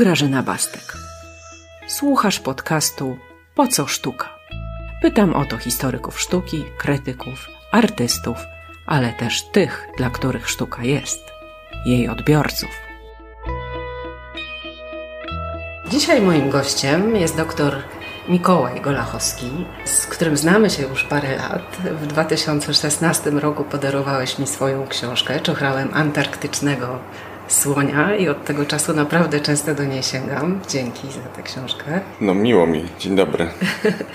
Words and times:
Grażyna 0.00 0.42
Bastek. 0.42 0.96
Słuchasz 1.86 2.40
podcastu 2.40 3.18
Po 3.54 3.66
co 3.66 3.86
sztuka? 3.86 4.28
Pytam 5.02 5.34
o 5.34 5.44
to 5.44 5.56
historyków 5.56 6.20
sztuki, 6.20 6.64
krytyków, 6.78 7.48
artystów, 7.72 8.36
ale 8.86 9.12
też 9.12 9.42
tych, 9.52 9.88
dla 9.96 10.10
których 10.10 10.48
sztuka 10.48 10.82
jest, 10.82 11.20
jej 11.86 12.08
odbiorców. 12.08 12.70
Dzisiaj 15.90 16.22
moim 16.22 16.50
gościem 16.50 17.16
jest 17.16 17.36
doktor 17.36 17.76
Mikołaj 18.28 18.80
Golachowski, 18.80 19.50
z 19.84 20.06
którym 20.06 20.36
znamy 20.36 20.70
się 20.70 20.82
już 20.82 21.04
parę 21.04 21.36
lat. 21.36 21.76
W 22.02 22.06
2016 22.06 23.30
roku 23.30 23.64
podarowałeś 23.64 24.38
mi 24.38 24.46
swoją 24.46 24.86
książkę 24.86 25.40
Czochrałem 25.40 25.94
Antarktycznego 25.94 26.98
Słonia 27.50 28.16
i 28.16 28.28
od 28.28 28.44
tego 28.44 28.66
czasu 28.66 28.94
naprawdę 28.94 29.40
często 29.40 29.74
do 29.74 29.84
niej 29.84 30.02
sięgam. 30.02 30.60
Dzięki 30.68 31.12
za 31.12 31.20
tę 31.20 31.42
książkę. 31.42 32.00
No 32.20 32.34
miło 32.34 32.66
mi. 32.66 32.84
Dzień 32.98 33.16
dobry. 33.16 33.48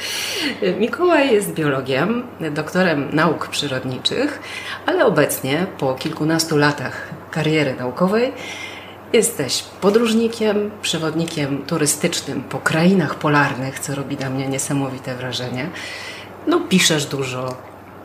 Mikołaj 0.80 1.34
jest 1.34 1.54
biologiem, 1.54 2.24
doktorem 2.52 3.10
nauk 3.14 3.48
przyrodniczych, 3.48 4.40
ale 4.86 5.06
obecnie 5.06 5.68
po 5.78 5.94
kilkunastu 5.94 6.58
latach 6.58 7.10
kariery 7.32 7.76
naukowej 7.80 8.34
Jesteś 9.14 9.64
podróżnikiem, 9.82 10.72
przewodnikiem 10.82 11.66
turystycznym 11.66 12.44
po 12.44 12.60
krainach 12.60 13.16
polarnych, 13.16 13.80
co 13.80 13.96
robi 13.96 14.18
na 14.18 14.30
mnie 14.30 14.48
niesamowite 14.48 15.16
wrażenie. 15.16 15.70
No, 16.48 16.60
piszesz 16.60 17.06
dużo, 17.06 17.56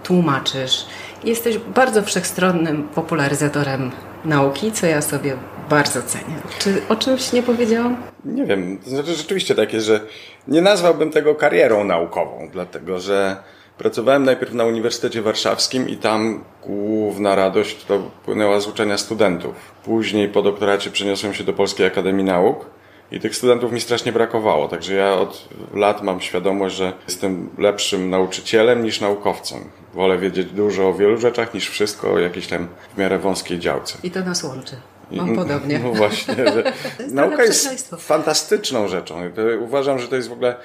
tłumaczysz. 0.02 0.87
Jesteś 1.24 1.59
bardzo 1.59 2.02
wszechstronnym 2.02 2.88
popularyzatorem 2.95 3.91
nauki, 4.24 4.73
co 4.73 4.87
ja 4.87 5.02
sobie 5.02 5.37
bardzo 5.71 6.02
cenię. 6.02 6.35
Czy 6.59 6.82
o 6.88 6.96
czymś 6.96 7.32
nie 7.32 7.43
powiedziałam? 7.43 7.96
Nie 8.24 8.46
wiem. 8.46 8.79
To 8.85 8.90
znaczy 8.90 9.15
rzeczywiście 9.15 9.54
tak 9.54 9.73
jest, 9.73 9.87
że 9.87 10.01
nie 10.48 10.63
nazwałbym 10.63 11.10
tego 11.10 11.35
karierą 11.35 11.85
naukową, 11.85 12.48
dlatego 12.52 12.98
że 12.98 13.37
Pracowałem 13.80 14.24
najpierw 14.24 14.54
na 14.54 14.65
Uniwersytecie 14.65 15.23
Warszawskim 15.23 15.88
i 15.88 15.96
tam 15.96 16.45
główna 16.63 17.35
radość 17.35 17.85
to 17.85 18.10
płynęła 18.24 18.60
z 18.60 18.66
uczenia 18.66 18.98
studentów. 18.98 19.54
Później 19.85 20.29
po 20.29 20.43
doktoracie 20.43 20.91
przeniosłem 20.91 21.35
się 21.35 21.45
do 21.45 21.52
Polskiej 21.52 21.87
Akademii 21.87 22.24
Nauk 22.24 22.66
i 23.13 23.21
tych 23.21 23.37
studentów 23.37 23.73
mi 23.73 23.80
strasznie 23.80 24.13
brakowało. 24.13 24.68
Także 24.68 24.95
ja 24.95 25.13
od 25.13 25.48
lat 25.74 26.02
mam 26.02 26.21
świadomość, 26.21 26.76
że 26.76 26.93
jestem 27.09 27.51
lepszym 27.59 28.10
nauczycielem 28.10 28.85
niż 28.85 29.01
naukowcem. 29.01 29.59
Wolę 29.95 30.19
wiedzieć 30.19 30.52
dużo 30.52 30.88
o 30.88 30.95
wielu 30.95 31.19
rzeczach 31.19 31.55
niż 31.55 31.69
wszystko 31.69 32.13
o 32.13 32.19
jakiejś 32.19 32.46
tam 32.46 32.69
w 32.95 32.99
miarę 32.99 33.19
wąskiej 33.19 33.59
działce. 33.59 33.99
I 34.02 34.10
to 34.10 34.21
nas 34.21 34.45
łączy. 34.45 34.77
Mam 35.10 35.37
podobnie. 35.37 35.79
No 35.85 35.93
właśnie, 35.93 36.35
że 36.35 36.73
nauka 37.13 37.43
jest 37.43 37.91
fantastyczną 37.99 38.88
rzeczą. 38.88 39.30
Uważam, 39.60 39.99
że 39.99 40.09
to 40.09 40.16
jest 40.16 40.29
w 40.29 40.32
ogóle 40.32 40.57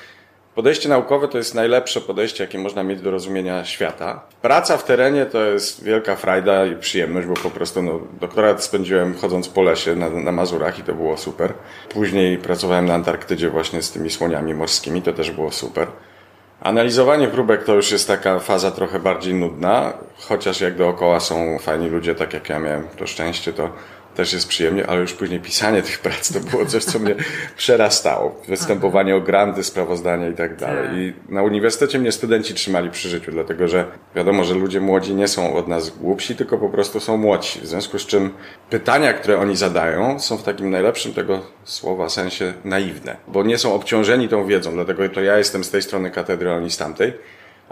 Podejście 0.56 0.90
naukowe 0.90 1.28
to 1.28 1.38
jest 1.38 1.56
najlepsze 1.56 2.02
podejście, 2.02 2.44
jakie 2.44 2.58
można 2.60 2.84
mieć 2.84 3.02
do 3.02 3.12
rozumienia 3.12 3.66
świata. 3.66 4.22
Praca 4.42 4.78
w 4.78 4.84
terenie 4.84 5.26
to 5.26 5.44
jest 5.44 5.84
wielka 5.84 6.16
frajda 6.16 6.66
i 6.66 6.76
przyjemność, 6.76 7.28
bo 7.28 7.34
po 7.34 7.50
prostu 7.50 7.82
no, 7.82 8.00
doktorat 8.20 8.64
spędziłem 8.64 9.16
chodząc 9.18 9.48
po 9.48 9.62
lesie 9.62 9.96
na, 9.96 10.10
na 10.10 10.32
Mazurach 10.32 10.80
i 10.80 10.84
to 10.84 10.94
było 10.94 11.18
super. 11.18 11.54
Później 11.90 12.38
pracowałem 12.38 12.86
na 12.86 12.94
Antarktydzie 12.94 13.50
właśnie 13.50 13.82
z 13.82 13.92
tymi 13.92 14.10
słoniami 14.10 14.54
morskimi, 14.54 15.02
to 15.02 15.14
też 15.14 15.32
było 15.32 15.52
super. 15.52 15.88
Analizowanie 16.62 17.28
próbek 17.28 17.64
to 17.64 17.74
już 17.74 17.92
jest 17.92 18.08
taka 18.08 18.40
faza 18.40 18.72
trochę 18.72 19.00
bardziej 19.00 19.34
nudna, 19.34 19.94
chociaż 20.18 20.62
jak 20.62 20.76
dookoła 20.76 21.20
są 21.20 21.60
fajni 21.60 21.90
ludzie, 21.90 22.16
tak 22.16 22.34
jak 22.34 22.50
ja 22.50 22.60
miałem 22.60 22.88
to 22.98 23.08
szczęście, 23.08 23.54
to 23.54 23.70
też 24.16 24.34
jest 24.34 24.48
przyjemnie, 24.48 24.88
ale 24.88 25.02
już 25.02 25.14
później 25.14 25.40
pisanie 25.40 25.82
tych 25.82 26.00
prac 26.00 26.34
to 26.34 26.40
było 26.40 26.66
coś, 26.66 26.84
co 26.84 27.00
mnie 27.00 27.16
przerastało. 27.58 28.42
Występowanie 28.48 29.16
o 29.16 29.22
granty, 29.22 29.64
sprawozdania 29.64 30.28
i 30.28 30.34
tak 30.34 30.56
dalej. 30.56 30.88
Tak. 30.88 30.98
I 30.98 31.34
na 31.34 31.44
uniwersytecie 31.44 32.00
mnie 32.00 32.12
studenci 32.12 32.54
trzymali 32.54 32.92
przy 32.92 33.10
życiu, 33.10 33.32
dlatego 33.32 33.68
że 33.68 33.86
wiadomo, 34.16 34.44
że 34.44 34.54
ludzie 34.54 34.82
młodzi 34.82 35.16
nie 35.16 35.28
są 35.28 35.56
od 35.56 35.68
nas 35.68 35.90
głupsi, 35.90 36.36
tylko 36.36 36.58
po 36.58 36.70
prostu 36.70 37.00
są 37.00 37.18
młodsi. 37.18 37.62
W 37.62 37.66
związku 37.66 38.00
z 38.00 38.06
czym 38.06 38.34
pytania, 38.70 39.14
które 39.14 39.40
oni 39.40 39.56
zadają, 39.56 40.20
są 40.20 40.38
w 40.38 40.44
takim 40.44 40.70
najlepszym 40.70 41.14
tego 41.14 41.42
słowa 41.64 42.10
sensie 42.10 42.54
naiwne, 42.64 43.18
bo 43.28 43.44
nie 43.44 43.58
są 43.58 43.74
obciążeni 43.74 44.30
tą 44.30 44.46
wiedzą, 44.46 44.72
dlatego 44.72 45.10
to 45.10 45.22
ja 45.22 45.38
jestem 45.38 45.64
z 45.64 45.70
tej 45.70 45.82
strony 45.82 46.12
katedry, 46.12 46.50
a 46.50 46.56
oni 46.56 46.72
z 46.72 46.78
tamtej 46.78 47.14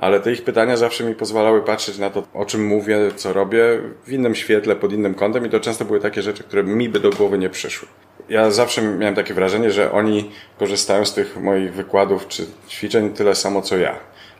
ale 0.03 0.19
te 0.19 0.31
ich 0.31 0.43
pytania 0.43 0.77
zawsze 0.77 1.03
mi 1.03 1.15
pozwalały 1.15 1.61
patrzeć 1.61 1.97
na 1.97 2.09
to, 2.09 2.23
o 2.33 2.45
czym 2.45 2.67
mówię, 2.67 2.97
co 3.15 3.33
robię, 3.33 3.63
w 4.05 4.11
innym 4.11 4.35
świetle, 4.35 4.75
pod 4.75 4.93
innym 4.93 5.15
kątem 5.15 5.45
i 5.45 5.49
to 5.49 5.59
często 5.59 5.85
były 5.85 5.99
takie 5.99 6.21
rzeczy, 6.21 6.43
które 6.43 6.63
mi 6.63 6.89
by 6.89 6.99
do 6.99 7.09
głowy 7.09 7.37
nie 7.37 7.49
przyszły. 7.49 7.87
Ja 8.29 8.51
zawsze 8.51 8.81
miałem 8.81 9.15
takie 9.15 9.33
wrażenie, 9.33 9.71
że 9.71 9.91
oni 9.91 10.31
korzystają 10.59 11.05
z 11.05 11.13
tych 11.13 11.41
moich 11.41 11.73
wykładów 11.73 12.27
czy 12.27 12.45
ćwiczeń 12.69 13.09
tyle 13.09 13.35
samo 13.35 13.61
co 13.61 13.77
ja, 13.77 13.95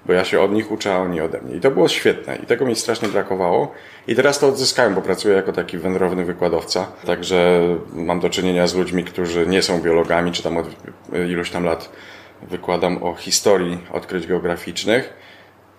bo 0.06 0.14
ja 0.14 0.26
się 0.26 0.42
od 0.42 0.52
nich 0.52 0.72
uczę, 0.72 0.94
a 0.94 0.98
oni 0.98 1.22
ode 1.22 1.42
mnie. 1.42 1.56
I 1.56 1.60
to 1.60 1.72
było 1.72 1.88
świetne 1.88 2.36
i 2.44 2.46
tego 2.46 2.66
mi 2.66 2.76
strasznie 2.76 3.08
brakowało. 3.08 3.72
I 4.08 4.16
teraz 4.16 4.40
to 4.40 4.48
odzyskałem, 4.48 4.96
bo 4.96 5.02
pracuję 5.02 5.36
jako 5.36 5.54
taki 5.54 5.78
wędrowny 5.78 6.26
wykładowca, 6.26 6.88
także 7.06 7.62
mam 7.94 8.20
do 8.20 8.30
czynienia 8.30 8.68
z 8.68 8.76
ludźmi, 8.76 9.04
którzy 9.04 9.48
nie 9.48 9.62
są 9.62 9.82
biologami, 9.82 10.32
czy 10.32 10.44
tam 10.44 10.58
od 10.58 10.68
iluś 11.28 11.50
tam 11.50 11.64
lat 11.64 11.90
wykładam 12.42 13.04
o 13.04 13.16
historii 13.16 13.78
odkryć 13.92 14.28
geograficznych 14.28 15.14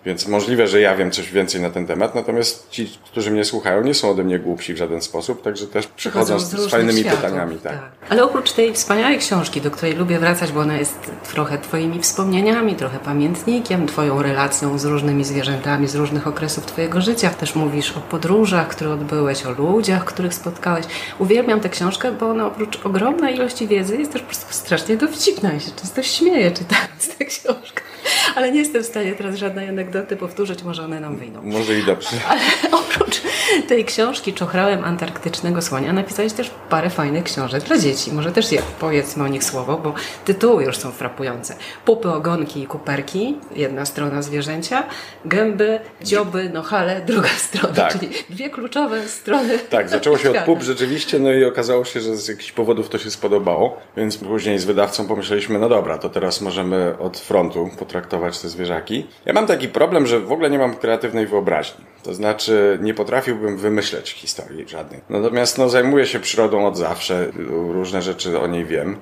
więc 0.07 0.27
możliwe, 0.29 0.67
że 0.67 0.81
ja 0.81 0.97
wiem 0.97 1.11
coś 1.11 1.33
więcej 1.33 1.61
na 1.61 1.71
ten 1.71 1.87
temat, 1.87 2.15
natomiast 2.15 2.71
ci, 2.71 2.99
którzy 3.05 3.31
mnie 3.31 3.45
słuchają, 3.45 3.85
nie 3.85 3.95
są 3.95 4.11
ode 4.11 4.25
mnie 4.25 4.39
głupsi 4.39 4.75
w 4.75 4.77
żaden 4.77 5.03
sposób, 5.03 5.43
także 5.43 5.67
też 5.67 5.87
przychodzą 5.87 6.39
z, 6.39 6.51
z 6.51 6.71
fajnymi 6.71 7.01
światów, 7.01 7.21
pytaniami. 7.21 7.57
Tak. 7.57 7.73
tak. 7.73 7.91
Ale 8.09 8.25
oprócz 8.25 8.53
tej 8.53 8.73
wspaniałej 8.73 9.19
książki, 9.19 9.61
do 9.61 9.71
której 9.71 9.95
lubię 9.95 10.19
wracać, 10.19 10.53
bo 10.53 10.61
ona 10.61 10.77
jest 10.77 11.11
trochę 11.33 11.59
Twoimi 11.59 12.01
wspomnieniami, 12.01 12.77
trochę 12.77 12.99
pamiętnikiem, 12.99 13.87
Twoją 13.87 14.23
relacją 14.23 14.79
z 14.79 14.85
różnymi 14.85 15.25
zwierzętami 15.25 15.89
z 15.89 15.95
różnych 15.95 16.27
okresów 16.27 16.67
Twojego 16.67 17.01
życia. 17.01 17.31
Też 17.31 17.55
mówisz 17.55 17.97
o 17.97 18.01
podróżach, 18.01 18.69
które 18.69 18.91
odbyłeś, 18.91 19.47
o 19.47 19.51
ludziach, 19.51 20.05
których 20.05 20.35
spotkałeś. 20.35 20.87
Uwielbiam 21.19 21.61
tę 21.61 21.69
książkę, 21.69 22.13
bo 22.13 22.31
ona 22.31 22.47
oprócz 22.47 22.87
ogromnej 22.87 23.35
ilości 23.35 23.67
wiedzy 23.67 23.97
jest 23.97 24.13
też 24.13 24.23
po 24.23 24.27
prostu 24.27 24.53
strasznie 24.55 24.97
dowcipna 24.97 25.53
i 25.53 25.61
się 25.61 25.71
często 25.71 26.03
śmieję 26.03 26.51
czytając 26.51 27.17
tę 27.19 27.25
książkę. 27.25 27.84
Ale 28.37 28.53
nie 28.53 28.59
jestem 28.59 28.83
w 28.83 28.87
stanie 28.87 29.13
teraz 29.13 29.37
żadnej 29.37 29.69
anegdoty 29.69 30.17
powtórzyć, 30.17 30.63
może 30.63 30.85
one 30.85 31.01
nam 31.01 31.17
wyjdą. 31.17 31.43
Może 31.43 31.79
i 31.79 31.85
dobrze. 31.85 32.09
Ale 32.29 32.41
oprócz 32.73 33.23
tej 33.69 33.85
książki 33.85 34.33
Czochrałem 34.33 34.85
Antarktycznego 34.85 35.63
Słonia 35.63 35.93
napisałeś 35.93 36.33
też 36.33 36.51
parę 36.71 36.91
fajnych 36.91 37.25
książek 37.25 37.63
dla 37.63 37.79
dzieci. 37.79 38.13
Może 38.13 38.33
też 38.33 38.53
je, 38.53 38.63
powiedzmy 38.81 39.25
o 39.25 39.29
nich 39.29 39.45
słowo, 39.45 39.77
bo 39.77 39.95
tytuły 40.25 40.65
już 40.65 40.77
są 40.77 40.91
frapujące. 40.91 41.57
Pupy, 41.85 42.09
ogonki 42.09 42.63
i 42.63 42.67
kuperki, 42.67 43.37
jedna 43.57 43.87
strona 43.87 44.23
zwierzęcia, 44.23 44.85
gęby, 45.25 45.81
dzioby, 46.03 46.51
nohale, 46.51 47.03
druga 47.07 47.29
strona, 47.49 47.75
tak. 47.75 47.93
czyli 47.93 48.09
dwie 48.31 48.51
kluczowe 48.51 49.09
strony. 49.09 49.59
Tak, 49.59 49.89
zaczęło 49.89 50.19
się 50.19 50.31
od 50.31 50.39
pup 50.39 50.63
rzeczywiście, 50.63 51.19
no 51.19 51.33
i 51.33 51.45
okazało 51.45 51.85
się, 51.85 52.01
że 52.01 52.17
z 52.17 52.29
jakichś 52.29 52.53
powodów 52.53 52.89
to 52.89 52.99
się 52.99 53.11
spodobało, 53.11 53.81
więc 53.97 54.17
później 54.17 54.59
z 54.59 54.65
wydawcą 54.65 55.07
pomyśleliśmy, 55.07 55.59
no 55.59 55.69
dobra, 55.69 55.99
to 55.99 56.09
teraz 56.09 56.41
możemy 56.41 56.99
od 56.99 57.19
frontu 57.19 57.71
potraktować 57.95 58.39
te 58.39 58.49
zwierzaki. 58.49 59.07
Ja 59.25 59.33
mam 59.33 59.47
taki 59.47 59.69
problem, 59.69 60.07
że 60.07 60.21
w 60.21 60.33
ogóle 60.33 60.51
nie 60.51 60.59
mam 60.59 60.77
kreatywnej 60.77 61.27
wyobraźni. 61.27 61.85
To 62.03 62.15
znaczy, 62.15 62.79
nie 62.83 62.95
potrafiłbym 62.95 63.57
wymyśleć 63.57 64.11
historii 64.11 64.69
żadnej. 64.69 65.01
Natomiast 65.09 65.59
no, 65.59 65.69
zajmuję 65.69 66.07
się 66.07 66.21
przyrodą 66.21 66.67
od 66.67 66.77
zawsze, 66.77 67.31
różne 67.49 68.03
rzeczy 68.03 68.41
o 68.41 68.47
niej 68.47 68.65
wiem. 68.65 68.97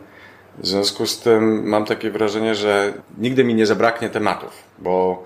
W 0.59 0.67
związku 0.67 1.07
z 1.07 1.21
tym 1.21 1.69
mam 1.69 1.85
takie 1.85 2.11
wrażenie, 2.11 2.55
że 2.55 2.93
nigdy 3.19 3.45
mi 3.45 3.55
nie 3.55 3.67
zabraknie 3.67 4.11
tematów, 4.11 4.53
bo 4.79 5.25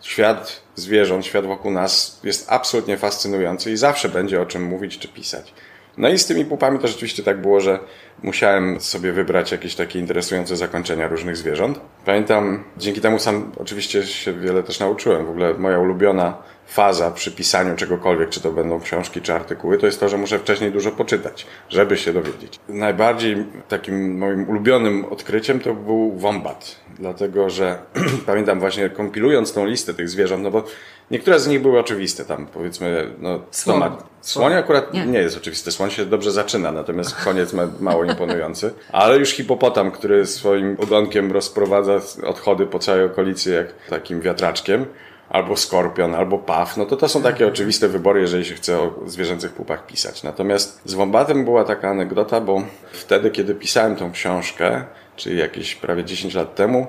świat 0.00 0.62
zwierząt, 0.74 1.26
świat 1.26 1.46
wokół 1.46 1.70
nas 1.70 2.20
jest 2.24 2.52
absolutnie 2.52 2.96
fascynujący 2.96 3.72
i 3.72 3.76
zawsze 3.76 4.08
będzie 4.08 4.40
o 4.40 4.46
czym 4.46 4.62
mówić 4.64 4.98
czy 4.98 5.08
pisać. 5.08 5.54
No 5.96 6.08
i 6.08 6.18
z 6.18 6.26
tymi 6.26 6.44
pupami 6.44 6.78
to 6.78 6.88
rzeczywiście 6.88 7.22
tak 7.22 7.40
było, 7.40 7.60
że 7.60 7.78
musiałem 8.22 8.80
sobie 8.80 9.12
wybrać 9.12 9.52
jakieś 9.52 9.74
takie 9.74 9.98
interesujące 9.98 10.56
zakończenia 10.56 11.08
różnych 11.08 11.36
zwierząt. 11.36 11.80
Pamiętam, 12.04 12.64
dzięki 12.76 13.00
temu 13.00 13.18
sam 13.18 13.52
oczywiście 13.56 14.02
się 14.06 14.32
wiele 14.32 14.62
też 14.62 14.80
nauczyłem. 14.80 15.26
W 15.26 15.30
ogóle 15.30 15.54
moja 15.54 15.78
ulubiona 15.78 16.36
faza 16.72 17.10
przy 17.10 17.32
pisaniu 17.32 17.76
czegokolwiek, 17.76 18.28
czy 18.28 18.40
to 18.40 18.52
będą 18.52 18.80
książki, 18.80 19.20
czy 19.20 19.34
artykuły, 19.34 19.78
to 19.78 19.86
jest 19.86 20.00
to, 20.00 20.08
że 20.08 20.16
muszę 20.18 20.38
wcześniej 20.38 20.72
dużo 20.72 20.90
poczytać, 20.90 21.46
żeby 21.68 21.96
się 21.96 22.12
dowiedzieć. 22.12 22.60
Najbardziej 22.68 23.36
takim 23.68 24.18
moim 24.18 24.48
ulubionym 24.48 25.04
odkryciem 25.04 25.60
to 25.60 25.74
był 25.74 26.12
wombat, 26.12 26.76
dlatego 26.98 27.50
że 27.50 27.78
pamiętam 28.26 28.60
właśnie 28.60 28.90
kompilując 28.90 29.52
tą 29.52 29.66
listę 29.66 29.94
tych 29.94 30.08
zwierząt, 30.08 30.42
no 30.42 30.50
bo 30.50 30.64
niektóre 31.10 31.40
z 31.40 31.46
nich 31.48 31.62
były 31.62 31.80
oczywiste, 31.80 32.24
tam 32.24 32.46
powiedzmy, 32.46 33.10
no, 33.18 33.40
Słoń. 33.50 33.78
Ma, 33.78 33.96
słoń 34.20 34.54
akurat 34.54 34.94
nie. 34.94 35.06
nie. 35.06 35.18
jest 35.18 35.36
oczywisty, 35.36 35.72
słoń 35.72 35.90
się 35.90 36.06
dobrze 36.06 36.32
zaczyna, 36.32 36.72
natomiast 36.72 37.14
koniec 37.14 37.52
ma 37.52 37.68
mało 37.80 38.04
imponujący, 38.04 38.74
ale 38.92 39.18
już 39.18 39.30
hipopotam, 39.30 39.90
który 39.90 40.26
swoim 40.26 40.76
ogonkiem 40.80 41.32
rozprowadza 41.32 42.00
odchody 42.26 42.66
po 42.66 42.78
całej 42.78 43.04
okolicy 43.04 43.52
jak 43.52 43.88
takim 43.88 44.20
wiatraczkiem, 44.20 44.86
albo 45.32 45.56
skorpion, 45.56 46.14
albo 46.14 46.38
paw, 46.38 46.76
no 46.76 46.86
to 46.86 46.96
to 46.96 47.08
są 47.08 47.22
takie 47.22 47.46
oczywiste 47.46 47.88
wybory, 47.88 48.20
jeżeli 48.20 48.44
się 48.44 48.54
chce 48.54 48.78
o 48.78 48.94
zwierzęcych 49.06 49.52
pupach 49.52 49.86
pisać. 49.86 50.22
Natomiast 50.22 50.80
z 50.84 50.94
wombatem 50.94 51.44
była 51.44 51.64
taka 51.64 51.90
anegdota, 51.90 52.40
bo 52.40 52.62
wtedy, 52.92 53.30
kiedy 53.30 53.54
pisałem 53.54 53.96
tą 53.96 54.12
książkę, 54.12 54.84
czyli 55.16 55.38
jakieś 55.38 55.74
prawie 55.74 56.04
10 56.04 56.34
lat 56.34 56.54
temu, 56.54 56.86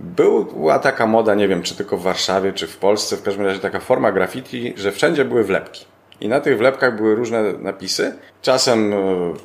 była 0.00 0.78
taka 0.78 1.06
moda, 1.06 1.34
nie 1.34 1.48
wiem, 1.48 1.62
czy 1.62 1.76
tylko 1.76 1.96
w 1.96 2.02
Warszawie, 2.02 2.52
czy 2.52 2.66
w 2.66 2.76
Polsce, 2.76 3.16
w 3.16 3.22
każdym 3.22 3.46
razie 3.46 3.60
taka 3.60 3.80
forma 3.80 4.12
graffiti, 4.12 4.74
że 4.76 4.92
wszędzie 4.92 5.24
były 5.24 5.44
wlepki. 5.44 5.84
I 6.20 6.28
na 6.28 6.40
tych 6.40 6.58
wlepkach 6.58 6.96
były 6.96 7.14
różne 7.14 7.52
napisy, 7.52 8.16
czasem, 8.42 8.92
e, 8.92 8.96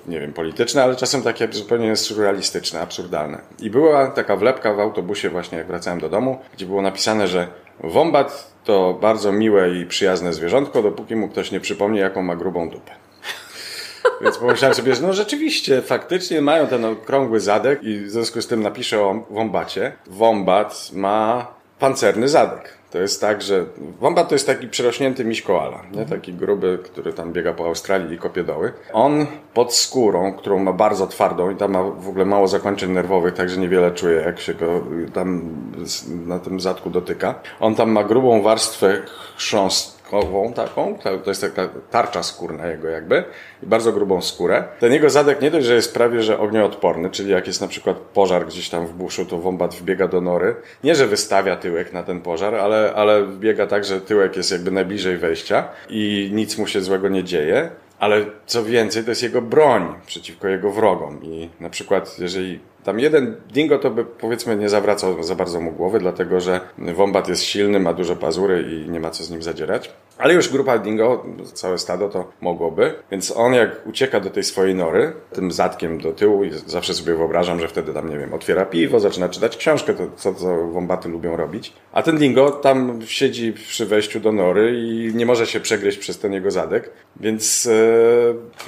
nie 0.07 0.19
wiem, 0.19 0.33
polityczne, 0.33 0.83
ale 0.83 0.95
czasem 0.95 1.21
takie 1.21 1.47
zupełnie 1.51 1.95
surrealistyczne, 1.95 2.81
absurdalne. 2.81 3.41
I 3.59 3.69
była 3.69 4.07
taka 4.07 4.35
wlepka 4.35 4.73
w 4.73 4.79
autobusie 4.79 5.29
właśnie, 5.29 5.57
jak 5.57 5.67
wracałem 5.67 5.99
do 5.99 6.09
domu, 6.09 6.39
gdzie 6.53 6.65
było 6.65 6.81
napisane, 6.81 7.27
że 7.27 7.47
wombat 7.83 8.53
to 8.63 8.97
bardzo 9.01 9.31
miłe 9.31 9.69
i 9.69 9.85
przyjazne 9.85 10.33
zwierzątko, 10.33 10.81
dopóki 10.83 11.15
mu 11.15 11.29
ktoś 11.29 11.51
nie 11.51 11.59
przypomni, 11.59 11.99
jaką 11.99 12.23
ma 12.23 12.35
grubą 12.35 12.69
dupę. 12.69 12.91
Więc 14.21 14.37
pomyślałem 14.37 14.75
sobie, 14.75 14.95
że 14.95 15.01
no 15.01 15.13
rzeczywiście, 15.13 15.81
faktycznie 15.81 16.41
mają 16.41 16.67
ten 16.67 16.85
okrągły 16.85 17.39
zadek 17.39 17.83
i 17.83 17.99
w 17.99 18.09
związku 18.09 18.41
z 18.41 18.47
tym 18.47 18.61
napiszę 18.61 19.01
o 19.01 19.25
wombacie. 19.29 19.91
Wombat 20.07 20.89
ma 20.93 21.47
pancerny 21.79 22.29
zadek. 22.29 22.78
To 22.91 22.97
jest 22.97 23.21
tak, 23.21 23.41
że 23.41 23.65
wombat 23.99 24.29
to 24.29 24.35
jest 24.35 24.47
taki 24.47 24.67
przerośnięty 24.67 25.25
miś 25.25 25.41
koala, 25.41 25.83
nie? 25.91 26.05
taki 26.05 26.33
gruby, 26.33 26.79
który 26.83 27.13
tam 27.13 27.33
biega 27.33 27.53
po 27.53 27.65
Australii 27.65 28.15
i 28.15 28.17
kopie 28.17 28.43
doły. 28.43 28.73
On 28.93 29.25
pod 29.53 29.73
skórą, 29.73 30.33
którą 30.33 30.59
ma 30.59 30.73
bardzo 30.73 31.07
twardą 31.07 31.51
i 31.51 31.55
tam 31.55 31.71
ma 31.71 31.83
w 31.83 32.09
ogóle 32.09 32.25
mało 32.25 32.47
zakończeń 32.47 32.91
nerwowych, 32.91 33.33
także 33.33 33.57
niewiele 33.57 33.91
czuje, 33.91 34.21
jak 34.21 34.39
się 34.39 34.53
go 34.53 34.83
tam 35.13 35.41
na 36.25 36.39
tym 36.39 36.59
zadku 36.59 36.89
dotyka. 36.89 37.35
On 37.59 37.75
tam 37.75 37.91
ma 37.91 38.03
grubą 38.03 38.41
warstwę 38.41 39.01
chrząst 39.37 39.98
taką, 40.55 40.97
to 41.23 41.29
jest 41.29 41.41
taka 41.41 41.69
tarcza 41.91 42.23
skórna 42.23 42.67
jego 42.67 42.87
jakby 42.87 43.23
i 43.63 43.65
bardzo 43.65 43.91
grubą 43.91 44.21
skórę. 44.21 44.63
Ten 44.79 44.93
jego 44.93 45.09
zadek 45.09 45.41
nie 45.41 45.51
dość, 45.51 45.67
że 45.67 45.75
jest 45.75 45.93
prawie, 45.93 46.23
że 46.23 46.39
ognioodporny, 46.39 47.09
czyli 47.09 47.31
jak 47.31 47.47
jest 47.47 47.61
na 47.61 47.67
przykład 47.67 47.97
pożar 47.97 48.47
gdzieś 48.47 48.69
tam 48.69 48.87
w 48.87 48.93
buszu, 48.93 49.25
to 49.25 49.37
wombat 49.37 49.75
wbiega 49.75 50.07
do 50.07 50.21
nory. 50.21 50.55
Nie, 50.83 50.95
że 50.95 51.07
wystawia 51.07 51.55
tyłek 51.55 51.93
na 51.93 52.03
ten 52.03 52.21
pożar, 52.21 52.55
ale, 52.55 52.93
ale 52.95 53.23
wbiega 53.23 53.67
tak, 53.67 53.85
że 53.85 54.01
tyłek 54.01 54.37
jest 54.37 54.51
jakby 54.51 54.71
najbliżej 54.71 55.17
wejścia 55.17 55.67
i 55.89 56.29
nic 56.33 56.57
mu 56.57 56.67
się 56.67 56.81
złego 56.81 57.09
nie 57.09 57.23
dzieje. 57.23 57.69
Ale 57.99 58.25
co 58.45 58.63
więcej, 58.63 59.03
to 59.03 59.11
jest 59.11 59.23
jego 59.23 59.41
broń 59.41 59.95
przeciwko 60.05 60.47
jego 60.47 60.71
wrogom. 60.71 61.23
I 61.23 61.49
na 61.59 61.69
przykład, 61.69 62.19
jeżeli 62.19 62.59
tam 62.89 62.99
jeden 62.99 63.35
dingo 63.53 63.79
to 63.79 63.91
by 63.91 64.05
powiedzmy 64.05 64.55
nie 64.55 64.69
zawracał 64.69 65.23
za 65.23 65.35
bardzo 65.35 65.61
mu 65.61 65.71
głowy, 65.71 65.99
dlatego 65.99 66.39
że 66.39 66.59
wombat 66.77 67.27
jest 67.27 67.43
silny, 67.43 67.79
ma 67.79 67.93
duże 67.93 68.15
pazury 68.15 68.65
i 68.71 68.89
nie 68.89 68.99
ma 68.99 69.09
co 69.09 69.23
z 69.23 69.29
nim 69.29 69.43
zadzierać. 69.43 69.91
Ale 70.17 70.33
już 70.33 70.49
grupa 70.49 70.77
dingo, 70.77 71.25
całe 71.53 71.77
stado 71.77 72.09
to 72.09 72.31
mogłoby. 72.41 72.93
Więc 73.11 73.33
on 73.37 73.53
jak 73.53 73.87
ucieka 73.87 74.19
do 74.19 74.29
tej 74.29 74.43
swojej 74.43 74.75
nory, 74.75 75.13
tym 75.33 75.51
zadkiem 75.51 76.01
do 76.01 76.11
tyłu 76.11 76.41
zawsze 76.65 76.93
sobie 76.93 77.15
wyobrażam, 77.15 77.59
że 77.59 77.67
wtedy 77.67 77.93
tam, 77.93 78.09
nie 78.09 78.17
wiem, 78.17 78.33
otwiera 78.33 78.65
piwo, 78.65 78.99
zaczyna 78.99 79.29
czytać 79.29 79.57
książkę, 79.57 79.93
to 79.93 80.03
co, 80.15 80.33
co 80.33 80.67
wombaty 80.67 81.09
lubią 81.09 81.35
robić. 81.35 81.73
A 81.91 82.03
ten 82.03 82.17
dingo 82.17 82.51
tam 82.51 82.99
siedzi 83.05 83.53
przy 83.53 83.85
wejściu 83.85 84.19
do 84.19 84.31
nory 84.31 84.79
i 84.79 85.11
nie 85.15 85.25
może 85.25 85.47
się 85.47 85.59
przegryźć 85.59 85.97
przez 85.97 86.19
ten 86.19 86.33
jego 86.33 86.51
zadek, 86.51 86.91
więc 87.19 87.67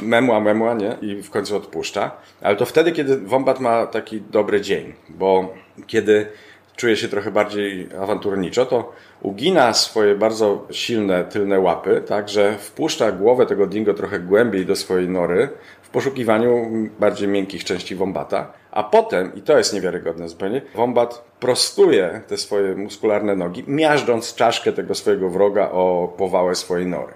e, 0.01 0.05
memła, 0.05 0.39
memła, 0.39 0.73
nie? 0.73 0.97
I 1.01 1.21
w 1.21 1.29
końcu 1.29 1.55
odpuszcza. 1.55 2.11
Ale 2.41 2.55
to 2.55 2.65
wtedy, 2.65 2.91
kiedy 2.91 3.17
wombat 3.17 3.59
ma 3.59 3.85
taki 3.85 4.10
dobry 4.19 4.61
dzień, 4.61 4.93
bo 5.09 5.53
kiedy 5.87 6.27
czuje 6.75 6.97
się 6.97 7.07
trochę 7.07 7.31
bardziej 7.31 7.89
awanturniczo, 8.01 8.65
to 8.65 8.93
ugina 9.21 9.73
swoje 9.73 10.15
bardzo 10.15 10.67
silne 10.71 11.23
tylne 11.23 11.59
łapy, 11.59 12.03
tak, 12.07 12.29
że 12.29 12.57
wpuszcza 12.57 13.11
głowę 13.11 13.45
tego 13.45 13.67
dingo 13.67 13.93
trochę 13.93 14.19
głębiej 14.19 14.65
do 14.65 14.75
swojej 14.75 15.09
nory 15.09 15.49
w 15.81 15.89
poszukiwaniu 15.89 16.71
bardziej 16.99 17.27
miękkich 17.27 17.63
części 17.63 17.95
wombata. 17.95 18.53
A 18.71 18.83
potem, 18.83 19.35
i 19.35 19.41
to 19.41 19.57
jest 19.57 19.73
niewiarygodne 19.73 20.29
zupełnie, 20.29 20.61
wombat 20.75 21.23
prostuje 21.39 22.21
te 22.27 22.37
swoje 22.37 22.75
muskularne 22.75 23.35
nogi, 23.35 23.63
miażdżąc 23.67 24.35
czaszkę 24.35 24.71
tego 24.71 24.95
swojego 24.95 25.29
wroga 25.29 25.69
o 25.69 26.13
powałę 26.17 26.55
swojej 26.55 26.87
nory. 26.87 27.13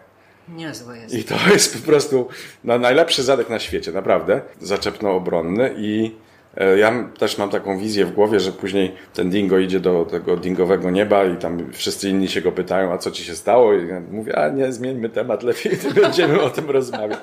Niezłe 0.50 0.98
jest. 0.98 1.16
I 1.16 1.24
to 1.24 1.36
jest 1.54 1.82
po 1.82 1.86
prostu 1.86 2.28
no, 2.64 2.80
najlepszy 2.80 3.24
zadek 3.24 3.50
na 3.50 3.60
świecie, 3.60 3.92
naprawdę. 3.92 4.42
Zaczepno 4.62 5.12
obronny 5.12 5.74
i 5.78 6.16
ja 6.78 7.10
też 7.18 7.38
mam 7.38 7.50
taką 7.50 7.80
wizję 7.80 8.06
w 8.06 8.12
głowie, 8.12 8.40
że 8.40 8.52
później 8.52 8.96
ten 9.14 9.30
dingo 9.30 9.60
idzie 9.60 9.80
do 9.80 10.06
tego 10.06 10.38
dingowego 10.38 10.92
nieba 10.92 11.26
i 11.26 11.38
tam 11.38 11.72
wszyscy 11.72 12.10
inni 12.10 12.28
się 12.28 12.42
go 12.42 12.52
pytają, 12.52 12.94
a 12.94 12.98
co 12.98 13.12
ci 13.12 13.24
się 13.24 13.36
stało? 13.36 13.74
I 13.74 13.88
mówię, 14.12 14.38
a 14.38 14.50
nie, 14.50 14.72
zmieńmy 14.72 15.10
temat, 15.10 15.44
lepiej 15.44 15.78
będziemy 16.02 16.42
o 16.42 16.50
tym 16.50 16.70
rozmawiać. 16.70 17.20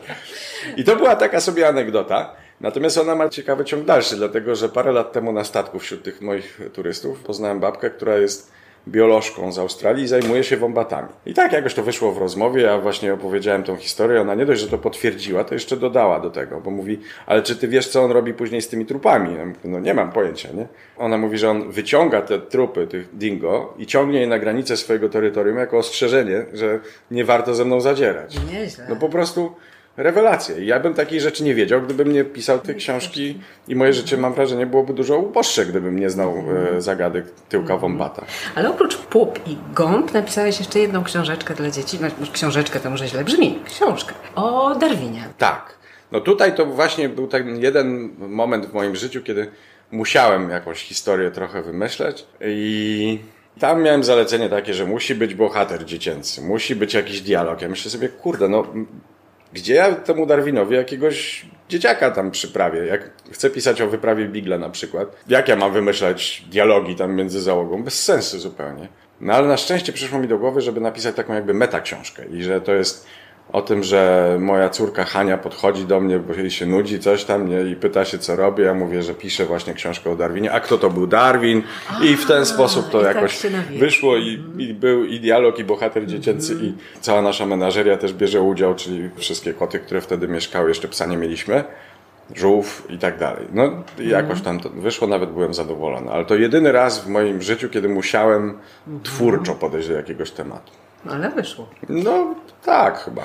I 0.77 0.85
to 0.85 0.97
była 0.97 1.17
taka 1.17 1.41
sobie 1.41 1.69
anegdota. 1.69 2.35
Natomiast 2.61 2.99
ona 2.99 3.15
ma 3.15 3.29
ciekawy 3.29 3.65
ciąg 3.65 3.85
dalszy, 3.85 4.17
dlatego 4.17 4.55
że 4.55 4.69
parę 4.69 4.93
lat 4.93 5.13
temu 5.13 5.33
na 5.33 5.45
statku 5.45 5.79
wśród 5.79 6.03
tych 6.03 6.21
moich 6.21 6.61
turystów 6.73 7.21
poznałem 7.21 7.61
babkę, 7.61 7.91
która 7.91 8.17
jest 8.17 8.53
biolożką 8.89 9.53
z 9.53 9.59
Australii 9.59 10.05
i 10.05 10.09
zajmuje 10.09 10.45
się 10.45 10.57
wombatami. 10.57 11.09
I 11.27 11.35
tak 11.35 11.53
jakoś 11.53 11.75
to 11.75 11.83
wyszło 11.83 12.13
w 12.13 12.19
rozmowie, 12.19 12.63
ja 12.63 12.79
właśnie 12.79 13.15
opowiedziałem 13.15 13.63
tą 13.63 13.77
historię, 13.77 14.21
ona 14.21 14.35
nie 14.35 14.47
dość, 14.47 14.61
że 14.61 14.69
to 14.69 14.79
potwierdziła, 14.79 15.45
to 15.45 15.55
jeszcze 15.55 15.77
dodała 15.77 16.21
do 16.21 16.31
tego, 16.31 16.61
bo 16.61 16.71
mówi, 16.71 17.01
ale 17.27 17.43
czy 17.43 17.57
ty 17.57 17.69
wiesz, 17.69 17.89
co 17.89 18.03
on 18.03 18.11
robi 18.11 18.35
później 18.35 18.63
z 18.63 18.69
tymi 18.69 18.87
trupami? 18.87 19.37
Ja 19.37 19.47
mówię, 19.47 19.59
no 19.65 19.81
nie 19.81 19.95
mam 19.95 20.13
pojęcia, 20.13 20.49
nie? 20.53 20.67
Ona 20.99 21.19
mówi, 21.19 21.39
że 21.39 21.51
on 21.51 21.71
wyciąga 21.71 22.23
te 22.23 22.39
trupy 22.39 22.87
tych 22.87 23.17
dingo 23.17 23.75
i 23.79 23.87
ciągnie 23.87 24.21
je 24.21 24.27
na 24.27 24.39
granicę 24.39 24.77
swojego 24.77 25.09
terytorium 25.09 25.59
jako 25.59 25.79
ostrzeżenie, 25.79 26.45
że 26.53 26.81
nie 27.11 27.25
warto 27.25 27.55
ze 27.55 27.65
mną 27.65 27.81
zadzierać. 27.81 28.37
Nieźle. 28.53 28.87
No 28.89 28.97
po 28.97 29.09
prostu 29.09 29.53
rewelacje. 29.97 30.65
Ja 30.65 30.81
bym 30.81 30.95
takich 30.95 31.21
rzeczy 31.21 31.45
nie 31.45 31.55
wiedział, 31.55 31.83
gdybym 31.83 32.13
nie 32.13 32.25
pisał 32.25 32.59
te 32.59 32.75
książki 32.75 33.41
i 33.69 33.77
moje 33.77 33.93
życie, 33.93 34.17
mam 34.17 34.35
wrażenie, 34.35 34.67
byłoby 34.67 34.95
dużo 34.95 35.19
uboższe, 35.19 35.67
gdybym 35.67 35.99
nie 35.99 36.11
znał 36.11 36.45
e, 36.77 36.81
zagadek 36.81 37.25
tyłka 37.49 37.77
wombata. 37.77 38.25
Ale 38.55 38.71
oprócz 38.71 38.97
pup 38.97 39.41
i 39.47 39.57
gąb 39.75 40.13
napisałeś 40.15 40.59
jeszcze 40.59 40.79
jedną 40.79 41.05
książeczkę 41.05 41.55
dla 41.55 41.71
dzieci. 41.71 41.99
No, 42.01 42.09
książeczkę 42.33 42.81
to 42.81 42.91
może 42.91 43.09
źle 43.09 43.25
brzmi. 43.25 43.59
Książkę 43.65 44.15
o 44.35 44.75
Darwinie. 44.75 45.25
Tak. 45.39 45.83
No 46.13 46.21
tutaj 46.21 46.55
to 46.55 46.67
właśnie 46.67 47.09
był 47.09 47.27
ten 47.27 47.57
jeden 47.61 48.11
moment 48.19 48.67
w 48.67 48.75
moim 48.75 48.97
życiu, 48.97 49.23
kiedy 49.23 49.51
musiałem 49.91 50.51
jakąś 50.51 50.83
historię 50.83 51.31
trochę 51.31 51.63
wymyśleć 51.63 52.27
i 52.41 53.19
tam 53.61 53.83
miałem 53.83 54.05
zalecenie 54.05 54.49
takie, 54.49 54.75
że 54.75 54.87
musi 54.87 55.15
być 55.15 55.35
bohater 55.35 55.85
dziecięcy, 55.85 56.43
musi 56.43 56.77
być 56.77 56.95
jakiś 56.95 57.21
dialog. 57.21 57.63
Ja 57.63 57.69
myślę 57.69 57.91
sobie, 57.91 58.09
kurde, 58.09 58.49
no 58.49 58.67
gdzie 59.53 59.75
ja 59.75 59.95
temu 59.95 60.27
Darwinowi 60.27 60.75
jakiegoś 60.75 61.47
dzieciaka 61.69 62.11
tam 62.11 62.31
przyprawię? 62.31 62.87
Jak 62.87 63.11
chcę 63.31 63.51
pisać 63.51 63.81
o 63.81 63.89
wyprawie 63.89 64.29
Bigla 64.29 64.59
na 64.59 64.71
przykład, 64.71 65.17
jak 65.29 65.49
ja 65.49 65.57
mam 65.57 65.73
wymyślać 65.73 66.45
dialogi 66.51 66.97
tam 66.97 67.15
między 67.15 67.41
załogą? 67.41 67.85
Bez 67.85 68.05
sensu 68.05 68.39
zupełnie. 68.39 68.89
No 69.21 69.33
ale 69.33 69.49
na 69.49 69.57
szczęście 69.57 69.93
przyszło 69.93 70.19
mi 70.19 70.29
do 70.29 70.39
głowy, 70.39 70.61
żeby 70.61 70.81
napisać 70.81 71.17
taką 71.17 71.35
jakby 71.35 71.55
meta 71.55 71.81
książkę 71.81 72.27
i 72.27 72.43
że 72.43 72.61
to 72.61 72.75
jest 72.75 73.07
o 73.53 73.63
tym, 73.63 73.83
że 73.83 74.37
moja 74.41 74.69
córka 74.69 75.05
Hania 75.05 75.39
podchodzi 75.39 75.85
do 75.85 76.01
mnie, 76.01 76.19
bo 76.19 76.35
jej 76.35 76.51
się 76.51 76.67
nudzi 76.67 77.01
coś 77.01 77.25
tam 77.25 77.49
nie? 77.49 77.71
i 77.71 77.77
pyta 77.77 78.05
się, 78.05 78.19
co 78.19 78.37
robię. 78.37 78.65
Ja 78.65 78.75
mówię, 78.75 79.03
że 79.03 79.15
piszę 79.15 79.47
właśnie 79.47 79.75
książkę 79.75 80.11
o 80.11 80.17
Darwinie. 80.17 80.53
A 80.53 80.61
kto 80.61 80.79
to 80.79 80.91
był 80.91 81.07
Darwin? 81.07 81.63
A, 82.01 82.05
I 82.05 82.17
w 82.17 82.27
ten 82.27 82.47
sposób 82.47 82.91
to 82.91 83.03
tak 83.03 83.15
jakoś 83.15 83.43
tak 83.43 83.51
wyszło 83.79 84.17
i, 84.17 84.45
i, 84.59 84.75
był 84.75 85.05
i 85.05 85.21
dialog, 85.21 85.59
i 85.59 85.65
bohater 85.65 86.07
dziecięcy, 86.07 86.53
mm. 86.53 86.65
i 86.65 86.75
cała 87.01 87.23
nasza 87.23 87.47
menażeria 87.47 87.97
też 87.97 88.13
bierze 88.13 88.43
udział, 88.43 88.75
czyli 88.75 89.11
wszystkie 89.17 89.55
koty, 89.55 89.79
które 89.79 90.01
wtedy 90.01 90.29
mieszkały, 90.29 90.69
jeszcze 90.69 90.89
psa 90.89 91.07
nie 91.07 91.17
mieliśmy 91.17 91.65
żółw 92.35 92.87
i 92.91 92.99
tak 92.99 93.19
dalej. 93.19 93.47
No 93.53 93.71
jakoś 93.99 94.41
tam 94.41 94.61
to 94.61 94.69
wyszło, 94.69 95.09
nawet 95.09 95.31
byłem 95.31 95.55
zadowolony. 95.55 96.11
Ale 96.11 96.25
to 96.25 96.35
jedyny 96.35 96.73
raz 96.73 97.05
w 97.05 97.09
moim 97.09 97.43
życiu, 97.43 97.69
kiedy 97.69 97.89
musiałem 97.89 98.59
mhm. 98.87 99.03
twórczo 99.03 99.55
podejść 99.55 99.89
do 99.89 99.95
jakiegoś 99.95 100.31
tematu. 100.31 100.73
Ale 101.11 101.31
wyszło. 101.31 101.69
No 101.89 102.35
tak 102.65 102.99
chyba. 102.99 103.23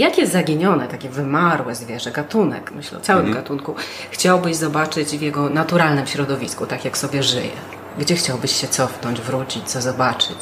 Jakie 0.00 0.26
zaginione, 0.26 0.88
takie 0.88 1.08
wymarłe 1.08 1.74
zwierzę, 1.74 2.10
gatunek, 2.10 2.72
myślę 2.72 2.98
o 2.98 3.00
całym 3.00 3.26
mhm. 3.26 3.42
gatunku, 3.42 3.74
chciałbyś 4.10 4.56
zobaczyć 4.56 5.08
w 5.08 5.22
jego 5.22 5.48
naturalnym 5.48 6.06
środowisku, 6.06 6.66
tak 6.66 6.84
jak 6.84 6.98
sobie 6.98 7.22
żyje? 7.22 7.50
Gdzie 7.98 8.14
chciałbyś 8.14 8.56
się 8.56 8.68
cofnąć, 8.68 9.20
wrócić, 9.20 9.64
co 9.64 9.80
zobaczyć? 9.80 10.36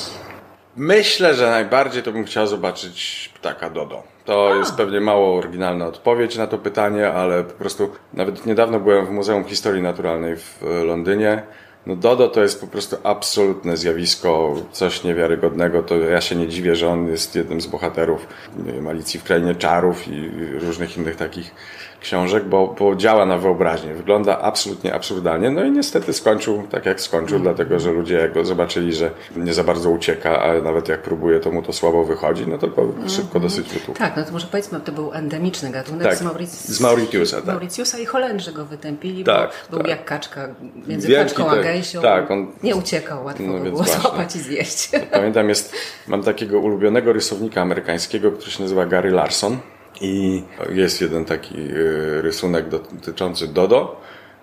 Myślę, 0.76 1.34
że 1.34 1.50
najbardziej 1.50 2.02
to 2.02 2.12
bym 2.12 2.24
chciał 2.24 2.46
zobaczyć 2.46 3.30
ptaka 3.34 3.70
Dodo. 3.70 4.02
To 4.24 4.50
A. 4.52 4.56
jest 4.56 4.74
pewnie 4.74 5.00
mało 5.00 5.38
oryginalna 5.38 5.86
odpowiedź 5.86 6.36
na 6.36 6.46
to 6.46 6.58
pytanie, 6.58 7.12
ale 7.12 7.44
po 7.44 7.54
prostu 7.54 7.90
nawet 8.14 8.46
niedawno 8.46 8.80
byłem 8.80 9.06
w 9.06 9.10
Muzeum 9.10 9.44
Historii 9.44 9.82
Naturalnej 9.82 10.36
w 10.36 10.62
Londynie 10.84 11.42
no 11.88 11.97
Dodo 11.97 12.28
to 12.28 12.42
jest 12.42 12.61
po 12.61 12.66
prostu 12.66 12.97
absolutne 13.02 13.76
zjawisko, 13.76 14.54
coś 14.73 15.04
niewiarygodnego. 15.04 15.83
To 15.83 15.97
ja 15.97 16.21
się 16.21 16.37
nie 16.37 16.49
dziwię, 16.49 16.76
że 16.76 16.88
on 16.88 17.09
jest 17.09 17.35
jednym 17.35 17.61
z 17.61 17.66
bohaterów 17.66 18.26
nie 18.66 18.73
wiem, 18.73 18.88
Alicji 18.88 19.21
w 19.21 19.25
Krainie 19.25 19.54
Czarów 19.54 20.09
i 20.09 20.30
różnych 20.59 20.97
innych 20.97 21.16
takich 21.16 21.54
książek, 22.00 22.45
bo, 22.45 22.75
bo 22.78 22.97
działa 22.97 23.26
na 23.26 23.38
wyobraźnię. 23.38 23.95
Wygląda 23.95 24.38
absolutnie 24.38 24.95
absurdalnie. 24.95 25.50
No 25.50 25.64
i 25.64 25.71
niestety 25.71 26.12
skończył 26.12 26.62
tak, 26.71 26.87
jak 26.87 27.00
skończył, 27.00 27.37
mm. 27.37 27.43
dlatego 27.43 27.78
że 27.81 27.93
ludzie 27.93 28.31
go 28.35 28.45
zobaczyli, 28.45 28.93
że 28.93 29.11
nie 29.37 29.55
za 29.55 29.64
bardzo 29.64 29.90
ucieka, 29.90 30.43
a 30.43 30.61
nawet 30.61 30.88
jak 30.88 31.02
próbuje, 31.02 31.40
to 31.40 31.50
mu 31.50 31.62
to 31.62 31.73
słabo 31.73 32.05
wychodzi, 32.05 32.47
no 32.47 32.59
to 32.59 32.67
mm. 32.67 33.09
szybko 33.09 33.40
dosyć 33.40 33.69
wytłukł. 33.69 33.99
Tak, 33.99 34.17
no 34.17 34.25
to 34.25 34.33
może 34.33 34.47
powiedzmy, 34.47 34.81
to 34.81 34.93
był 34.93 35.12
endemiczny 35.12 35.71
gatunek 35.71 36.09
tak, 36.09 36.17
z, 36.17 36.23
Mauric... 36.23 36.50
z 36.50 36.81
Mauritiusa. 36.81 37.37
Tak. 37.37 37.47
Mauritiusa 37.47 37.99
i 37.99 38.07
Holendrzy 38.07 38.52
go 38.52 38.64
wytępili, 38.64 39.25
tak, 39.25 39.50
bo 39.71 39.76
był 39.76 39.87
tak. 39.87 39.90
jak 39.90 40.05
kaczka 40.05 40.49
między 40.87 41.09
Wielki 41.09 41.35
kaczką 41.35 41.50
a 41.50 41.62
gęsią. 41.62 42.02
Tak, 42.02 42.31
on 42.31 42.52
nie 42.62 42.76
uciekał, 42.76 43.25
łatwo 43.25 43.43
no, 43.43 43.59
było 43.59 43.76
właśnie. 43.76 44.00
złapać 44.00 44.37
i 44.37 44.38
zjeść. 44.38 44.90
Pamiętam, 45.11 45.49
jest, 45.49 45.76
mam 46.07 46.23
takiego 46.23 46.59
ulubionego 46.59 47.12
rysownika 47.12 47.62
amerykańskiego, 47.62 48.33
który 48.33 48.50
się 48.50 48.62
nazywa 48.62 48.87
Gary 48.87 49.11
Larson 49.11 49.59
i 50.00 50.43
jest 50.71 51.00
jeden 51.00 51.25
taki 51.25 51.55
y, 51.57 52.23
rysunek 52.23 52.69
dotyczący 52.69 53.49
Dodo. 53.49 54.00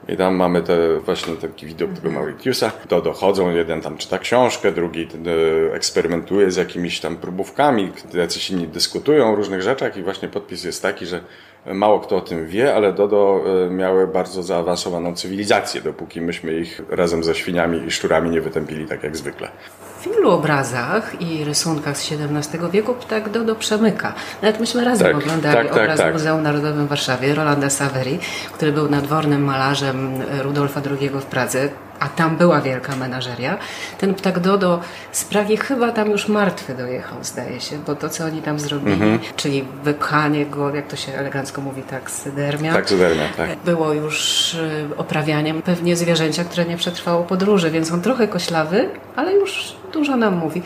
I 0.07 0.17
tam 0.17 0.35
mamy 0.35 0.61
te, 0.61 0.99
właśnie 0.99 1.35
taki 1.35 1.65
widok 1.65 1.93
tego 1.93 2.11
Mauritiusa. 2.11 2.71
To 2.87 3.01
dochodzą, 3.01 3.51
jeden 3.51 3.81
tam 3.81 3.97
czyta 3.97 4.19
książkę, 4.19 4.71
drugi 4.71 5.07
y, 5.27 5.73
eksperymentuje 5.73 6.51
z 6.51 6.55
jakimiś 6.55 6.99
tam 6.99 7.17
próbówkami, 7.17 7.91
jacyś 8.13 8.49
inni 8.49 8.67
dyskutują 8.67 9.33
o 9.33 9.35
różnych 9.35 9.61
rzeczach 9.61 9.97
i 9.97 10.03
właśnie 10.03 10.27
podpis 10.27 10.63
jest 10.63 10.81
taki, 10.81 11.05
że 11.05 11.21
mało 11.65 11.99
kto 11.99 12.15
o 12.15 12.21
tym 12.21 12.47
wie, 12.47 12.75
ale 12.75 12.93
Dodo 12.93 13.43
y, 13.67 13.69
miały 13.69 14.07
bardzo 14.07 14.43
zaawansowaną 14.43 15.15
cywilizację, 15.15 15.81
dopóki 15.81 16.21
myśmy 16.21 16.53
ich 16.59 16.81
razem 16.89 17.23
ze 17.23 17.35
świniami 17.35 17.87
i 17.87 17.91
szczurami 17.91 18.29
nie 18.29 18.41
wytępili 18.41 18.85
tak 18.85 19.03
jak 19.03 19.17
zwykle 19.17 19.49
w 20.05 20.15
wielu 20.15 20.31
obrazach 20.31 21.21
i 21.21 21.43
rysunkach 21.43 21.97
z 21.97 22.11
XVII 22.11 22.59
wieku 22.71 22.93
ptak 22.93 23.29
Dodo 23.29 23.55
przemyka. 23.55 24.13
Nawet 24.41 24.59
myśmy 24.59 24.85
razem 24.85 25.07
tak, 25.07 25.15
oglądali 25.15 25.55
tak, 25.55 25.67
tak 25.67 25.83
obraz 25.83 25.97
tak, 25.97 26.11
w 26.11 26.13
Muzeum 26.13 26.43
Narodowym 26.43 26.85
w 26.85 26.89
Warszawie 26.89 27.35
Rolanda 27.35 27.69
Saveri, 27.69 28.19
który 28.53 28.71
był 28.71 28.89
nadwornym 28.89 29.43
malarzem 29.43 30.21
Rudolfa 30.43 30.81
II 30.99 31.09
w 31.09 31.25
Pradze 31.25 31.69
a 31.99 32.09
tam 32.09 32.37
była 32.37 32.61
wielka 32.61 32.95
menażeria, 32.95 33.57
ten 33.97 34.15
ptak 34.15 34.39
Dodo 34.39 34.79
z 35.11 35.23
Pragi 35.23 35.57
chyba 35.57 35.91
tam 35.91 36.11
już 36.11 36.27
martwy 36.27 36.73
dojechał, 36.73 37.23
zdaje 37.23 37.61
się, 37.61 37.77
bo 37.87 37.95
to, 37.95 38.09
co 38.09 38.25
oni 38.25 38.41
tam 38.41 38.59
zrobili, 38.59 38.97
-hmm. 38.97 39.19
czyli 39.35 39.65
wypchanie 39.83 40.45
go, 40.45 40.75
jak 40.75 40.87
to 40.87 40.95
się 40.95 41.13
elegancko 41.13 41.61
mówi, 41.61 41.83
tak, 41.83 42.11
sydermia, 42.11 42.73
tak, 42.73 42.89
sydermia 42.89 43.29
tak. 43.37 43.59
było 43.65 43.93
już 43.93 44.53
y, 44.53 44.87
oprawianiem 44.97 45.61
pewnie 45.61 45.95
zwierzęcia, 45.95 46.43
które 46.43 46.65
nie 46.65 46.77
przetrwało 46.77 47.23
podróży, 47.23 47.71
więc 47.71 47.91
on 47.91 48.01
trochę 48.01 48.27
koślawy, 48.27 48.89
ale 49.15 49.33
już 49.33 49.75
dużo 49.93 50.15
nam 50.17 50.35
mówi. 50.35 50.61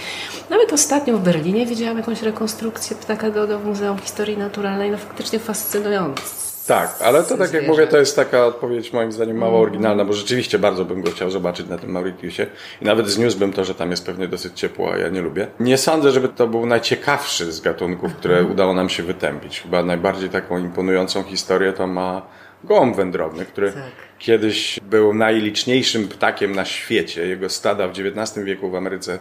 Nawet 0.49 0.73
ostatnio 0.73 1.17
w 1.17 1.21
Berlinie 1.21 1.65
widziałam 1.65 1.97
jakąś 1.97 2.21
rekonstrukcję 2.21 2.95
ptaka 2.95 3.31
Dodo 3.31 3.59
w 3.59 3.65
Muzeum 3.65 3.97
Historii 3.97 4.37
Naturalnej, 4.37 4.91
no 4.91 4.97
faktycznie 4.97 5.39
fascynujące 5.39 6.48
tak, 6.69 7.01
ale 7.01 7.23
to 7.23 7.37
tak 7.37 7.53
jak 7.53 7.67
mówię, 7.67 7.87
to 7.87 7.97
jest 7.97 8.15
taka 8.15 8.45
odpowiedź 8.45 8.93
moim 8.93 9.11
zdaniem 9.11 9.37
mało 9.37 9.57
mm. 9.57 9.61
oryginalna, 9.61 10.05
bo 10.05 10.13
rzeczywiście 10.13 10.59
bardzo 10.59 10.85
bym 10.85 11.01
go 11.01 11.11
chciał 11.11 11.29
zobaczyć 11.29 11.67
na 11.67 11.77
tym 11.77 11.91
Mauritiusie 11.91 12.47
i 12.81 12.85
nawet 12.85 13.09
zniósłbym 13.09 13.53
to, 13.53 13.65
że 13.65 13.75
tam 13.75 13.91
jest 13.91 14.05
pewnie 14.05 14.27
dosyć 14.27 14.59
ciepło, 14.59 14.93
a 14.93 14.97
ja 14.97 15.09
nie 15.09 15.21
lubię. 15.21 15.47
Nie 15.59 15.77
sądzę, 15.77 16.11
żeby 16.11 16.29
to 16.29 16.47
był 16.47 16.65
najciekawszy 16.65 17.51
z 17.51 17.61
gatunków, 17.61 18.15
które 18.15 18.35
mhm. 18.35 18.53
udało 18.53 18.73
nam 18.73 18.89
się 18.89 19.03
wytępić. 19.03 19.61
Chyba 19.61 19.83
najbardziej 19.83 20.29
taką 20.29 20.57
imponującą 20.57 21.23
historię 21.23 21.73
to 21.73 21.87
ma 21.87 22.21
gołąb 22.63 22.95
wędrowny, 22.95 23.45
który 23.45 23.71
tak. 23.71 23.83
kiedyś 24.19 24.79
był 24.79 25.13
najliczniejszym 25.13 26.07
ptakiem 26.07 26.55
na 26.55 26.65
świecie. 26.65 27.27
Jego 27.27 27.49
stada 27.49 27.87
w 27.87 27.91
XIX 27.91 28.45
wieku 28.45 28.69
w 28.69 28.75
Ameryce 28.75 29.19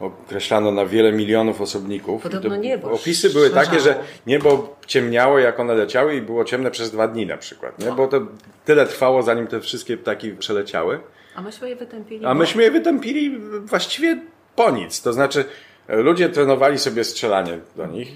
określano 0.00 0.72
na 0.72 0.86
wiele 0.86 1.12
milionów 1.12 1.60
osobników. 1.60 2.22
Podobno 2.22 2.56
niebo. 2.56 2.90
Opisy 2.90 3.30
były 3.30 3.50
takie, 3.50 3.80
że 3.80 3.94
niebo 4.26 4.76
ciemniało 4.86 5.38
jak 5.38 5.60
one 5.60 5.74
leciały 5.74 6.16
i 6.16 6.22
było 6.22 6.44
ciemne 6.44 6.70
przez 6.70 6.90
dwa 6.90 7.08
dni 7.08 7.26
na 7.26 7.36
przykład, 7.36 7.78
nie? 7.78 7.92
bo 7.92 8.06
to 8.06 8.20
tyle 8.64 8.86
trwało 8.86 9.22
zanim 9.22 9.46
te 9.46 9.60
wszystkie 9.60 9.96
ptaki 9.96 10.30
przeleciały. 10.30 11.00
A 11.34 11.42
myśmy 11.42 11.68
je 11.68 11.76
wytępili? 11.76 12.26
A 12.26 12.34
myśmy 12.34 12.62
je 12.62 12.70
wytępili 12.70 13.38
właściwie 13.64 14.20
po 14.56 14.70
nic. 14.70 15.02
To 15.02 15.12
znaczy 15.12 15.44
ludzie 15.88 16.28
trenowali 16.28 16.78
sobie 16.78 17.04
strzelanie 17.04 17.58
do 17.76 17.86
nich. 17.86 18.08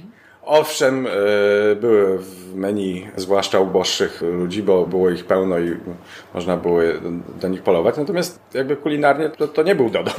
Owszem, 0.45 1.07
e, 1.07 1.11
były 1.77 2.19
w 2.19 2.55
menu, 2.55 3.07
zwłaszcza 3.17 3.61
uboższych 3.61 4.23
ludzi, 4.23 4.63
bo 4.63 4.87
było 4.87 5.11
ich 5.11 5.25
pełno 5.25 5.59
i 5.59 5.77
można 6.35 6.57
było 6.57 6.81
do 7.41 7.49
nich 7.49 7.63
polować. 7.63 7.97
Natomiast 7.97 8.41
jakby 8.55 8.77
kulinarnie 8.77 9.31
to, 9.31 9.49
to 9.49 9.63
nie 9.63 9.75
był 9.75 9.91
Dodo. 9.91 10.11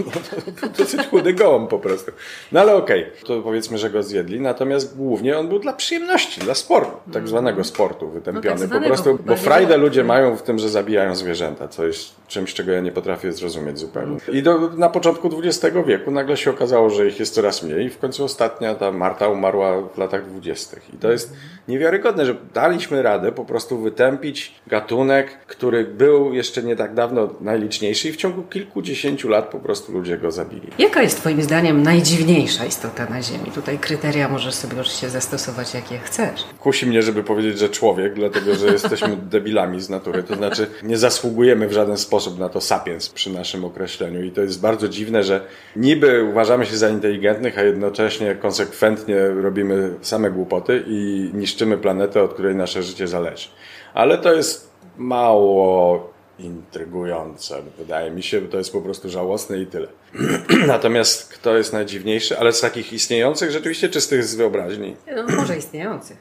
To 0.61 0.67
dosyć 0.77 1.07
chudy 1.07 1.33
gołąb 1.33 1.69
po 1.69 1.79
prostu. 1.79 2.11
No 2.51 2.59
ale 2.59 2.75
okej, 2.75 3.01
okay, 3.01 3.27
to 3.27 3.41
powiedzmy, 3.41 3.77
że 3.77 3.89
go 3.89 4.03
zjedli. 4.03 4.41
Natomiast 4.41 4.97
głównie 4.97 5.37
on 5.37 5.47
był 5.47 5.59
dla 5.59 5.73
przyjemności, 5.73 6.41
dla 6.41 6.53
sportu, 6.53 7.11
tak 7.13 7.27
zwanego 7.27 7.57
mhm. 7.57 7.65
sportu 7.65 8.09
wytępiony. 8.09 8.61
No 8.61 8.67
tak 8.67 8.81
po 8.81 8.87
prostu, 8.87 9.19
bo 9.25 9.35
frajdę 9.35 9.77
ludzie 9.77 10.03
mają 10.03 10.35
w 10.35 10.41
tym, 10.41 10.59
że 10.59 10.69
zabijają 10.69 11.15
zwierzęta, 11.15 11.67
co 11.67 11.85
jest 11.85 12.15
czymś, 12.27 12.53
czego 12.53 12.71
ja 12.71 12.81
nie 12.81 12.91
potrafię 12.91 13.31
zrozumieć 13.31 13.79
zupełnie. 13.79 14.17
I 14.31 14.43
do, 14.43 14.69
na 14.77 14.89
początku 14.89 15.29
XX 15.43 15.75
wieku 15.85 16.11
nagle 16.11 16.37
się 16.37 16.51
okazało, 16.51 16.89
że 16.89 17.07
ich 17.07 17.19
jest 17.19 17.33
coraz 17.33 17.63
mniej. 17.63 17.85
I 17.85 17.89
w 17.89 17.97
końcu 17.97 18.23
ostatnia 18.23 18.75
ta 18.75 18.91
Marta 18.91 19.27
umarła 19.27 19.81
w 19.81 19.97
latach 19.97 20.12
latach 20.13 20.29
dwudziestych. 20.29 20.93
I 20.93 20.97
to 20.97 21.11
jest 21.11 21.33
niewiarygodne, 21.67 22.25
że 22.25 22.35
daliśmy 22.53 23.01
radę 23.01 23.31
po 23.31 23.45
prostu 23.45 23.77
wytępić 23.77 24.55
gatunek, 24.67 25.37
który 25.47 25.83
był 25.83 26.33
jeszcze 26.33 26.63
nie 26.63 26.75
tak 26.75 26.93
dawno 26.93 27.29
najliczniejszy 27.41 28.09
i 28.09 28.11
w 28.11 28.15
ciągu 28.15 28.43
kilkudziesięciu 28.43 29.29
lat 29.29 29.49
po 29.49 29.59
prostu 29.59 29.91
ludzie 29.91 30.17
go 30.17 30.31
zabili. 30.31 30.67
Jaka 30.79 31.01
jest 31.01 31.17
Twoim 31.17 31.41
zdaniem 31.41 31.83
najdziwniejsza 31.83 32.65
istota 32.65 33.05
na 33.05 33.21
Ziemi? 33.21 33.51
Tutaj 33.55 33.79
kryteria 33.79 34.29
możesz 34.29 34.53
sobie 34.53 34.81
oczywiście 34.81 35.09
zastosować, 35.09 35.73
jakie 35.73 35.99
chcesz. 35.99 36.45
Kusi 36.59 36.85
mnie, 36.85 37.01
żeby 37.01 37.23
powiedzieć, 37.23 37.59
że 37.59 37.69
człowiek, 37.69 38.13
dlatego 38.13 38.55
że 38.55 38.67
jesteśmy 38.67 39.17
debilami 39.35 39.81
z 39.81 39.89
natury. 39.89 40.23
To 40.23 40.35
znaczy 40.35 40.67
nie 40.83 40.97
zasługujemy 40.97 41.67
w 41.67 41.73
żaden 41.73 41.97
sposób 41.97 42.39
na 42.39 42.49
to 42.49 42.61
sapiens 42.61 43.09
przy 43.09 43.29
naszym 43.29 43.65
określeniu. 43.65 44.23
I 44.23 44.31
to 44.31 44.41
jest 44.41 44.61
bardzo 44.61 44.89
dziwne, 44.89 45.23
że 45.23 45.41
niby 45.75 46.23
uważamy 46.23 46.65
się 46.65 46.77
za 46.77 46.89
inteligentnych, 46.89 47.57
a 47.57 47.61
jednocześnie 47.61 48.35
konsekwentnie 48.35 49.27
robimy 49.27 49.93
same 50.07 50.31
głupoty 50.31 50.83
i 50.87 51.31
niszczymy 51.33 51.77
planetę, 51.77 52.23
od 52.23 52.33
której 52.33 52.55
nasze 52.55 52.83
życie 52.83 53.07
zależy. 53.07 53.47
Ale 53.93 54.17
to 54.17 54.33
jest 54.33 54.69
mało 54.97 56.13
intrygujące, 56.39 57.61
wydaje 57.77 58.11
mi 58.11 58.23
się, 58.23 58.41
to 58.41 58.57
jest 58.57 58.71
po 58.71 58.81
prostu 58.81 59.09
żałosne 59.09 59.59
i 59.59 59.67
tyle. 59.67 59.87
Natomiast 60.67 61.33
kto 61.33 61.57
jest 61.57 61.73
najdziwniejszy, 61.73 62.39
ale 62.39 62.53
z 62.53 62.61
takich 62.61 62.93
istniejących 62.93 63.51
rzeczywiście, 63.51 63.89
czy 63.89 64.01
z 64.01 64.07
tych 64.07 64.23
z 64.23 64.35
wyobraźni? 64.35 64.95
No 65.15 65.35
może 65.35 65.57
istniejących. 65.57 66.17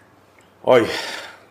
Oj, 0.65 0.85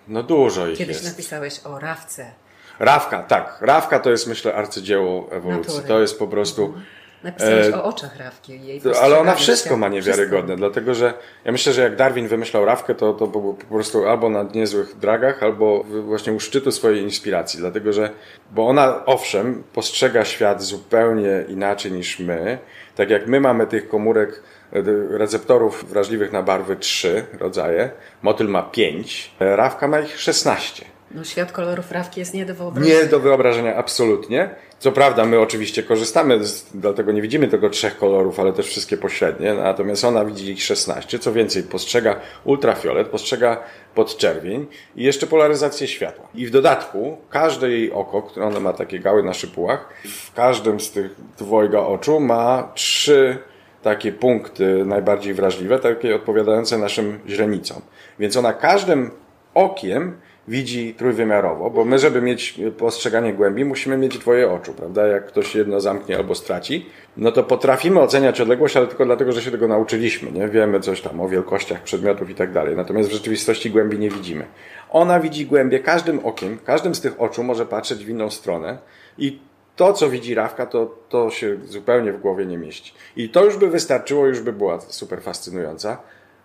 no 0.07 0.23
dużo 0.23 0.67
ich 0.67 0.77
Kiedyś 0.77 0.95
jest. 0.95 1.09
napisałeś 1.09 1.59
o 1.65 1.79
Rawce. 1.79 2.31
Rawka, 2.79 3.23
tak. 3.23 3.57
Rawka 3.61 3.99
to 3.99 4.11
jest 4.11 4.27
myślę 4.27 4.55
arcydzieło 4.55 5.27
ewolucji. 5.31 5.73
Natury. 5.73 5.87
To 5.87 6.01
jest 6.01 6.19
po 6.19 6.27
prostu... 6.27 6.65
Mhm 6.65 6.85
Napisałeś 7.23 7.67
e, 7.67 7.75
o 7.75 7.83
oczach 7.83 8.19
Rawki. 8.19 8.65
Jej 8.65 8.81
ale 9.01 9.19
ona 9.19 9.35
wszystko 9.35 9.77
ma 9.77 9.89
niewiarygodne, 9.89 10.47
wszystko. 10.47 10.57
dlatego 10.57 10.93
że 10.93 11.13
ja 11.45 11.51
myślę, 11.51 11.73
że 11.73 11.81
jak 11.81 11.95
Darwin 11.95 12.27
wymyślał 12.27 12.65
Rawkę, 12.65 12.95
to, 12.95 13.13
to 13.13 13.27
było 13.27 13.53
po 13.53 13.65
prostu 13.65 14.07
albo 14.07 14.29
na 14.29 14.43
niezłych 14.43 14.97
dragach, 14.99 15.43
albo 15.43 15.83
właśnie 15.83 16.33
u 16.33 16.39
szczytu 16.39 16.71
swojej 16.71 17.03
inspiracji, 17.03 17.59
dlatego 17.59 17.93
że, 17.93 18.09
bo 18.51 18.67
ona 18.67 19.05
owszem, 19.05 19.63
postrzega 19.73 20.25
świat 20.25 20.63
zupełnie 20.63 21.45
inaczej 21.47 21.91
niż 21.91 22.19
my, 22.19 22.57
tak 22.95 23.09
jak 23.09 23.27
my 23.27 23.39
mamy 23.39 23.67
tych 23.67 23.89
komórek 23.89 24.43
e, 24.73 24.81
receptorów 25.17 25.89
wrażliwych 25.89 26.31
na 26.31 26.43
barwy 26.43 26.75
trzy 26.75 27.25
rodzaje, 27.39 27.89
motyl 28.21 28.47
ma 28.47 28.63
pięć, 28.63 29.31
e, 29.39 29.55
Rawka 29.55 29.87
ma 29.87 29.99
ich 29.99 30.19
16. 30.19 30.90
No 31.15 31.23
świat 31.23 31.51
kolorów 31.51 31.91
Rawki 31.91 32.19
jest 32.19 32.33
nie 32.33 32.45
do 32.45 32.55
wyobrażenia. 32.55 32.95
Nie 32.95 33.05
do 33.05 33.19
wyobrażenia, 33.19 33.75
absolutnie. 33.75 34.49
Co 34.79 34.91
prawda, 34.91 35.25
my 35.25 35.39
oczywiście 35.39 35.83
korzystamy, 35.83 36.45
z, 36.45 36.65
dlatego 36.73 37.11
nie 37.11 37.21
widzimy 37.21 37.47
tego 37.47 37.69
trzech 37.69 37.97
kolorów, 37.97 38.39
ale 38.39 38.53
też 38.53 38.67
wszystkie 38.67 38.97
pośrednie. 38.97 39.53
Natomiast 39.53 40.05
ona 40.05 40.25
widzi 40.25 40.51
ich 40.51 40.63
16. 40.63 41.19
Co 41.19 41.33
więcej, 41.33 41.63
postrzega 41.63 42.19
ultrafiolet, 42.43 43.07
postrzega 43.07 43.63
podczerwień 43.95 44.67
i 44.95 45.03
jeszcze 45.03 45.27
polaryzację 45.27 45.87
światła. 45.87 46.27
I 46.35 46.45
w 46.45 46.51
dodatku 46.51 47.17
każde 47.29 47.69
jej 47.69 47.91
oko, 47.91 48.21
które 48.21 48.45
ona 48.45 48.59
ma 48.59 48.73
takie 48.73 48.99
gały 48.99 49.23
na 49.23 49.33
szypułach, 49.33 49.89
w 50.05 50.33
każdym 50.33 50.79
z 50.79 50.91
tych 50.91 51.15
dwojga 51.37 51.79
oczu 51.79 52.19
ma 52.19 52.71
trzy 52.75 53.37
takie 53.83 54.11
punkty 54.11 54.85
najbardziej 54.85 55.33
wrażliwe, 55.33 55.79
takie 55.79 56.15
odpowiadające 56.15 56.77
naszym 56.77 57.19
źrenicom. 57.27 57.81
Więc 58.19 58.37
ona 58.37 58.53
każdym 58.53 59.11
okiem 59.53 60.17
widzi 60.47 60.93
trójwymiarowo, 60.93 61.69
bo 61.69 61.85
my, 61.85 61.99
żeby 61.99 62.21
mieć 62.21 62.59
postrzeganie 62.77 63.33
głębi, 63.33 63.65
musimy 63.65 63.97
mieć 63.97 64.17
dwoje 64.17 64.51
oczu, 64.51 64.73
prawda? 64.73 65.07
Jak 65.07 65.25
ktoś 65.25 65.55
jedno 65.55 65.81
zamknie 65.81 66.17
albo 66.17 66.35
straci, 66.35 66.85
no 67.17 67.31
to 67.31 67.43
potrafimy 67.43 67.99
oceniać 67.99 68.41
odległość, 68.41 68.77
ale 68.77 68.87
tylko 68.87 69.05
dlatego, 69.05 69.31
że 69.31 69.41
się 69.41 69.51
tego 69.51 69.67
nauczyliśmy, 69.67 70.31
nie? 70.31 70.47
Wiemy 70.47 70.79
coś 70.79 71.01
tam 71.01 71.19
o 71.21 71.29
wielkościach 71.29 71.83
przedmiotów 71.83 72.29
i 72.29 72.35
tak 72.35 72.51
dalej. 72.51 72.75
Natomiast 72.75 73.09
w 73.09 73.13
rzeczywistości 73.13 73.71
głębi 73.71 73.99
nie 73.99 74.09
widzimy. 74.09 74.45
Ona 74.89 75.19
widzi 75.19 75.45
głębie 75.45 75.79
każdym 75.79 76.25
okiem, 76.25 76.57
każdym 76.65 76.95
z 76.95 77.01
tych 77.01 77.21
oczu 77.21 77.43
może 77.43 77.65
patrzeć 77.65 78.05
w 78.05 78.09
inną 78.09 78.29
stronę 78.29 78.77
i 79.17 79.39
to, 79.75 79.93
co 79.93 80.09
widzi 80.09 80.35
Rawka, 80.35 80.65
to, 80.65 80.97
to 81.09 81.29
się 81.29 81.57
zupełnie 81.65 82.13
w 82.13 82.21
głowie 82.21 82.45
nie 82.45 82.57
mieści. 82.57 82.93
I 83.15 83.29
to 83.29 83.45
już 83.45 83.57
by 83.57 83.67
wystarczyło, 83.67 84.27
już 84.27 84.41
by 84.41 84.53
była 84.53 84.79
super 84.79 85.21
fascynująca, 85.21 85.97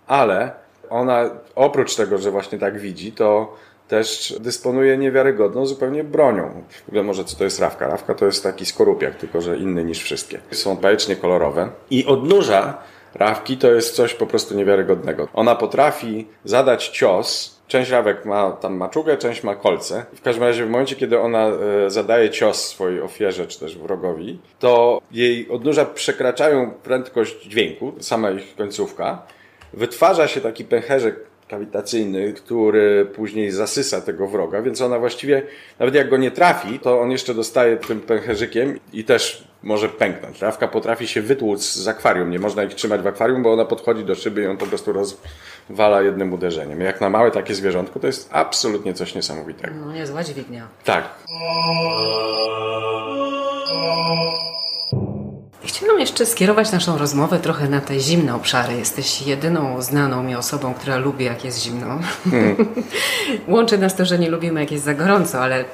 ale 0.07 0.51
ona 0.91 1.31
oprócz 1.55 1.97
tego, 1.97 2.19
że 2.19 2.31
właśnie 2.31 2.59
tak 2.59 2.79
widzi, 2.79 3.13
to 3.13 3.57
też 3.89 4.35
dysponuje 4.41 4.99
niewiarygodną 4.99 5.67
zupełnie 5.67 6.05
bronią. 6.05 6.63
W 6.85 6.89
ogóle 6.89 7.03
może 7.03 7.25
co 7.25 7.37
to 7.37 7.45
jest 7.45 7.61
rawka? 7.61 7.89
Rawka 7.89 8.15
to 8.15 8.27
jest 8.27 8.43
taki 8.43 8.67
skorupiak, 8.67 9.15
tylko 9.15 9.41
że 9.41 9.57
inny 9.57 9.85
niż 9.85 10.03
wszystkie. 10.03 10.41
Są 10.51 10.77
bajecznie 10.77 11.17
kolorowe 11.17 11.69
i 11.91 12.07
odnóża 12.07 12.79
rawki 13.15 13.57
to 13.57 13.73
jest 13.73 13.95
coś 13.95 14.15
po 14.15 14.27
prostu 14.27 14.55
niewiarygodnego. 14.55 15.29
Ona 15.35 15.55
potrafi 15.55 16.27
zadać 16.45 16.89
cios 16.89 17.57
Część 17.69 17.91
rawek 17.91 18.25
ma 18.25 18.51
tam 18.51 18.77
maczugę, 18.77 19.17
część 19.17 19.43
ma 19.43 19.55
kolce. 19.55 20.07
W 20.15 20.23
każdym 20.23 20.45
razie 20.45 20.67
w 20.67 20.71
momencie, 20.71 20.97
kiedy 20.97 21.21
ona 21.21 21.47
e, 21.47 21.91
zadaje 21.91 22.31
cios 22.31 22.65
swojej 22.65 23.01
ofierze, 23.01 23.47
czy 23.47 23.61
też 23.61 23.79
wrogowi, 23.79 24.39
to 24.59 25.01
jej 25.13 25.49
odnóża 25.49 25.85
przekraczają 25.85 26.71
prędkość 26.71 27.43
dźwięku, 27.43 27.93
sama 28.01 28.31
ich 28.31 28.57
końcówka. 28.57 29.23
Wytwarza 29.73 30.29
się 30.29 30.41
taki 30.41 30.65
pęcherzek 30.65 31.17
kawitacyjny, 31.49 32.33
który 32.33 33.07
później 33.15 33.51
zasysa 33.51 34.01
tego 34.01 34.27
wroga, 34.27 34.63
więc 34.63 34.81
ona 34.81 34.99
właściwie, 34.99 35.43
nawet 35.79 35.95
jak 35.95 36.09
go 36.09 36.17
nie 36.17 36.31
trafi, 36.31 36.79
to 36.79 37.01
on 37.01 37.11
jeszcze 37.11 37.35
dostaje 37.35 37.77
tym 37.77 38.01
pęcherzykiem 38.01 38.81
i 38.93 39.05
też 39.05 39.45
może 39.63 39.89
pęknąć. 39.89 40.39
Trawka 40.39 40.69
potrafi 40.69 41.09
się 41.09 41.23
wytłuc 41.23 41.75
z 41.75 41.89
akwarium, 41.89 42.31
nie 42.31 42.39
można 42.39 42.65
ich 42.65 42.75
trzymać 42.75 43.01
w 43.01 43.07
akwarium, 43.07 43.43
bo 43.43 43.53
ona 43.53 43.65
podchodzi 43.65 44.05
do 44.05 44.15
szyby 44.15 44.43
i 44.43 44.47
on 44.47 44.57
po 44.57 44.67
prostu 44.67 44.93
rozwala 44.93 46.03
jednym 46.03 46.33
uderzeniem. 46.33 46.81
Jak 46.81 47.01
na 47.01 47.11
małe 47.11 47.31
takie 47.31 47.55
zwierzątko, 47.55 48.01
to 48.01 48.07
jest 48.07 48.29
absolutnie 48.33 48.95
coś 48.95 49.15
niesamowitego. 49.15 49.75
No 49.87 49.93
niezła 49.93 50.25
dźwignia. 50.25 50.69
Tak. 50.85 51.05
Chciałam 55.97 56.07
jeszcze 56.09 56.27
skierować 56.27 56.73
naszą 56.73 56.99
rozmowę 56.99 57.39
trochę 57.39 57.69
na 57.69 57.81
te 57.81 58.01
zimne 58.01 58.35
obszary. 58.35 58.75
Jesteś 58.75 59.23
jedyną 59.23 59.83
znaną 59.83 60.23
mi 60.23 60.35
osobą, 60.35 60.75
która 60.75 60.97
lubi, 60.97 61.25
jak 61.25 61.45
jest 61.45 61.63
zimno. 61.63 61.99
Hmm. 62.31 62.57
Łączy 63.49 63.79
nas 63.79 63.97
to, 63.97 64.05
że 64.05 64.19
nie 64.19 64.31
lubimy, 64.31 64.61
jak 64.61 64.73
jest 64.73 64.85
za 64.85 64.95
gorąco, 64.95 65.41
ale 65.41 65.65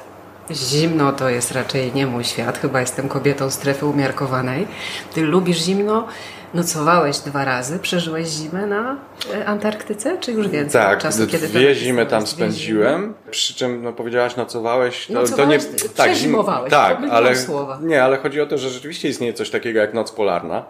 zimno 0.51 1.13
to 1.13 1.29
jest 1.29 1.53
raczej 1.53 1.93
nie 1.95 2.07
mój 2.07 2.25
świat. 2.25 2.59
Chyba 2.59 2.81
jestem 2.81 3.09
kobietą 3.09 3.51
strefy 3.51 3.87
umiarkowanej. 3.87 4.67
Ty 5.15 5.23
lubisz 5.23 5.59
zimno, 5.59 6.09
Nocowałeś 6.55 7.19
dwa 7.19 7.45
razy, 7.45 7.79
przeżyłeś 7.79 8.29
zimę 8.29 8.67
na 8.67 8.97
e, 9.35 9.47
Antarktyce, 9.47 10.19
czy 10.19 10.33
już 10.33 10.49
więcej 10.49 10.81
tak, 10.83 10.99
czasu? 10.99 11.27
Kiedy 11.27 11.49
dwie 11.49 11.75
zimy 11.75 12.07
tam 12.07 12.27
spędziłem, 12.27 13.15
przy 13.31 13.55
czym 13.55 13.83
no, 13.83 13.93
powiedziałaś 13.93 14.37
nocowałeś, 14.37 15.07
to, 15.07 15.13
nocowałeś, 15.13 15.65
to 15.65 15.71
nie... 15.71 15.89
Tak, 15.89 16.15
zimowałeś, 16.15 16.71
tak, 16.71 16.99
ale, 17.11 17.37
słowa. 17.37 17.79
Nie, 17.83 18.05
ale 18.05 18.19
chodzi 18.19 18.41
o 18.41 18.47
to, 18.47 18.59
że 18.59 18.71
rzeczywiście 18.71 19.09
istnieje 19.09 19.33
coś 19.33 19.51
takiego 19.51 19.81
jak 19.81 19.95
noc 19.95 20.13
polarna 20.13 20.65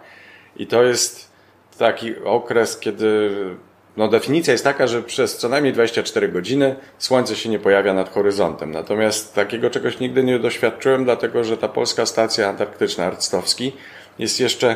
i 0.55 0.67
to 0.67 0.83
jest 0.83 1.31
taki 1.77 2.19
okres, 2.23 2.79
kiedy 2.79 3.31
no, 3.97 4.07
definicja 4.07 4.51
jest 4.51 4.63
taka, 4.63 4.87
że 4.87 5.01
przez 5.01 5.37
co 5.37 5.49
najmniej 5.49 5.73
24 5.73 6.29
godziny 6.29 6.75
słońce 6.97 7.35
się 7.35 7.49
nie 7.49 7.59
pojawia 7.59 7.93
nad 7.93 8.13
horyzontem. 8.13 8.71
Natomiast 8.71 9.35
takiego 9.35 9.69
czegoś 9.69 9.99
nigdy 9.99 10.23
nie 10.23 10.39
doświadczyłem, 10.39 11.03
dlatego 11.03 11.43
że 11.43 11.57
ta 11.57 11.67
polska 11.67 12.05
stacja 12.05 12.49
antarktyczna 12.49 13.05
Arctowski 13.05 13.71
jest 14.19 14.39
jeszcze 14.39 14.75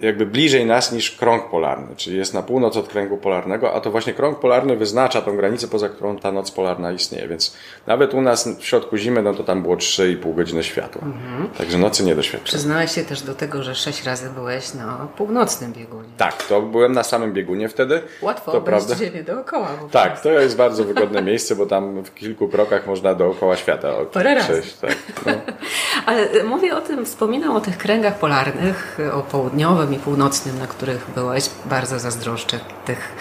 jakby 0.00 0.26
bliżej 0.26 0.66
nas 0.66 0.92
niż 0.92 1.10
krąg 1.10 1.50
polarny, 1.50 1.96
czyli 1.96 2.16
jest 2.16 2.34
na 2.34 2.42
północ 2.42 2.76
od 2.76 2.88
kręgu 2.88 3.16
polarnego, 3.16 3.74
a 3.74 3.80
to 3.80 3.90
właśnie 3.90 4.12
krąg 4.12 4.38
polarny 4.38 4.76
wyznacza 4.76 5.22
tą 5.22 5.36
granicę, 5.36 5.68
poza 5.68 5.88
którą 5.88 6.16
ta 6.16 6.32
noc 6.32 6.50
polarna 6.50 6.92
istnieje, 6.92 7.28
więc 7.28 7.56
nawet 7.86 8.14
u 8.14 8.20
nas 8.20 8.48
w 8.48 8.64
środku 8.64 8.96
zimy, 8.96 9.22
no 9.22 9.34
to 9.34 9.44
tam 9.44 9.62
było 9.62 9.76
3,5 9.76 10.34
godziny 10.34 10.64
światła. 10.64 11.02
Mhm. 11.04 11.48
Także 11.48 11.78
nocy 11.78 12.04
nie 12.04 12.14
doświadczyłem. 12.14 12.44
Przyznałeś 12.44 12.92
się 12.92 13.04
też 13.04 13.22
do 13.22 13.34
tego, 13.34 13.62
że 13.62 13.74
sześć 13.74 14.04
razy 14.04 14.30
byłeś 14.30 14.74
na 14.74 15.08
północnym 15.16 15.72
biegunie. 15.72 16.08
Tak, 16.16 16.42
to 16.42 16.62
byłem 16.62 16.92
na 16.92 17.02
samym 17.02 17.32
biegunie 17.32 17.68
wtedy. 17.68 18.02
Łatwo 18.22 18.52
to 18.52 18.60
prawda. 18.60 18.94
ziemię 18.94 19.22
dookoła. 19.22 19.68
Tak, 19.90 20.20
to 20.20 20.30
jest 20.30 20.56
bardzo 20.56 20.84
wygodne 20.84 21.22
miejsce, 21.22 21.56
bo 21.56 21.66
tam 21.66 22.02
w 22.02 22.14
kilku 22.14 22.48
krokach 22.48 22.86
można 22.86 23.14
dookoła 23.14 23.56
świata 23.56 23.92
Parę 24.12 24.34
razy. 24.34 24.62
Tak, 24.80 24.96
no. 25.26 25.32
Ale 26.06 26.44
mówię 26.44 26.76
o 26.76 26.80
tym, 26.80 27.04
wspominam 27.04 27.56
o 27.56 27.60
tych 27.60 27.78
kręgach 27.78 28.18
polarnych, 28.18 28.98
o 29.12 29.20
południowym 29.22 29.87
południowym 29.88 29.94
i 29.94 29.98
północnym, 29.98 30.58
na 30.58 30.66
których 30.66 31.10
byłeś. 31.14 31.50
Bardzo 31.64 31.98
zazdroszczę 31.98 32.60
tych 32.84 33.12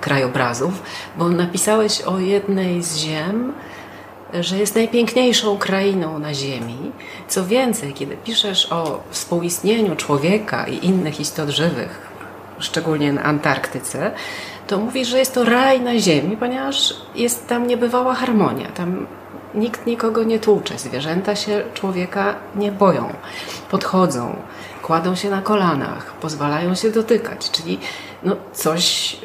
krajobrazów, 0.00 0.82
bo 1.16 1.28
napisałeś 1.28 2.00
o 2.02 2.18
jednej 2.18 2.82
z 2.82 2.96
ziem, 2.96 3.52
że 4.40 4.58
jest 4.58 4.74
najpiękniejszą 4.74 5.58
krainą 5.58 6.18
na 6.18 6.34
Ziemi. 6.34 6.92
Co 7.28 7.46
więcej, 7.46 7.94
kiedy 7.94 8.16
piszesz 8.16 8.72
o 8.72 9.00
współistnieniu 9.10 9.96
człowieka 9.96 10.66
i 10.66 10.86
innych 10.86 11.20
istot 11.20 11.48
żywych, 11.48 12.08
szczególnie 12.58 13.12
na 13.12 13.22
Antarktyce, 13.22 14.10
to 14.66 14.78
mówisz, 14.78 15.08
że 15.08 15.18
jest 15.18 15.34
to 15.34 15.44
raj 15.44 15.80
na 15.80 15.98
Ziemi, 15.98 16.36
ponieważ 16.36 16.94
jest 17.14 17.48
tam 17.48 17.66
niebywała 17.66 18.14
harmonia. 18.14 18.68
Tam 18.68 19.06
nikt 19.54 19.86
nikogo 19.86 20.22
nie 20.22 20.38
tłucze, 20.38 20.78
zwierzęta 20.78 21.36
się 21.36 21.62
człowieka 21.74 22.34
nie 22.56 22.72
boją, 22.72 23.14
podchodzą, 23.70 24.36
kładą 24.82 25.14
się 25.14 25.30
na 25.30 25.42
kolanach, 25.42 26.12
pozwalają 26.12 26.74
się 26.74 26.90
dotykać, 26.90 27.50
czyli 27.50 27.78
no 28.22 28.36
coś 28.52 29.16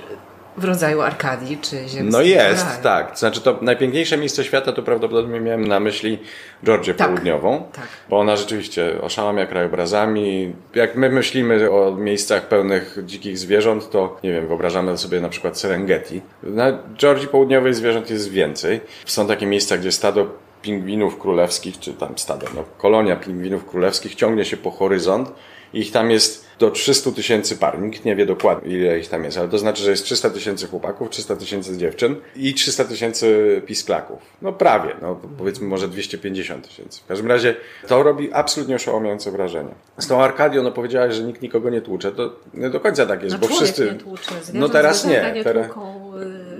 w 0.57 0.63
rodzaju 0.63 1.01
Arkadii 1.01 1.57
czy 1.61 1.69
ziemskiego 1.77 2.09
No 2.11 2.21
jest, 2.21 2.65
raju. 2.65 2.83
tak. 2.83 3.17
Znaczy 3.17 3.41
to 3.41 3.57
najpiękniejsze 3.61 4.17
miejsce 4.17 4.43
świata 4.43 4.73
to 4.73 4.83
prawdopodobnie 4.83 5.39
miałem 5.39 5.67
na 5.67 5.79
myśli 5.79 6.19
Georgię 6.63 6.93
tak, 6.93 7.07
Południową, 7.07 7.63
tak. 7.73 7.87
bo 8.09 8.19
ona 8.19 8.35
rzeczywiście 8.35 9.01
oszałamia 9.01 9.45
krajobrazami. 9.45 10.53
Jak 10.75 10.95
my 10.95 11.09
myślimy 11.09 11.71
o 11.71 11.91
miejscach 11.95 12.47
pełnych 12.47 12.97
dzikich 13.03 13.37
zwierząt, 13.37 13.89
to 13.89 14.17
nie 14.23 14.31
wiem, 14.31 14.47
wyobrażamy 14.47 14.97
sobie 14.97 15.21
na 15.21 15.29
przykład 15.29 15.57
Serengeti. 15.59 16.21
Na 16.43 16.79
Georgii 16.97 17.27
Południowej 17.27 17.73
zwierząt 17.73 18.09
jest 18.09 18.29
więcej. 18.31 18.81
Są 19.05 19.27
takie 19.27 19.45
miejsca, 19.45 19.77
gdzie 19.77 19.91
stado 19.91 20.27
pingwinów 20.61 21.19
królewskich, 21.19 21.79
czy 21.79 21.93
tam 21.93 22.17
stado, 22.17 22.47
no, 22.55 22.63
kolonia 22.77 23.15
pingwinów 23.15 23.65
królewskich 23.65 24.15
ciągnie 24.15 24.45
się 24.45 24.57
po 24.57 24.71
horyzont 24.71 25.31
ich 25.73 25.91
tam 25.91 26.11
jest 26.11 26.42
do 26.59 26.71
300 26.71 27.11
tysięcy 27.11 27.57
par. 27.57 27.81
Nikt 27.81 28.05
nie 28.05 28.15
wie 28.15 28.25
dokładnie, 28.25 28.77
ile 28.77 28.99
ich 28.99 29.09
tam 29.09 29.23
jest, 29.23 29.37
ale 29.37 29.47
to 29.47 29.57
znaczy, 29.57 29.83
że 29.83 29.91
jest 29.91 30.03
300 30.03 30.29
tysięcy 30.29 30.67
chłopaków, 30.67 31.09
300 31.09 31.35
tysięcy 31.35 31.77
dziewczyn 31.77 32.15
i 32.35 32.53
300 32.53 32.85
tysięcy 32.85 33.61
pisklaków. 33.65 34.19
No 34.41 34.53
prawie, 34.53 34.95
no 35.01 35.19
powiedzmy 35.37 35.67
może 35.67 35.87
250 35.87 36.67
tysięcy. 36.67 37.01
W 37.01 37.07
każdym 37.07 37.27
razie 37.27 37.55
to 37.87 38.03
robi 38.03 38.33
absolutnie 38.33 38.75
oszałamiające 38.75 39.31
wrażenie. 39.31 39.71
Z 39.97 40.07
tą 40.07 40.23
Arkadią, 40.23 40.63
no 40.63 40.71
powiedziałaś, 40.71 41.15
że 41.15 41.23
nikt 41.23 41.41
nikogo 41.41 41.69
nie 41.69 41.81
tłucze, 41.81 42.11
to 42.11 42.35
nie 42.53 42.69
do 42.69 42.79
końca 42.79 43.05
tak 43.05 43.23
jest, 43.23 43.35
no, 43.35 43.47
bo 43.47 43.55
wszyscy... 43.55 43.85
Nie 43.85 43.99
tłucze. 43.99 44.31
no 44.53 44.69
teraz 44.69 45.05
nie. 45.05 45.31
nie 45.35 45.43
teraz... 45.43 45.67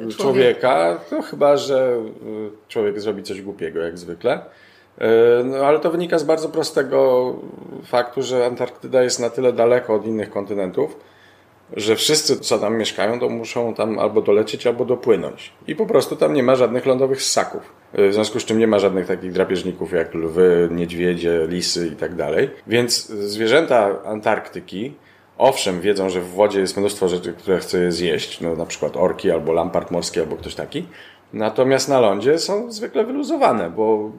Y, 0.10 0.14
człowieka, 0.18 1.00
to 1.10 1.22
chyba, 1.22 1.58
że 1.58 1.98
y, 2.28 2.68
człowiek 2.68 3.02
zrobi 3.02 3.24
coś 3.24 3.42
głupiego, 3.42 3.80
jak 3.80 3.98
zwykle. 3.98 4.46
E, 4.98 5.44
no, 5.44 5.58
ale 5.58 5.80
to 5.80 5.92
wynika 5.92 6.20
z 6.20 6.24
bardzo 6.24 6.50
prostego 6.50 7.34
faktu, 7.86 8.22
że 8.22 8.46
Antarktyda 8.46 9.04
jest 9.04 9.20
na 9.20 9.30
tyle 9.30 9.54
daleko 9.54 9.94
od 9.94 10.06
innych 10.06 10.30
kontynentów, 10.30 10.98
że 11.76 11.96
wszyscy, 11.96 12.40
co 12.40 12.60
tam 12.60 12.78
mieszkają, 12.78 13.20
to 13.20 13.30
muszą 13.30 13.74
tam 13.74 14.00
albo 14.00 14.22
dolecieć, 14.22 14.68
albo 14.68 14.86
dopłynąć. 14.86 15.54
I 15.68 15.76
po 15.76 15.86
prostu 15.86 16.16
tam 16.16 16.34
nie 16.34 16.44
ma 16.44 16.56
żadnych 16.56 16.86
lądowych 16.86 17.22
ssaków. 17.22 17.62
E, 17.94 18.10
w 18.10 18.14
związku 18.14 18.40
z 18.40 18.46
czym 18.46 18.60
nie 18.60 18.68
ma 18.68 18.80
żadnych 18.80 19.08
takich 19.08 19.32
drapieżników 19.32 19.92
jak 19.92 20.14
lwy, 20.14 20.70
niedźwiedzie, 20.72 21.46
lisy 21.48 21.88
i 21.88 21.96
tak 21.96 22.16
dalej. 22.16 22.50
Więc 22.68 23.08
zwierzęta 23.10 24.04
Antarktyki, 24.06 24.94
owszem, 25.38 25.82
wiedzą, 25.82 26.10
że 26.10 26.22
w 26.22 26.30
wodzie 26.30 26.60
jest 26.60 26.78
mnóstwo 26.78 27.08
rzeczy, 27.08 27.34
które 27.34 27.60
chce 27.60 27.80
je 27.80 27.92
zjeść, 27.92 28.42
no, 28.42 28.56
na 28.56 28.66
przykład 28.66 28.98
orki, 28.98 29.32
albo 29.32 29.54
lampart 29.54 29.92
morski, 29.92 30.20
albo 30.20 30.36
ktoś 30.36 30.56
taki. 30.56 30.86
Natomiast 31.34 31.90
na 31.90 32.00
lądzie 32.00 32.40
są 32.40 32.72
zwykle 32.72 33.04
wyluzowane, 33.04 33.70
bo 33.70 34.12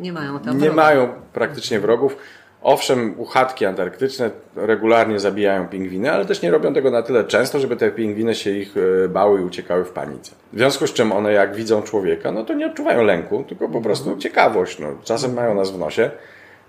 nie 0.00 0.12
mają 0.12 0.40
tam 0.40 0.58
Nie 0.58 0.70
mają 0.70 1.08
praktycznie 1.32 1.80
wrogów. 1.80 2.16
Owszem, 2.62 3.14
uchatki 3.18 3.66
antarktyczne 3.66 4.30
regularnie 4.56 5.20
zabijają 5.20 5.68
pingwiny, 5.68 6.12
ale 6.12 6.24
też 6.24 6.42
nie 6.42 6.50
robią 6.50 6.74
tego 6.74 6.90
na 6.90 7.02
tyle 7.02 7.24
często, 7.24 7.58
żeby 7.58 7.76
te 7.76 7.90
pingwiny 7.90 8.34
się 8.34 8.50
ich 8.50 8.74
e, 9.04 9.08
bały 9.08 9.40
i 9.40 9.44
uciekały 9.44 9.84
w 9.84 9.90
panice. 9.90 10.32
W 10.52 10.56
związku 10.58 10.86
z 10.86 10.92
czym 10.92 11.12
one 11.12 11.32
jak 11.32 11.54
widzą 11.54 11.82
człowieka, 11.82 12.32
no 12.32 12.44
to 12.44 12.54
nie 12.54 12.66
odczuwają 12.66 13.02
lęku, 13.02 13.44
tylko 13.48 13.68
po 13.68 13.80
prostu 13.80 14.04
mhm. 14.04 14.20
ciekawość. 14.20 14.78
No, 14.78 14.88
czasem 15.02 15.34
mają 15.34 15.54
nas 15.54 15.70
w 15.70 15.78
nosie, 15.78 16.10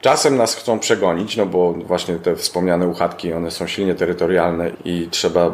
czasem 0.02 0.38
nas 0.38 0.56
chcą 0.56 0.80
przegonić, 0.80 1.38
no 1.38 1.46
bo 1.46 1.74
właśnie 1.74 2.16
te 2.16 2.36
wspomniane 2.36 2.88
uchatki, 2.88 3.34
one 3.34 3.52
są 3.52 3.68
silnie 3.68 3.96
terytorialne 3.96 4.72
i 4.86 5.08
trzeba 5.12 5.46
e, 5.46 5.52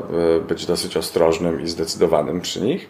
być 0.47 0.65
dosyć 0.65 0.97
ostrożnym 0.97 1.61
i 1.61 1.67
zdecydowanym 1.67 2.41
przy 2.41 2.61
nich. 2.61 2.89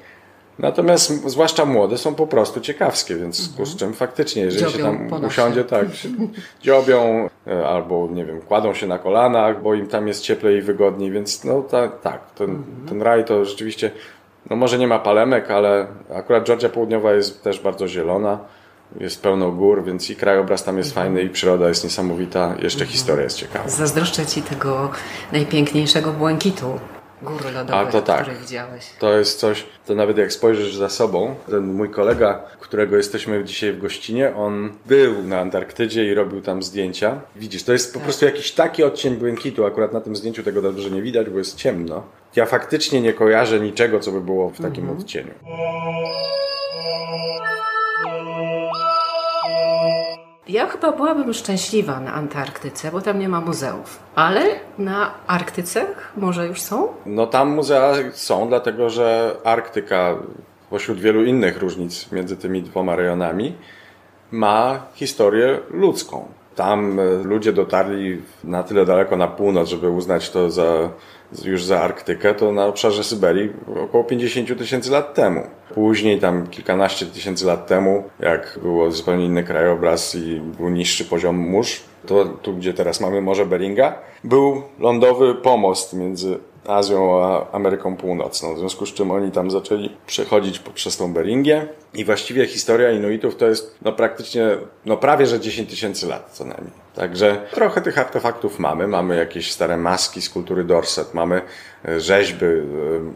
Natomiast 0.60 1.30
zwłaszcza 1.30 1.66
młode 1.66 1.98
są 1.98 2.16
po 2.16 2.28
prostu 2.28 2.62
ciekawskie, 2.62 3.16
więc 3.16 3.50
mhm. 3.50 3.66
z 3.66 3.76
czym 3.76 3.94
faktycznie, 3.94 4.44
jeżeli 4.44 4.66
dziobią 4.66 4.94
się 4.94 5.10
tam 5.10 5.26
usiądzie, 5.26 5.64
tak, 5.64 5.86
dziobią 6.64 7.30
e, 7.48 7.68
albo 7.68 8.10
nie 8.12 8.26
wiem, 8.26 8.42
kładą 8.42 8.74
się 8.74 8.88
na 8.88 9.00
kolanach, 9.00 9.62
bo 9.62 9.74
im 9.74 9.88
tam 9.88 10.08
jest 10.08 10.22
cieplej 10.22 10.58
i 10.58 10.62
wygodniej, 10.62 11.12
więc 11.12 11.44
no 11.44 11.62
tak, 11.62 12.02
tak 12.02 12.32
ten, 12.32 12.50
mhm. 12.50 12.88
ten 12.90 13.02
raj 13.02 13.26
to 13.26 13.46
rzeczywiście, 13.46 13.92
no 14.50 14.56
może 14.56 14.78
nie 14.78 14.88
ma 14.88 15.00
palemek, 15.00 15.52
ale 15.52 15.88
akurat 16.14 16.48
Georgia 16.48 16.70
Południowa 16.70 17.14
jest 17.14 17.44
też 17.44 17.60
bardzo 17.60 17.88
zielona, 17.88 18.40
jest 19.00 19.22
pełno 19.22 19.52
gór, 19.52 19.84
więc 19.84 20.10
i 20.10 20.16
krajobraz 20.16 20.64
tam 20.64 20.78
jest 20.78 20.90
mhm. 20.90 21.08
fajny, 21.08 21.24
i 21.24 21.30
przyroda 21.30 21.68
jest 21.68 21.84
niesamowita, 21.84 22.48
jeszcze 22.48 22.82
mhm. 22.82 22.92
historia 22.92 23.24
jest 23.24 23.38
ciekawa. 23.38 23.70
Zazdroszczę 23.70 24.26
Ci 24.26 24.42
tego 24.42 24.92
najpiękniejszego 25.32 26.12
błękitu 26.12 26.80
góry 27.22 27.52
lodowe, 27.52 27.92
to 27.92 28.02
tak. 28.02 28.22
które 28.22 28.38
widziałeś. 28.38 28.86
To 29.00 29.18
jest 29.18 29.40
coś, 29.40 29.66
to 29.86 29.96
nawet 29.96 30.18
jak 30.18 30.34
spojrzysz 30.34 30.76
za 30.76 30.90
sobą, 30.90 31.36
ten 31.50 31.74
mój 31.74 31.90
kolega, 31.90 32.44
którego 32.60 32.98
jesteśmy 32.98 33.44
dzisiaj 33.44 33.74
w 33.74 33.82
gościnie, 33.82 34.36
on 34.36 34.72
był 34.86 35.24
na 35.24 35.40
Antarktydzie 35.40 36.06
i 36.06 36.14
robił 36.14 36.42
tam 36.42 36.64
zdjęcia. 36.64 37.22
Widzisz, 37.36 37.64
to 37.64 37.74
jest 37.74 37.94
po 37.94 38.00
tak. 38.00 38.04
prostu 38.04 38.26
jakiś 38.26 38.52
taki 38.52 38.84
odcień 38.84 39.16
błękitu, 39.16 39.66
akurat 39.66 39.94
na 39.94 40.02
tym 40.02 40.16
zdjęciu 40.16 40.44
tego 40.44 40.62
dobrze 40.62 40.90
nie 40.90 41.02
widać, 41.02 41.30
bo 41.30 41.38
jest 41.38 41.58
ciemno. 41.58 42.04
Ja 42.36 42.46
faktycznie 42.46 43.02
nie 43.02 43.14
kojarzę 43.14 43.60
niczego, 43.60 44.00
co 44.00 44.12
by 44.12 44.22
było 44.22 44.50
w 44.50 44.62
takim 44.62 44.84
mhm. 44.84 45.00
odcieniu. 45.00 45.34
Ja 50.48 50.68
chyba 50.68 50.92
byłabym 50.92 51.34
szczęśliwa 51.34 52.00
na 52.00 52.14
Antarktyce, 52.14 52.92
bo 52.92 53.02
tam 53.02 53.20
nie 53.20 53.30
ma 53.30 53.42
muzeów. 53.42 54.00
Ale 54.16 54.42
na 54.78 55.12
Arktyce 55.28 55.86
może 56.18 56.48
już 56.48 56.62
są? 56.62 56.88
No 57.06 57.28
tam 57.28 57.50
muzea 57.56 57.94
są, 58.14 58.48
dlatego 58.48 58.90
że 58.90 59.36
Arktyka, 59.44 60.16
pośród 60.70 61.00
wielu 61.00 61.26
innych 61.26 61.58
różnic 61.58 62.12
między 62.12 62.38
tymi 62.38 62.64
dwoma 62.64 62.96
rejonami, 62.96 63.56
ma 64.32 64.80
historię 64.94 65.60
ludzką. 65.70 66.26
Tam 66.56 67.00
e, 67.00 67.04
ludzie 67.24 67.54
dotarli 67.54 68.22
na 68.44 68.64
tyle 68.64 68.86
daleko 68.86 69.18
na 69.18 69.28
północ, 69.28 69.70
żeby 69.70 69.90
uznać 69.90 70.30
to 70.30 70.50
za 70.50 70.90
już 71.46 71.64
za 71.64 71.82
Arktykę, 71.82 72.34
to 72.34 72.52
na 72.52 72.66
obszarze 72.66 73.04
Syberii 73.04 73.50
około 73.84 74.04
50 74.04 74.58
tysięcy 74.58 74.92
lat 74.92 75.14
temu. 75.14 75.42
Później, 75.74 76.20
tam 76.20 76.48
kilkanaście 76.48 77.06
tysięcy 77.06 77.46
lat 77.46 77.68
temu, 77.68 78.04
jak 78.20 78.60
było 78.62 78.92
zupełnie 78.92 79.26
inny 79.26 79.44
krajobraz 79.44 80.16
i 80.16 80.42
był 80.58 80.70
niższy 80.70 81.06
poziom 81.06 81.36
mórz, 81.36 81.84
to 82.06 82.26
tu, 82.26 82.54
gdzie 82.54 82.74
teraz 82.74 83.02
mamy 83.02 83.22
Morze 83.22 83.46
Beringa, 83.46 83.96
był 84.24 84.62
lądowy 84.80 85.36
pomost 85.36 85.94
między 85.94 86.40
Azją 86.68 87.24
a 87.24 87.52
Ameryką 87.52 87.98
Północną. 87.98 88.56
W 88.56 88.60
związku 88.60 88.86
z 88.86 88.94
czym 88.94 89.12
oni 89.12 89.32
tam 89.32 89.52
zaczęli 89.52 89.90
przechodzić 90.08 90.60
przez 90.60 90.98
tą 90.98 91.14
Beringię 91.14 91.68
i 91.94 92.06
właściwie 92.06 92.48
historia 92.48 92.92
Inuitów 92.92 93.36
to 93.36 93.48
jest 93.48 93.78
no 93.82 93.92
praktycznie, 93.92 94.48
no 94.86 94.98
prawie 94.98 95.26
że 95.28 95.40
10 95.40 95.70
tysięcy 95.70 96.08
lat 96.08 96.30
co 96.32 96.46
najmniej. 96.46 96.74
Także 96.96 97.38
trochę 97.52 97.82
tych 97.82 97.98
artefaktów 97.98 98.60
mamy. 98.60 98.88
Mamy 98.88 99.16
jakieś 99.16 99.52
stare 99.52 99.78
maski 99.78 100.22
z 100.22 100.30
kultury 100.30 100.64
Dorset, 100.64 101.14
mamy 101.14 101.42
e, 101.86 102.00
rzeźby, 102.00 102.46
e, 102.46 102.60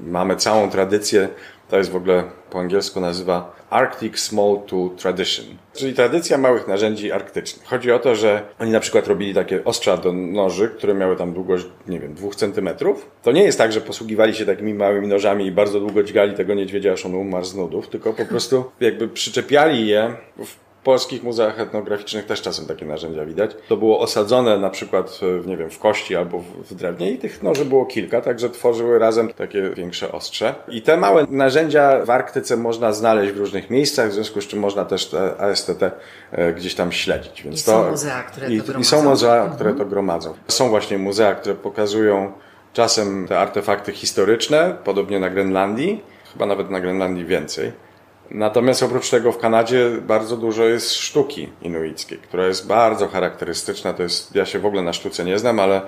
mamy 0.03 0.35
całą 0.35 0.69
tradycję 0.69 1.29
to 1.69 1.77
jest 1.77 1.91
w 1.91 1.95
ogóle 1.95 2.23
po 2.49 2.59
angielsku 2.59 2.99
nazywa 2.99 3.55
Arctic 3.75 4.19
Small 4.19 4.59
Tool 4.67 4.89
Tradition, 4.89 5.45
czyli 5.73 5.93
tradycja 5.93 6.37
małych 6.37 6.67
narzędzi 6.67 7.11
arktycznych. 7.11 7.67
Chodzi 7.67 7.91
o 7.91 7.99
to, 7.99 8.15
że 8.15 8.41
oni 8.59 8.71
na 8.71 8.79
przykład 8.79 9.07
robili 9.07 9.33
takie 9.33 9.63
ostrza 9.63 9.97
do 9.97 10.13
noży, 10.13 10.69
które 10.69 10.93
miały 10.93 11.15
tam 11.15 11.33
długość, 11.33 11.65
nie 11.87 11.99
wiem, 11.99 12.13
dwóch 12.13 12.35
centymetrów. 12.35 13.11
To 13.23 13.31
nie 13.31 13.43
jest 13.43 13.57
tak, 13.57 13.71
że 13.71 13.81
posługiwali 13.81 14.35
się 14.35 14.45
takimi 14.45 14.73
małymi 14.73 15.07
nożami 15.07 15.45
i 15.45 15.51
bardzo 15.51 15.79
długo 15.79 16.03
dźgali 16.03 16.35
tego 16.35 16.53
niedźwiedzia, 16.53 16.93
aż 16.93 17.05
on 17.05 17.15
umarł 17.15 17.45
z 17.45 17.55
nudów, 17.55 17.87
tylko 17.87 18.13
po 18.13 18.25
prostu 18.25 18.71
jakby 18.79 19.07
przyczepiali 19.07 19.87
je 19.87 20.13
w 20.45 20.64
polskich 20.85 21.23
muzeach 21.23 21.59
etnograficznych 21.59 22.25
też 22.25 22.41
czasem 22.41 22.65
takie 22.65 22.85
narzędzia 22.85 23.25
widać. 23.25 23.51
To 23.69 23.77
było 23.77 23.99
osadzone 23.99 24.57
na 24.57 24.69
przykład 24.69 25.19
w, 25.21 25.47
nie 25.47 25.57
wiem, 25.57 25.69
w 25.69 25.79
kości 25.79 26.15
albo 26.15 26.39
w, 26.39 26.75
drewnie 26.75 27.11
i 27.11 27.17
tych 27.17 27.43
noży 27.43 27.65
było 27.65 27.85
kilka, 27.85 28.21
także 28.21 28.49
tworzyły 28.49 28.99
razem 28.99 29.33
takie 29.33 29.69
większe 29.69 30.11
ostrze. 30.11 30.55
I 30.67 30.81
te 30.81 30.97
małe 30.97 31.25
narzędzia 31.29 32.05
w 32.05 32.09
Arktyce 32.09 32.57
można 32.57 32.93
znaleźć 32.93 33.33
w 33.33 33.37
różnych 33.37 33.69
miejscach, 33.69 34.09
w 34.09 34.13
związku 34.13 34.41
z 34.41 34.47
czym 34.47 34.59
można 34.59 34.85
też 34.85 35.05
te 35.05 35.37
ASTT 35.37 35.83
e, 36.31 36.53
gdzieś 36.53 36.75
tam 36.75 36.91
śledzić. 36.91 37.43
Więc 37.43 37.61
I 37.61 37.65
to, 37.65 37.71
są 37.71 37.89
muzea, 37.89 38.23
które 38.23 38.51
i, 38.51 38.61
to 38.61 38.63
gromadzą. 38.63 38.81
I 38.81 38.85
są 38.85 39.09
muzea, 39.09 39.35
mhm. 39.35 39.55
które 39.55 39.73
to 39.73 39.85
gromadzą. 39.85 40.33
Są 40.47 40.69
właśnie 40.69 40.97
muzea, 40.97 41.35
które 41.35 41.55
pokazują 41.55 42.31
czasem 42.73 43.27
te 43.27 43.39
artefakty 43.39 43.91
historyczne, 43.91 44.77
podobnie 44.83 45.19
na 45.19 45.29
Grenlandii, 45.29 46.03
chyba 46.33 46.45
nawet 46.45 46.69
na 46.69 46.79
Grenlandii 46.79 47.25
więcej 47.25 47.84
Natomiast 48.31 48.83
oprócz 48.83 49.09
tego 49.09 49.31
w 49.31 49.37
Kanadzie 49.37 49.89
bardzo 50.07 50.37
dużo 50.37 50.63
jest 50.63 50.93
sztuki 50.93 51.49
inuickiej, 51.61 52.17
która 52.17 52.47
jest 52.47 52.67
bardzo 52.67 53.07
charakterystyczna. 53.07 53.93
To 53.93 54.03
jest, 54.03 54.35
ja 54.35 54.45
się 54.45 54.59
w 54.59 54.65
ogóle 54.65 54.81
na 54.81 54.93
sztuce 54.93 55.25
nie 55.25 55.39
znam, 55.39 55.59
ale 55.59 55.81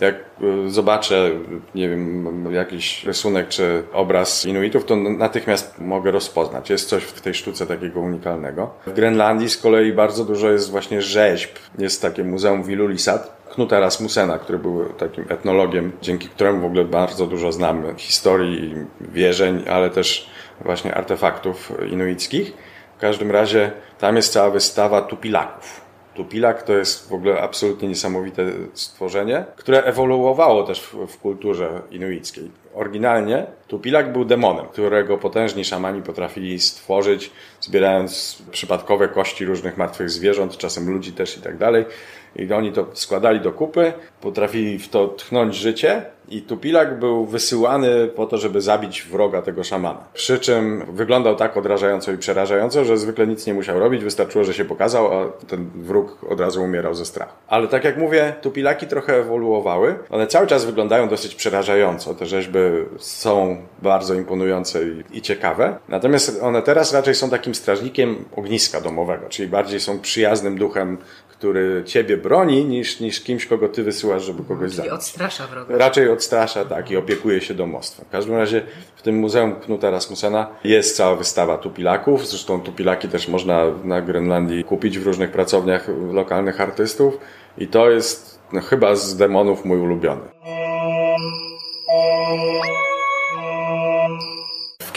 jak 0.00 0.14
y, 0.66 0.70
zobaczę, 0.70 1.30
nie 1.74 1.88
wiem, 1.88 2.52
jakiś 2.52 3.04
rysunek 3.04 3.48
czy 3.48 3.82
obraz 3.92 4.46
Inuitów, 4.46 4.84
to 4.84 4.96
natychmiast 4.96 5.78
mogę 5.78 6.10
rozpoznać. 6.10 6.70
Jest 6.70 6.88
coś 6.88 7.02
w 7.04 7.20
tej 7.20 7.34
sztuce 7.34 7.66
takiego 7.66 8.00
unikalnego. 8.00 8.70
W 8.86 8.92
Grenlandii 8.92 9.50
z 9.50 9.56
kolei 9.56 9.92
bardzo 9.92 10.24
dużo 10.24 10.50
jest 10.50 10.70
właśnie 10.70 11.02
rzeźb. 11.02 11.50
Jest 11.78 12.02
takie 12.02 12.24
muzeum 12.24 12.62
Wilulisat, 12.62 13.42
Knuta 13.54 13.80
Rasmusena, 13.80 14.38
który 14.38 14.58
był 14.58 14.84
takim 14.84 15.24
etnologiem, 15.28 15.92
dzięki 16.02 16.28
któremu 16.28 16.60
w 16.60 16.64
ogóle 16.64 16.84
bardzo 16.84 17.26
dużo 17.26 17.52
znamy 17.52 17.94
historii, 17.96 18.74
wierzeń, 19.00 19.64
ale 19.68 19.90
też 19.90 20.30
właśnie 20.60 20.94
artefaktów 20.94 21.72
inuickich. 21.90 22.52
W 22.96 23.00
każdym 23.00 23.30
razie 23.30 23.70
tam 23.98 24.16
jest 24.16 24.32
cała 24.32 24.50
wystawa 24.50 25.02
tupilaków. 25.02 25.82
Tupilak 26.14 26.62
to 26.62 26.72
jest 26.72 27.08
w 27.08 27.12
ogóle 27.12 27.40
absolutnie 27.40 27.88
niesamowite 27.88 28.46
stworzenie, 28.74 29.44
które 29.56 29.84
ewoluowało 29.84 30.62
też 30.62 30.80
w, 30.80 31.06
w, 31.06 31.18
kulturze 31.18 31.82
inuickiej. 31.90 32.50
Oryginalnie 32.74 33.46
Tupilak 33.68 34.12
był 34.12 34.24
demonem, 34.24 34.66
którego 34.66 35.18
potężni 35.18 35.64
szamani 35.64 36.02
potrafili 36.02 36.60
stworzyć, 36.60 37.30
zbierając 37.60 38.42
przypadkowe 38.50 39.08
kości 39.08 39.44
różnych 39.44 39.76
martwych 39.76 40.10
zwierząt, 40.10 40.56
czasem 40.56 40.90
ludzi 40.90 41.12
też 41.12 41.38
i 41.38 41.40
tak 41.40 41.56
dalej. 41.56 41.84
I 42.36 42.52
oni 42.52 42.72
to 42.72 42.86
składali 42.92 43.40
do 43.40 43.52
kupy, 43.52 43.92
potrafili 44.20 44.78
w 44.78 44.88
to 44.88 45.08
tchnąć 45.08 45.54
życie 45.54 46.04
i 46.32 46.42
Tupilak 46.42 46.98
był 46.98 47.26
wysyłany 47.26 48.08
po 48.08 48.26
to, 48.26 48.38
żeby 48.38 48.60
zabić 48.60 49.02
wroga 49.02 49.42
tego 49.42 49.64
szamana. 49.64 50.04
Przy 50.14 50.38
czym 50.38 50.84
wyglądał 50.92 51.36
tak 51.36 51.56
odrażająco 51.56 52.12
i 52.12 52.18
przerażająco, 52.18 52.84
że 52.84 52.98
zwykle 52.98 53.26
nic 53.26 53.46
nie 53.46 53.54
musiał 53.54 53.78
robić, 53.78 54.04
wystarczyło, 54.04 54.44
że 54.44 54.54
się 54.54 54.64
pokazał, 54.64 55.18
a 55.18 55.32
ten 55.46 55.70
wróg 55.74 56.24
od 56.28 56.40
razu 56.40 56.62
umierał 56.62 56.94
ze 56.94 57.04
strachu. 57.04 57.36
Ale 57.48 57.68
tak 57.68 57.84
jak 57.84 57.96
mówię, 57.96 58.34
Tupilaki 58.42 58.86
trochę 58.86 59.16
ewoluowały. 59.16 59.94
One 60.10 60.26
cały 60.26 60.46
czas 60.46 60.64
wyglądają 60.64 61.08
dosyć 61.08 61.34
przerażająco. 61.34 62.14
Te 62.14 62.26
rzeźby 62.26 62.58
są 62.98 63.56
bardzo 63.82 64.14
imponujące 64.14 64.80
i, 65.12 65.22
ciekawe. 65.22 65.76
Natomiast 65.88 66.42
one 66.42 66.62
teraz 66.62 66.92
raczej 66.92 67.14
są 67.14 67.30
takim 67.30 67.54
strażnikiem 67.54 68.24
ogniska 68.36 68.80
domowego, 68.80 69.28
czyli 69.28 69.48
bardziej 69.48 69.80
są 69.80 70.00
przyjaznym 70.00 70.58
duchem, 70.58 70.98
który 71.42 71.82
ciebie 71.84 72.16
broni, 72.16 72.64
niż, 72.64 73.00
niż 73.00 73.20
kimś, 73.20 73.46
kogo 73.46 73.68
ty 73.68 73.82
wysyłasz, 73.82 74.22
żeby 74.22 74.44
kogoś 74.44 74.70
zabić. 74.70 74.82
Czyli 74.82 74.90
odstrasza 74.90 75.46
wroga. 75.46 75.78
Raczej 75.78 76.08
odstrasza, 76.08 76.64
tak, 76.64 76.90
i 76.90 76.96
opiekuje 76.96 77.40
się 77.40 77.54
domostwem. 77.54 78.06
W 78.08 78.10
każdym 78.10 78.36
razie 78.36 78.62
w 78.96 79.02
tym 79.02 79.16
Muzeum 79.16 79.54
Knuta 79.54 79.90
Rasmusena 79.90 80.46
jest 80.64 80.96
cała 80.96 81.16
wystawa 81.16 81.58
tupilaków. 81.58 82.28
Zresztą 82.28 82.60
tupilaki 82.60 83.08
też 83.08 83.28
można 83.28 83.64
na 83.84 84.02
Grenlandii 84.02 84.64
kupić 84.64 84.98
w 84.98 85.06
różnych 85.06 85.30
pracowniach 85.30 85.88
lokalnych 86.12 86.60
artystów. 86.60 87.18
I 87.58 87.66
to 87.66 87.90
jest 87.90 88.40
no, 88.52 88.60
chyba 88.60 88.94
z 88.94 89.16
demonów 89.16 89.64
mój 89.64 89.78
ulubiony. 89.80 90.22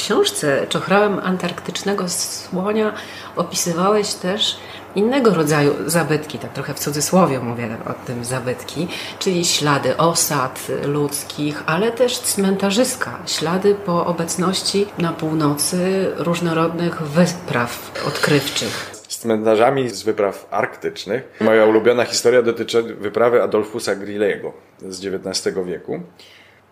Książce 0.06 0.68
Czochrałem 0.70 1.20
Antarktycznego 1.20 2.10
Słonia 2.10 2.94
opisywałeś 3.36 4.14
też 4.14 4.58
innego 4.96 5.34
rodzaju 5.34 5.74
zabytki, 5.86 6.40
tak 6.40 6.54
trochę 6.54 6.74
w 6.74 6.80
cudzysłowie 6.80 7.40
mówię 7.40 7.78
o 7.90 7.94
tym 8.08 8.26
zabytki, 8.26 8.88
czyli 9.20 9.46
ślady 9.46 9.98
osad 9.98 10.68
ludzkich, 10.86 11.64
ale 11.66 11.92
też 11.92 12.20
cmentarzyska, 12.20 13.20
ślady 13.28 13.76
po 13.76 14.06
obecności 14.06 14.86
na 14.98 15.14
północy 15.14 16.12
różnorodnych 16.18 17.02
wypraw 17.02 17.92
odkrywczych 18.08 18.92
z 19.08 19.18
cmentarzami 19.18 19.90
z 19.90 20.04
wypraw 20.04 20.48
arktycznych. 20.52 21.38
Moja 21.42 21.66
ulubiona 21.66 22.06
historia 22.06 22.42
dotyczy 22.42 22.84
wyprawy 22.84 23.44
Adolfusa 23.44 23.96
Grillego 23.96 24.54
z 24.82 25.06
XIX 25.06 25.56
wieku. 25.66 26.02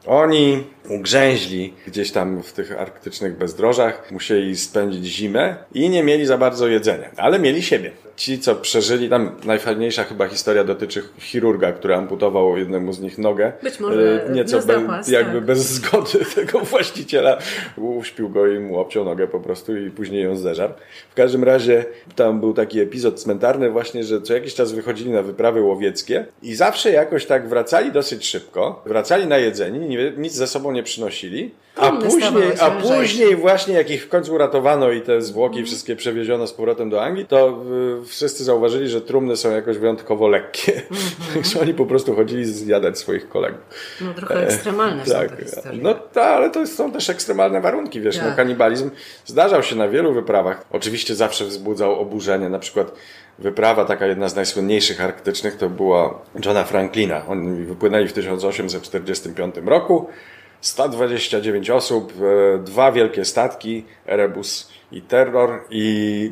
Oni 0.06 0.64
ugrzęźli 0.90 1.74
gdzieś 1.88 2.12
tam 2.12 2.44
w 2.44 2.54
tych 2.54 2.80
arktycznych 2.80 3.38
bezdrożach, 3.38 4.12
musieli 4.12 4.58
spędzić 4.58 5.06
zimę 5.06 5.56
i 5.74 5.90
nie 5.90 6.04
mieli 6.04 6.26
za 6.26 6.38
bardzo 6.38 6.68
jedzenia, 6.68 7.10
ale 7.18 7.40
mieli 7.40 7.64
siebie 7.64 7.92
ci, 8.16 8.40
co 8.40 8.56
przeżyli, 8.56 9.10
tam 9.10 9.32
najfajniejsza 9.44 10.04
chyba 10.04 10.28
historia 10.28 10.64
dotyczy 10.64 11.04
chirurga, 11.20 11.72
który 11.72 11.96
amputował 11.96 12.58
jednemu 12.58 12.94
z 12.94 13.00
nich 13.00 13.18
nogę. 13.18 13.52
Być 13.64 13.80
może 13.80 14.26
e, 14.26 14.32
nieco 14.32 14.62
zapas, 14.62 15.08
jakby 15.08 15.38
tak. 15.38 15.46
bez 15.46 15.60
zgody 15.60 16.20
tego 16.36 16.60
właściciela. 16.60 17.38
Uśpił 17.78 18.30
go 18.30 18.48
i 18.48 18.60
mu 18.60 18.80
obciął 18.80 19.06
nogę 19.06 19.28
po 19.28 19.40
prostu 19.40 19.78
i 19.78 19.90
później 19.92 20.24
ją 20.24 20.36
zeżarł. 20.36 20.74
W 21.12 21.16
każdym 21.16 21.44
razie 21.44 21.86
tam 22.16 22.40
był 22.40 22.54
taki 22.54 22.80
epizod 22.80 23.20
cmentarny 23.22 23.70
właśnie, 23.70 24.04
że 24.04 24.22
co 24.22 24.34
jakiś 24.34 24.54
czas 24.54 24.72
wychodzili 24.72 25.12
na 25.12 25.22
wyprawy 25.22 25.62
łowieckie 25.62 26.26
i 26.44 26.56
zawsze 26.56 26.92
jakoś 26.92 27.26
tak 27.26 27.50
wracali 27.50 27.92
dosyć 27.92 28.28
szybko, 28.28 28.82
wracali 28.86 29.28
na 29.28 29.38
jedzenie, 29.38 30.14
nic 30.18 30.34
ze 30.34 30.48
sobą 30.48 30.72
nie 30.72 30.84
przynosili, 30.84 31.52
a 31.76 31.92
później, 31.92 32.60
a 32.60 32.72
później 32.72 33.36
właśnie 33.36 33.74
jak 33.74 33.90
ich 33.90 34.06
w 34.06 34.10
końcu 34.10 34.34
uratowano 34.34 34.92
i 34.92 35.02
te 35.02 35.22
zwłoki 35.22 35.64
wszystkie 35.64 35.96
przewieziono 35.96 36.48
z 36.48 36.54
powrotem 36.54 36.90
do 36.90 37.04
Anglii, 37.04 37.26
to 37.26 37.64
wszyscy 38.06 38.44
zauważyli, 38.44 38.90
że 38.90 39.02
trumny 39.02 39.38
są 39.38 39.52
jakoś 39.52 39.78
wyjątkowo 39.78 40.28
lekkie. 40.28 40.82
Także 41.34 41.62
oni 41.62 41.74
po 41.74 41.86
prostu 41.86 42.16
chodzili 42.16 42.46
zjadać 42.46 43.00
swoich 43.00 43.30
kolegów. 43.30 43.62
No 44.02 44.14
trochę 44.14 44.48
ekstremalne 44.48 45.04
e, 45.04 45.06
tak. 45.06 45.32
No 45.82 45.94
tak, 45.94 46.24
ale 46.24 46.50
to 46.50 46.68
są 46.68 46.92
też 46.92 47.10
ekstremalne 47.10 47.62
warunki, 47.62 48.02
wiesz, 48.02 48.16
no, 48.16 48.22
tak. 48.22 48.32
no 48.32 48.38
kanibalizm 48.38 48.92
zdarzał 49.26 49.64
się 49.64 49.76
na 49.76 49.88
wielu 49.88 50.14
wyprawach. 50.14 50.66
Oczywiście 50.72 51.16
zawsze 51.16 51.46
wzbudzał 51.46 52.00
oburzenie, 52.00 52.50
na 52.50 52.60
przykład 52.60 52.92
wyprawa, 53.40 53.86
taka 53.86 54.06
jedna 54.06 54.30
z 54.30 54.36
najsłynniejszych 54.36 55.02
arktycznych, 55.02 55.58
to 55.58 55.70
była 55.70 56.22
Johna 56.46 56.64
Franklina. 56.64 57.26
Oni 57.28 57.66
wypłynęli 57.66 58.08
w 58.08 58.14
1845 58.14 59.56
roku. 59.66 60.08
129 60.62 61.70
osób, 61.70 62.14
e, 62.56 62.58
dwa 62.58 62.92
wielkie 62.92 63.26
statki, 63.26 63.86
Erebus 64.08 64.70
i 64.92 65.02
Terror 65.02 65.64
i 65.70 66.32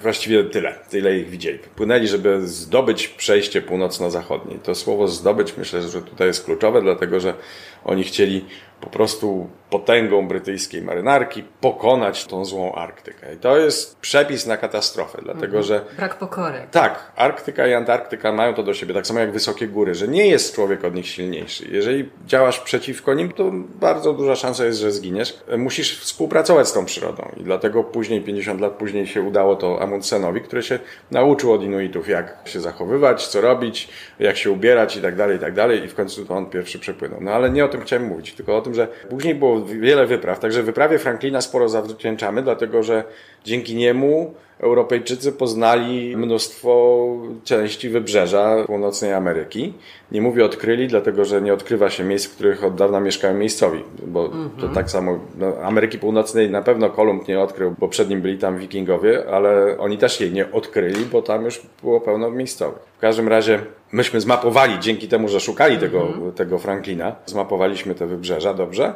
właściwie 0.00 0.44
tyle, 0.44 0.74
tyle 0.90 1.18
ich 1.18 1.30
widzieli. 1.30 1.58
Płynęli, 1.58 2.08
żeby 2.08 2.48
zdobyć 2.48 3.08
przejście 3.08 3.62
północno-zachodnie. 3.62 4.58
To 4.58 4.74
słowo 4.74 5.08
zdobyć 5.08 5.56
myślę, 5.56 5.82
że 5.82 6.02
tutaj 6.02 6.26
jest 6.26 6.44
kluczowe, 6.44 6.82
dlatego 6.82 7.20
że 7.20 7.34
oni 7.84 8.04
chcieli 8.04 8.44
po 8.80 8.90
prostu 8.90 9.50
potęgą 9.70 10.28
brytyjskiej 10.28 10.82
marynarki 10.82 11.44
pokonać 11.60 12.24
tą 12.24 12.44
złą 12.44 12.72
Arktykę. 12.72 13.34
I 13.34 13.36
to 13.36 13.58
jest 13.58 13.98
przepis 13.98 14.46
na 14.46 14.56
katastrofę, 14.56 15.18
dlatego 15.22 15.58
mhm. 15.58 15.64
że... 15.64 15.84
Brak 15.96 16.18
pokory. 16.18 16.66
Tak, 16.70 17.12
Arktyka 17.16 17.66
i 17.66 17.72
Antarktyka 17.74 18.32
mają 18.32 18.54
to 18.54 18.62
do 18.62 18.74
siebie, 18.74 18.94
tak 18.94 19.06
samo 19.06 19.20
jak 19.20 19.32
wysokie 19.32 19.68
góry, 19.68 19.94
że 19.94 20.08
nie 20.08 20.26
jest 20.26 20.54
człowiek 20.54 20.84
od 20.84 20.94
nich 20.94 21.06
silniejszy. 21.06 21.68
Jeżeli 21.70 22.10
działasz 22.26 22.60
przeciwko 22.60 23.14
nim, 23.14 23.32
to 23.32 23.50
bardzo 23.80 24.12
duża 24.12 24.36
szansa 24.36 24.64
jest, 24.64 24.78
że 24.78 24.92
zginiesz. 24.92 25.38
Musisz 25.58 26.00
współpracować 26.00 26.68
z 26.68 26.72
tą 26.72 26.84
przyrodą 26.84 27.30
i 27.36 27.42
dlatego 27.42 27.84
później, 27.84 28.20
50 28.20 28.60
lat 28.60 28.72
później 28.72 29.06
się 29.06 29.22
udało 29.22 29.56
to 29.56 29.82
Amundsenowi, 29.82 30.40
który 30.40 30.62
się 30.62 30.78
nauczył 31.10 31.52
od 31.52 31.62
Inuitów, 31.62 32.08
jak 32.08 32.36
się 32.44 32.60
zachowywać, 32.60 33.26
co 33.26 33.40
robić, 33.40 33.88
jak 34.18 34.36
się 34.36 34.50
ubierać 34.50 34.96
i 34.96 35.02
tak 35.02 35.16
dalej, 35.16 35.36
i 35.36 35.40
tak 35.40 35.54
dalej 35.54 35.84
i 35.84 35.88
w 35.88 35.94
końcu 35.94 36.24
to 36.24 36.34
on 36.34 36.46
pierwszy 36.46 36.78
przepłynął. 36.78 37.20
No 37.20 37.30
ale 37.30 37.50
nie 37.50 37.64
o 37.66 37.68
tym 37.68 37.80
chciałem 37.80 38.06
mówić, 38.06 38.32
tylko 38.34 38.56
o 38.56 38.60
tym, 38.60 38.74
że 38.74 38.88
później 39.10 39.34
było 39.34 39.64
wiele 39.64 40.06
wypraw, 40.06 40.38
także 40.38 40.62
wyprawie 40.62 40.98
Franklina 40.98 41.40
sporo 41.40 41.68
zawdzięczamy, 41.68 42.42
dlatego 42.42 42.82
że 42.82 43.04
dzięki 43.44 43.74
niemu 43.74 44.34
Europejczycy 44.58 45.32
poznali 45.32 46.16
mnóstwo 46.16 47.06
części 47.44 47.88
wybrzeża 47.88 48.64
północnej 48.66 49.12
Ameryki. 49.12 49.72
Nie 50.12 50.22
mówię 50.22 50.44
odkryli, 50.44 50.88
dlatego 50.88 51.24
że 51.24 51.42
nie 51.42 51.54
odkrywa 51.54 51.90
się 51.90 52.04
miejsc, 52.04 52.26
w 52.26 52.34
których 52.34 52.64
od 52.64 52.74
dawna 52.74 53.00
mieszkają 53.00 53.34
miejscowi, 53.34 53.82
bo 54.06 54.26
mm 54.26 54.48
-hmm. 54.48 54.60
to 54.60 54.68
tak 54.68 54.90
samo 54.90 55.18
no, 55.38 55.52
Ameryki 55.62 55.98
Północnej 55.98 56.50
na 56.50 56.62
pewno 56.62 56.90
Kolumb 56.90 57.28
nie 57.28 57.40
odkrył, 57.40 57.74
bo 57.78 57.88
przed 57.88 58.10
nim 58.10 58.20
byli 58.20 58.38
tam 58.38 58.58
wikingowie, 58.58 59.24
ale 59.30 59.78
oni 59.78 59.98
też 59.98 60.20
jej 60.20 60.32
nie 60.32 60.52
odkryli, 60.52 61.04
bo 61.12 61.22
tam 61.22 61.44
już 61.44 61.62
było 61.82 62.00
pełno 62.00 62.30
miejscowych. 62.30 62.82
W 62.96 63.00
każdym 63.00 63.28
razie 63.28 63.60
myśmy 63.92 64.20
zmapowali, 64.20 64.78
dzięki 64.80 65.08
temu, 65.08 65.28
że 65.28 65.40
szukali 65.40 65.78
tego, 65.78 66.02
mm 66.02 66.12
-hmm. 66.12 66.32
tego 66.32 66.58
Franklina, 66.58 67.16
zmapowaliśmy 67.26 67.94
te 67.94 68.06
wybrzeża 68.06 68.54
dobrze 68.54 68.94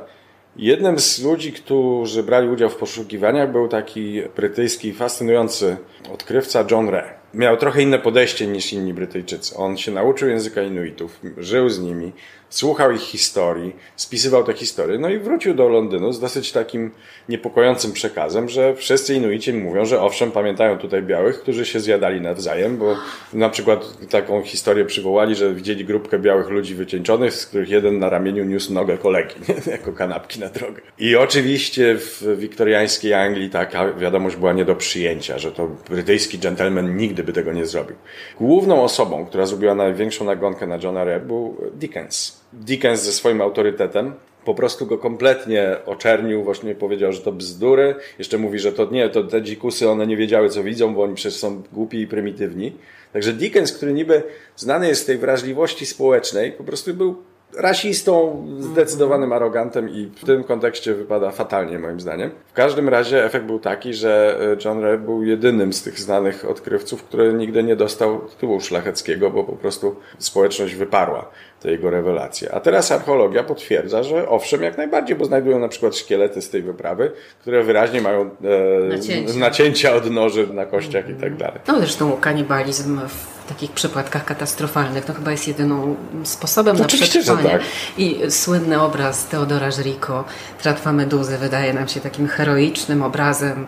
Jednym 0.57 0.99
z 0.99 1.23
ludzi, 1.23 1.53
którzy 1.53 2.23
brali 2.23 2.49
udział 2.49 2.71
w 2.71 2.77
poszukiwaniach 2.77 3.53
był 3.53 3.69
taki 3.69 4.23
brytyjski, 4.37 4.93
fascynujący 4.93 5.77
odkrywca 6.13 6.65
John 6.71 6.89
Ray 6.89 7.21
miał 7.35 7.57
trochę 7.57 7.83
inne 7.83 7.99
podejście 7.99 8.47
niż 8.47 8.73
inni 8.73 8.95
Brytyjczycy. 8.95 9.57
On 9.57 9.77
się 9.77 9.93
nauczył 9.93 10.29
języka 10.29 10.63
Inuitów, 10.63 11.21
żył 11.39 11.69
z 11.69 11.81
nimi, 11.81 12.13
słuchał 12.51 12.93
ich 12.93 13.01
historii, 13.01 13.77
spisywał 13.97 14.45
te 14.45 14.53
historie, 14.53 14.99
no 14.99 15.09
i 15.09 15.19
wrócił 15.19 15.55
do 15.55 15.69
Londynu 15.69 16.13
z 16.13 16.21
dosyć 16.21 16.53
takim 16.53 16.91
niepokojącym 17.29 17.93
przekazem, 17.93 18.49
że 18.49 18.75
wszyscy 18.75 19.15
Inuici 19.15 19.53
mówią, 19.53 19.85
że 19.85 20.01
owszem, 20.01 20.33
pamiętają 20.33 20.79
tutaj 20.79 21.03
białych, 21.03 21.41
którzy 21.41 21.67
się 21.67 21.81
zjadali 21.81 22.21
nawzajem, 22.21 22.77
bo 22.77 22.97
na 23.33 23.49
przykład 23.49 24.09
taką 24.11 24.43
historię 24.43 24.85
przywołali, 24.85 25.35
że 25.35 25.55
widzieli 25.55 25.85
grupkę 25.85 26.19
białych 26.19 26.49
ludzi 26.49 26.75
wycieńczonych, 26.75 27.35
z 27.35 27.47
których 27.47 27.69
jeden 27.69 27.99
na 27.99 28.11
ramieniu 28.11 28.45
niósł 28.45 28.73
nogę 28.73 28.99
kolegi, 28.99 29.35
nie? 29.49 29.73
jako 29.73 29.93
kanapki 29.93 30.41
na 30.41 30.49
drogę. 30.49 30.83
I 30.99 31.17
oczywiście 31.17 31.97
w 31.99 32.37
wiktoriańskiej 32.39 33.15
Anglii 33.15 33.51
taka 33.51 33.93
wiadomość 33.93 34.37
była 34.37 34.53
nie 34.53 34.65
do 34.65 34.77
przyjęcia, 34.77 35.39
że 35.39 35.53
to 35.53 35.69
brytyjski 35.89 36.39
gentleman 36.39 36.97
nigdy 36.97 37.25
by 37.25 37.33
tego 37.33 37.53
nie 37.53 37.67
zrobił. 37.67 37.97
Główną 38.41 38.83
osobą, 38.83 39.27
która 39.27 39.47
zrobiła 39.47 39.75
największą 39.75 40.25
nagonkę 40.25 40.67
na 40.67 40.79
Johna 40.83 41.05
Rebb 41.05 41.25
był 41.25 41.57
Dickens. 41.73 42.40
Dickens 42.53 43.03
ze 43.03 43.13
swoim 43.13 43.41
autorytetem 43.41 44.15
po 44.45 44.55
prostu 44.55 44.87
go 44.87 44.99
kompletnie 44.99 45.77
oczernił, 45.87 46.45
właśnie 46.45 46.75
powiedział, 46.75 47.13
że 47.13 47.21
to 47.21 47.33
bzdury. 47.33 47.95
Jeszcze 48.19 48.39
mówi, 48.39 48.59
że 48.59 48.73
to 48.73 48.85
nie, 48.91 49.09
to 49.09 49.25
te 49.25 49.43
dzikusy, 49.43 49.89
one 49.89 50.07
nie 50.07 50.17
wiedziały, 50.17 50.49
co 50.49 50.63
widzą, 50.63 50.95
bo 50.95 51.03
oni 51.03 51.15
przecież 51.15 51.39
są 51.39 51.63
głupi 51.73 52.01
i 52.01 52.07
prymitywni. 52.07 52.73
Także 53.13 53.33
Dickens, 53.33 53.73
który 53.73 53.93
niby 53.93 54.23
znany 54.57 54.89
jest 54.89 55.03
z 55.03 55.05
tej 55.05 55.19
wrażliwości 55.19 55.87
społecznej, 55.87 56.53
po 56.53 56.65
prostu 56.65 56.95
był 56.95 57.17
rasistą, 57.57 58.47
zdecydowanym 58.59 59.33
arogantem 59.33 59.89
i 59.89 60.11
w 60.17 60.25
tym 60.25 60.45
kontekście 60.45 60.95
wypada 60.95 61.31
fatalnie 61.31 61.79
moim 61.79 62.01
zdaniem. 62.01 62.31
W 62.47 62.53
każdym 62.53 62.89
razie 62.89 63.25
efekt 63.25 63.47
był 63.47 63.59
taki, 63.59 63.95
że 63.95 64.39
e, 64.41 64.57
John 64.65 64.83
Ray 64.83 64.99
był 64.99 65.23
jedynym 65.23 65.73
z 65.73 65.83
tych 65.83 66.01
znanych 66.01 66.51
odkrywców, 66.51 67.03
który 67.03 67.35
nigdy 67.35 67.63
nie 67.63 67.77
dostał 67.77 68.19
tytułu 68.19 68.61
szlacheckiego, 68.61 69.31
bo 69.31 69.45
po 69.45 69.53
prostu 69.53 69.97
społeczność 70.19 70.75
wyparła 70.75 71.31
te 71.61 71.71
jego 71.71 71.91
rewelacje. 71.91 72.55
A 72.55 72.61
teraz 72.61 72.93
archeologia 72.93 73.45
potwierdza, 73.45 74.03
że 74.03 74.29
owszem, 74.29 74.63
jak 74.63 74.77
najbardziej, 74.77 75.17
bo 75.17 75.25
znajdują 75.25 75.59
na 75.59 75.69
przykład 75.69 75.97
szkielety 75.97 76.43
z 76.43 76.51
tej 76.51 76.63
wyprawy, 76.63 77.13
które 77.41 77.65
wyraźnie 77.65 78.01
mają 78.01 78.21
e, 78.21 78.89
nacięcia. 78.89 79.39
nacięcia 79.39 79.95
od 79.95 80.11
noży 80.11 80.47
na 80.47 80.67
kościach 80.67 81.05
mm. 81.05 81.19
i 81.19 81.21
tak 81.21 81.37
dalej. 81.37 81.61
No 81.69 81.79
zresztą 81.79 82.13
kanibalizm 82.13 83.01
w 83.09 83.49
takich 83.49 83.71
przypadkach 83.71 84.25
katastrofalnych 84.25 85.05
to 85.05 85.15
chyba 85.15 85.31
jest 85.31 85.49
jedyną 85.49 85.97
sposobem 86.25 86.77
to 86.77 86.83
na 86.83 86.89
przetrwanie. 86.89 87.49
Tak. 87.49 87.63
I 87.99 88.21
słynny 88.29 88.83
obraz 88.83 89.27
Teodora 89.27 89.71
Żriko, 89.71 90.25
Tratwa 90.63 90.93
Meduzy, 90.93 91.39
wydaje 91.39 91.73
nam 91.73 91.89
się 91.89 92.01
takim 92.01 92.29
heroicznym 92.29 93.03
obrazem 93.03 93.67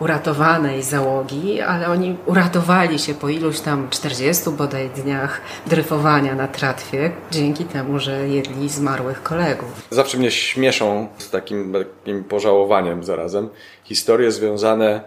uratowanej 0.00 0.82
załogi, 0.82 1.60
ale 1.60 1.88
oni 1.88 2.16
uratowali 2.26 2.98
się 2.98 3.14
po 3.14 3.28
iluś 3.28 3.60
tam 3.60 3.88
40 3.90 4.50
bodaj 4.50 4.90
dniach 4.90 5.40
dryfowania 5.66 6.34
na 6.34 6.48
tratwie, 6.48 7.12
dzięki 7.30 7.64
temu, 7.64 7.98
że 7.98 8.28
jedli 8.28 8.68
zmarłych 8.68 9.22
kolegów. 9.22 9.68
Zawsze 9.90 10.18
mnie 10.18 10.30
śmieszą 10.30 11.08
z 11.18 11.30
takim, 11.30 11.72
takim 11.72 12.24
pożałowaniem 12.24 13.04
zarazem 13.04 13.48
historie 13.84 14.32
związane 14.32 15.00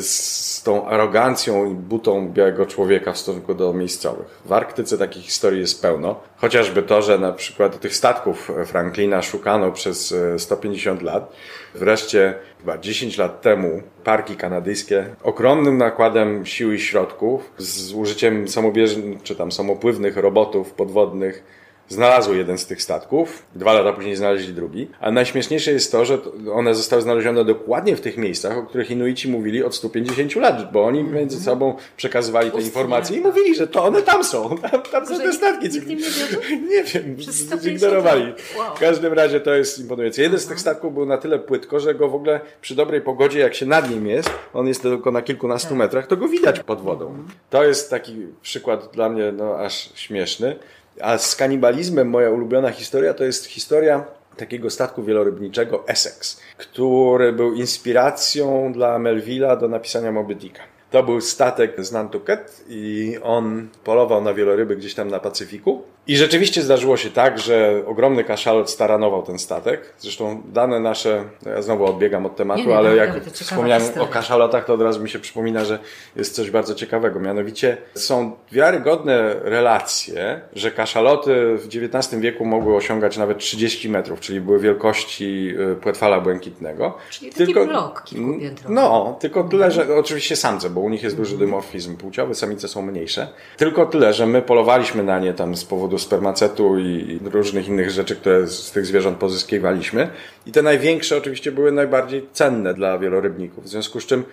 z 0.00 0.62
tą 0.62 0.86
arogancją 0.86 1.70
i 1.70 1.74
butą 1.74 2.28
białego 2.32 2.66
człowieka 2.66 3.12
w 3.12 3.18
stosunku 3.18 3.54
do 3.54 3.72
miejscowych. 3.72 4.40
W 4.44 4.52
Arktyce 4.52 4.98
takich 4.98 5.24
historii 5.24 5.60
jest 5.60 5.82
pełno. 5.82 6.20
Chociażby 6.36 6.82
to, 6.82 7.02
że 7.02 7.18
na 7.18 7.32
przykład 7.32 7.80
tych 7.80 7.96
statków 7.96 8.50
Franklina 8.66 9.22
szukano 9.22 9.72
przez 9.72 10.14
150 10.38 11.00
e, 11.00 11.04
lat. 11.04 11.32
Wreszcie 11.74 12.34
chyba 12.58 12.78
10 12.78 13.18
lat 13.18 13.42
temu 13.42 13.82
parki 14.04 14.36
kanadyjskie 14.36 15.06
ogromnym 15.22 15.78
nakładem 15.78 16.46
sił 16.46 16.72
i 16.72 16.80
środków 16.80 17.52
z 17.58 17.92
użyciem 17.92 18.48
samobieżnych 18.48 19.22
czy 19.22 19.36
tam 19.36 19.52
samopływnych 19.52 20.16
robotów 20.16 20.72
podwodnych 20.72 21.44
znalazły 21.88 22.36
jeden 22.36 22.58
z 22.58 22.66
tych 22.66 22.82
statków, 22.82 23.42
dwa 23.54 23.72
lata 23.72 23.92
później 23.92 24.16
znaleźli 24.16 24.54
drugi. 24.54 24.88
A 25.00 25.10
najśmieszniejsze 25.10 25.72
jest 25.72 25.92
to, 25.92 26.04
że 26.04 26.18
one 26.52 26.74
zostały 26.74 27.02
znalezione 27.02 27.44
dokładnie 27.44 27.96
w 27.96 28.00
tych 28.00 28.16
miejscach, 28.16 28.58
o 28.58 28.62
których 28.62 28.90
Inuici 28.90 29.28
mówili 29.28 29.64
od 29.64 29.74
150 29.74 30.36
lat, 30.36 30.72
bo 30.72 30.84
oni 30.84 31.04
między 31.04 31.40
sobą 31.40 31.76
przekazywali 31.96 32.50
te 32.50 32.60
informacje 32.60 33.16
i 33.16 33.20
mówili, 33.20 33.54
że 33.54 33.66
to 33.66 33.84
one 33.84 34.02
tam 34.02 34.24
są, 34.24 34.58
tam, 34.58 34.82
tam 34.82 35.06
są 35.06 35.18
te 35.18 35.32
statki. 35.32 35.68
Nikt 35.68 35.86
nie, 35.86 35.96
nie 36.76 36.84
wiem, 36.84 37.16
zignorowali. 37.60 38.34
Wow. 38.58 38.76
W 38.76 38.78
każdym 38.80 39.12
razie 39.12 39.40
to 39.40 39.54
jest 39.54 39.78
imponujące. 39.78 40.22
Jeden 40.22 40.40
z 40.40 40.46
tych 40.46 40.60
statków 40.60 40.94
był 40.94 41.06
na 41.06 41.18
tyle 41.18 41.38
płytko, 41.38 41.80
że 41.80 41.94
go 41.94 42.08
w 42.08 42.14
ogóle 42.14 42.40
przy 42.60 42.74
dobrej 42.74 43.00
pogodzie, 43.00 43.38
jak 43.38 43.54
się 43.54 43.66
nad 43.66 43.90
nim 43.90 44.06
jest, 44.06 44.30
on 44.54 44.68
jest 44.68 44.82
tylko 44.82 45.10
na 45.10 45.22
kilkunastu 45.22 45.68
tak. 45.68 45.78
metrach, 45.78 46.06
to 46.06 46.16
go 46.16 46.28
widać 46.28 46.60
pod 46.60 46.80
wodą. 46.80 47.14
To 47.50 47.64
jest 47.64 47.90
taki 47.90 48.26
przykład 48.42 48.90
dla 48.92 49.08
mnie 49.08 49.32
no, 49.32 49.58
aż 49.58 49.90
śmieszny. 49.94 50.56
A 51.00 51.18
z 51.18 51.36
kanibalizmem 51.36 52.08
moja 52.08 52.30
ulubiona 52.30 52.70
historia 52.70 53.14
to 53.14 53.24
jest 53.24 53.46
historia 53.46 54.04
takiego 54.36 54.70
statku 54.70 55.02
wielorybniczego 55.02 55.88
Essex, 55.88 56.40
który 56.56 57.32
był 57.32 57.54
inspiracją 57.54 58.72
dla 58.72 58.98
Melville'a 58.98 59.60
do 59.60 59.68
napisania 59.68 60.12
Moby 60.12 60.34
Dicka. 60.34 60.62
To 60.90 61.02
był 61.02 61.20
statek 61.20 61.84
z 61.84 61.92
Nantucket 61.92 62.64
i 62.68 63.16
on 63.22 63.68
polował 63.84 64.22
na 64.22 64.34
wieloryby 64.34 64.76
gdzieś 64.76 64.94
tam 64.94 65.08
na 65.08 65.20
Pacyfiku 65.20 65.82
I 66.08 66.16
rzeczywiście 66.16 66.62
zdarzyło 66.62 66.96
się 66.96 67.10
tak, 67.10 67.38
że 67.38 67.82
ogromny 67.86 68.24
kaszalot 68.24 68.70
staranował 68.70 69.22
ten 69.22 69.38
statek. 69.38 69.92
Zresztą 69.98 70.42
dane 70.44 70.80
nasze, 70.80 71.24
ja 71.46 71.62
znowu 71.62 71.84
odbiegam 71.84 72.26
od 72.26 72.36
tematu, 72.36 72.60
nie, 72.60 72.66
nie, 72.66 72.76
ale 72.76 72.96
jak 72.96 73.24
wspomniałem 73.24 73.82
o 74.00 74.06
kaszalotach, 74.06 74.64
to 74.64 74.74
od 74.74 74.82
razu 74.82 75.02
mi 75.02 75.10
się 75.10 75.18
przypomina, 75.18 75.64
że 75.64 75.78
jest 76.16 76.34
coś 76.34 76.50
bardzo 76.50 76.74
ciekawego. 76.74 77.20
Mianowicie 77.20 77.76
są 77.94 78.36
wiarygodne 78.52 79.34
relacje, 79.34 80.40
że 80.52 80.70
kaszaloty 80.70 81.56
w 81.56 81.66
XIX 81.66 82.22
wieku 82.22 82.44
mogły 82.44 82.76
osiągać 82.76 83.16
nawet 83.16 83.38
30 83.38 83.88
metrów, 83.88 84.20
czyli 84.20 84.40
były 84.40 84.58
wielkości 84.58 85.54
y, 85.72 85.76
płetwala 85.76 86.20
błękitnego. 86.20 86.94
Czyli 87.10 87.32
taki 87.32 87.44
tylko, 87.44 87.66
blok 87.66 88.04
kilkupiętrowy. 88.04 88.74
No, 88.74 89.16
tylko 89.20 89.44
tyle, 89.44 89.70
że 89.70 89.96
oczywiście 89.96 90.36
samce, 90.36 90.70
bo 90.70 90.80
u 90.80 90.88
nich 90.88 91.02
jest 91.02 91.16
duży 91.16 91.38
dymorfizm 91.38 91.96
płciowy, 91.96 92.34
samice 92.34 92.68
są 92.68 92.82
mniejsze. 92.82 93.28
Tylko 93.56 93.86
tyle, 93.86 94.12
że 94.12 94.26
my 94.26 94.42
polowaliśmy 94.42 95.02
na 95.02 95.18
nie 95.18 95.34
tam 95.34 95.56
z 95.56 95.64
powodu 95.64 95.97
spermacetu 95.98 96.78
i 96.78 97.20
różnych 97.24 97.68
innych 97.68 97.90
rzeczy, 97.90 98.16
które 98.16 98.46
z 98.46 98.72
tych 98.72 98.86
zwierząt 98.86 99.18
pozyskiwaliśmy. 99.18 100.08
I 100.46 100.52
te 100.52 100.62
największe 100.62 101.16
oczywiście 101.16 101.52
były 101.52 101.72
najbardziej 101.72 102.26
cenne 102.32 102.74
dla 102.74 102.98
wielorybników. 102.98 103.64
W 103.64 103.68
związku 103.68 104.00
z 104.00 104.06
czym 104.06 104.24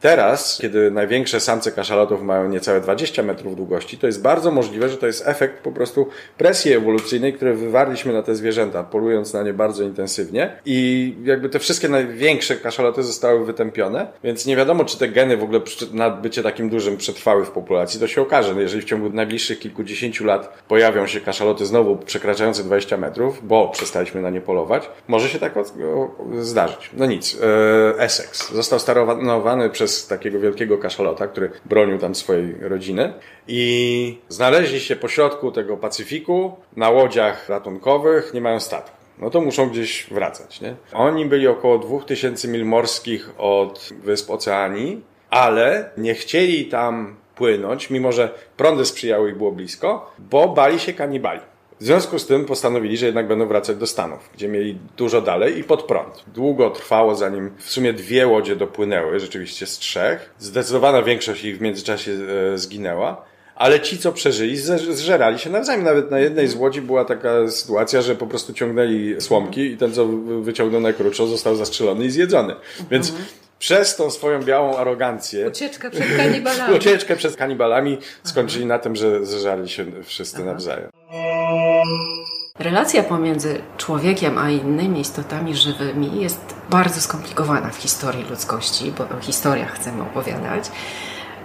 Teraz, 0.00 0.58
kiedy 0.62 0.90
największe 0.90 1.40
samce 1.40 1.72
kaszalotów 1.72 2.22
mają 2.22 2.48
niecałe 2.48 2.80
20 2.80 3.22
metrów 3.22 3.56
długości, 3.56 3.98
to 3.98 4.06
jest 4.06 4.22
bardzo 4.22 4.50
możliwe, 4.50 4.88
że 4.88 4.96
to 4.96 5.06
jest 5.06 5.28
efekt 5.28 5.62
po 5.62 5.72
prostu 5.72 6.08
presji 6.38 6.72
ewolucyjnej, 6.72 7.32
które 7.32 7.54
wywarliśmy 7.54 8.12
na 8.12 8.22
te 8.22 8.34
zwierzęta, 8.34 8.82
polując 8.82 9.32
na 9.32 9.42
nie 9.42 9.52
bardzo 9.52 9.82
intensywnie. 9.82 10.56
I 10.64 11.14
jakby 11.24 11.48
te 11.48 11.58
wszystkie 11.58 11.88
największe 11.88 12.56
kaszaloty 12.56 13.02
zostały 13.02 13.44
wytępione, 13.44 14.06
więc 14.24 14.46
nie 14.46 14.56
wiadomo, 14.56 14.84
czy 14.84 14.98
te 14.98 15.08
geny 15.08 15.36
w 15.36 15.42
ogóle 15.42 15.60
na 15.92 16.10
bycie 16.10 16.42
takim 16.42 16.68
dużym 16.70 16.96
przetrwały 16.96 17.44
w 17.44 17.50
populacji. 17.50 18.00
To 18.00 18.06
się 18.06 18.22
okaże, 18.22 18.54
no 18.54 18.60
jeżeli 18.60 18.82
w 18.82 18.84
ciągu 18.84 19.10
najbliższych 19.10 19.58
kilkudziesięciu 19.58 20.24
lat 20.24 20.62
pojawią 20.68 21.06
się 21.06 21.20
kaszaloty 21.20 21.66
znowu 21.66 21.96
przekraczające 21.96 22.64
20 22.64 22.96
metrów, 22.96 23.46
bo 23.46 23.68
przestaliśmy 23.68 24.22
na 24.22 24.30
nie 24.30 24.40
polować, 24.40 24.90
może 25.08 25.28
się 25.28 25.38
tak 25.38 25.54
zdarzyć. 26.40 26.90
No 26.92 27.06
nic. 27.06 27.36
E, 27.42 27.98
Essex 27.98 28.52
został 28.52 28.78
starowany 28.78 29.70
przez 29.70 29.89
przez 29.90 30.06
takiego 30.06 30.40
wielkiego 30.40 30.78
kaszalota, 30.78 31.26
który 31.26 31.50
bronił 31.64 31.98
tam 31.98 32.14
swojej 32.14 32.54
rodziny. 32.60 33.12
I 33.48 34.18
znaleźli 34.28 34.80
się 34.80 34.96
pośrodku 34.96 35.52
tego 35.52 35.76
Pacyfiku 35.76 36.56
na 36.76 36.90
łodziach 36.90 37.48
ratunkowych, 37.48 38.34
nie 38.34 38.40
mają 38.40 38.60
statku 38.60 39.00
no 39.18 39.30
to 39.30 39.40
muszą 39.40 39.68
gdzieś 39.68 40.06
wracać. 40.10 40.60
Nie? 40.60 40.74
Oni 40.92 41.26
byli 41.26 41.48
około 41.48 41.78
2000 41.78 42.48
mil 42.48 42.66
morskich 42.66 43.30
od 43.38 43.88
wysp 44.02 44.30
Oceanii, 44.30 45.00
ale 45.30 45.90
nie 45.96 46.14
chcieli 46.14 46.64
tam 46.64 47.16
płynąć, 47.34 47.90
mimo 47.90 48.12
że 48.12 48.34
prądy 48.56 48.84
sprzyjały 48.84 49.30
i 49.30 49.32
było 49.32 49.52
blisko, 49.52 50.10
bo 50.18 50.48
bali 50.48 50.78
się 50.78 50.92
kanibali. 50.92 51.40
W 51.80 51.84
związku 51.84 52.18
z 52.18 52.26
tym 52.26 52.44
postanowili, 52.44 52.96
że 52.96 53.06
jednak 53.06 53.28
będą 53.28 53.46
wracać 53.46 53.76
do 53.76 53.86
Stanów, 53.86 54.30
gdzie 54.34 54.48
mieli 54.48 54.78
dużo 54.96 55.22
dalej 55.22 55.58
i 55.58 55.64
pod 55.64 55.82
prąd. 55.82 56.24
Długo 56.34 56.70
trwało, 56.70 57.14
zanim 57.14 57.50
w 57.58 57.70
sumie 57.70 57.92
dwie 57.92 58.26
łodzie 58.26 58.56
dopłynęły, 58.56 59.20
rzeczywiście 59.20 59.66
z 59.66 59.78
trzech. 59.78 60.34
Zdecydowana 60.38 61.02
większość 61.02 61.44
ich 61.44 61.58
w 61.58 61.60
międzyczasie 61.60 62.12
e, 62.54 62.58
zginęła. 62.58 63.24
Ale 63.54 63.80
ci, 63.80 63.98
co 63.98 64.12
przeżyli, 64.12 64.56
zżerali 64.90 65.38
się 65.38 65.50
nawzajem. 65.50 65.84
Nawet 65.84 66.10
na 66.10 66.18
jednej 66.18 66.48
z 66.48 66.54
łodzi 66.54 66.82
była 66.82 67.04
taka 67.04 67.48
sytuacja, 67.48 68.02
że 68.02 68.16
po 68.16 68.26
prostu 68.26 68.52
ciągnęli 68.52 69.16
słomki 69.18 69.60
i 69.60 69.76
ten, 69.76 69.92
co 69.92 70.06
wyciągnął 70.42 70.80
najkrótszą, 70.80 71.26
został 71.26 71.56
zastrzelony 71.56 72.04
i 72.04 72.10
zjedzony. 72.10 72.54
Więc 72.90 73.10
mhm. 73.10 73.28
przez 73.58 73.96
tą 73.96 74.10
swoją 74.10 74.42
białą 74.42 74.76
arogancję. 74.76 75.48
Ucieczkę 75.48 75.90
przed 75.90 76.16
kanibalami. 76.16 76.76
Ucieczkę 76.76 77.16
przed 77.16 77.36
kanibalami 77.36 77.98
skończyli 78.24 78.66
na 78.66 78.78
tym, 78.78 78.96
że 78.96 79.26
zżerali 79.26 79.68
się 79.68 79.86
wszyscy 80.04 80.36
Aha. 80.36 80.46
nawzajem. 80.46 80.99
Relacja 82.58 83.02
pomiędzy 83.02 83.62
człowiekiem 83.76 84.38
a 84.38 84.50
innymi 84.50 85.00
istotami 85.00 85.54
żywymi 85.54 86.20
jest 86.20 86.54
bardzo 86.70 87.00
skomplikowana 87.00 87.70
w 87.70 87.76
historii 87.76 88.24
ludzkości, 88.24 88.92
bo 88.98 89.04
o 89.04 89.20
historiach 89.20 89.72
chcemy 89.72 90.02
opowiadać. 90.02 90.70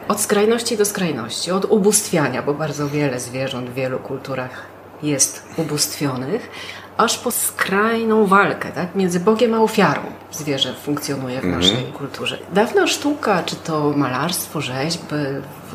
Od 0.08 0.21
skrajności 0.21 0.78
do 0.78 0.86
skrajności, 0.86 1.51
od 1.51 1.65
ubóstwiania, 1.65 2.41
bo 2.41 2.54
bardzo 2.54 2.89
wiele 2.89 3.19
zwierząt 3.19 3.69
w 3.69 3.73
wielu 3.73 3.99
kulturach 3.99 4.65
jest 5.04 5.43
ubóstwionych, 5.58 6.49
aż 6.97 7.17
po 7.17 7.31
skrajną 7.31 8.25
walkę 8.25 8.71
tak? 8.71 8.95
między 8.95 9.19
Bogiem 9.19 9.53
a 9.53 9.62
ofiarą 9.62 10.01
zwierzę 10.31 10.73
funkcjonuje 10.73 11.41
w 11.41 11.45
mhm. 11.45 11.62
naszej 11.62 11.84
kulturze. 11.86 12.38
Dawna 12.53 12.88
sztuka, 12.88 13.43
czy 13.43 13.55
to 13.55 13.93
malarstwo, 13.95 14.62
rzeźby, 14.62 15.15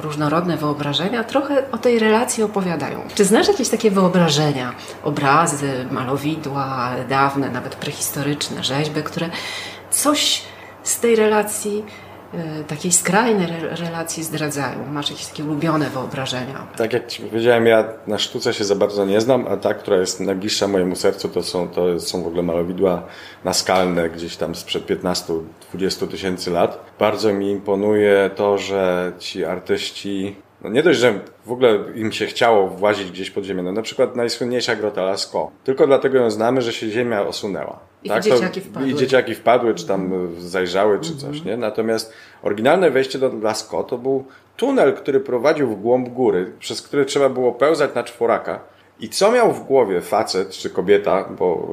różnorodne 0.02 0.56
wyobrażenia, 0.56 1.24
trochę 1.24 1.70
o 1.72 1.78
tej 1.78 1.98
relacji 1.98 2.42
opowiadają. 2.42 3.00
Czy 3.14 3.24
znasz 3.24 3.48
jakieś 3.48 3.68
takie 3.68 3.90
wyobrażenia, 3.90 4.72
obrazy, 5.04 5.87
malowidła 5.90 6.90
dawne, 7.09 7.50
nawet 7.50 7.74
prehistoryczne, 7.74 8.64
rzeźby, 8.64 9.02
które 9.02 9.30
coś 9.90 10.42
z 10.83 11.00
tej 11.00 11.16
relacji 11.16 11.85
takiej 12.68 12.92
skrajnej 12.92 13.46
relacji 13.60 14.24
zdradzają? 14.24 14.86
Masz 14.92 15.10
jakieś 15.10 15.26
takie 15.26 15.44
ulubione 15.44 15.90
wyobrażenia? 15.90 16.66
Tak 16.76 16.92
jak 16.92 17.06
Ci 17.06 17.22
powiedziałem, 17.22 17.66
ja 17.66 17.84
na 18.06 18.18
sztuce 18.18 18.54
się 18.54 18.64
za 18.64 18.74
bardzo 18.74 19.06
nie 19.06 19.20
znam, 19.20 19.46
a 19.48 19.56
ta, 19.56 19.74
która 19.74 19.96
jest 19.96 20.20
najbliższa 20.20 20.68
mojemu 20.68 20.96
sercu, 20.96 21.28
to 21.28 21.42
są, 21.42 21.68
to 21.68 22.00
są 22.00 22.22
w 22.22 22.26
ogóle 22.26 22.42
malowidła 22.42 23.02
naskalne 23.44 24.10
gdzieś 24.10 24.36
tam 24.36 24.54
sprzed 24.54 24.86
15-20 24.86 25.42
tysięcy 26.10 26.50
lat. 26.50 26.84
Bardzo 26.98 27.32
mi 27.32 27.50
imponuje 27.50 28.30
to, 28.36 28.58
że 28.58 29.12
ci 29.18 29.44
artyści 29.44 30.36
no 30.62 30.70
nie 30.70 30.82
dość, 30.82 30.98
że 30.98 31.20
w 31.46 31.52
ogóle 31.52 31.78
im 31.94 32.12
się 32.12 32.26
chciało 32.26 32.68
włazić 32.68 33.10
gdzieś 33.10 33.30
pod 33.30 33.44
ziemię. 33.44 33.62
No 33.62 33.72
na 33.72 33.82
przykład 33.82 34.16
najsłynniejsza 34.16 34.76
grota 34.76 35.02
Lascaux. 35.02 35.52
Tylko 35.64 35.86
dlatego 35.86 36.18
ją 36.18 36.30
znamy, 36.30 36.62
że 36.62 36.72
się 36.72 36.90
ziemia 36.90 37.22
osunęła. 37.22 37.89
I 38.04 38.08
tak? 38.08 38.22
dzieciaki 38.22 38.60
wpadły. 38.60 38.88
I 38.88 38.94
dzieciaki 38.94 39.34
wpadły, 39.34 39.74
czy 39.74 39.86
tam 39.86 40.28
zajrzały, 40.38 41.00
czy 41.00 41.16
coś, 41.16 41.36
mhm. 41.36 41.46
nie? 41.46 41.56
Natomiast 41.56 42.12
oryginalne 42.42 42.90
wejście 42.90 43.18
do 43.18 43.32
Lascaux 43.42 43.90
to 43.90 43.98
był 43.98 44.24
tunel, 44.56 44.94
który 44.94 45.20
prowadził 45.20 45.68
w 45.68 45.80
głąb 45.80 46.08
góry, 46.08 46.52
przez 46.58 46.82
który 46.82 47.04
trzeba 47.04 47.28
było 47.28 47.52
pełzać 47.52 47.94
na 47.94 48.04
czworaka. 48.04 48.60
I 49.00 49.08
co 49.08 49.32
miał 49.32 49.52
w 49.52 49.64
głowie 49.64 50.00
facet 50.00 50.50
czy 50.50 50.70
kobieta, 50.70 51.28
bo 51.38 51.68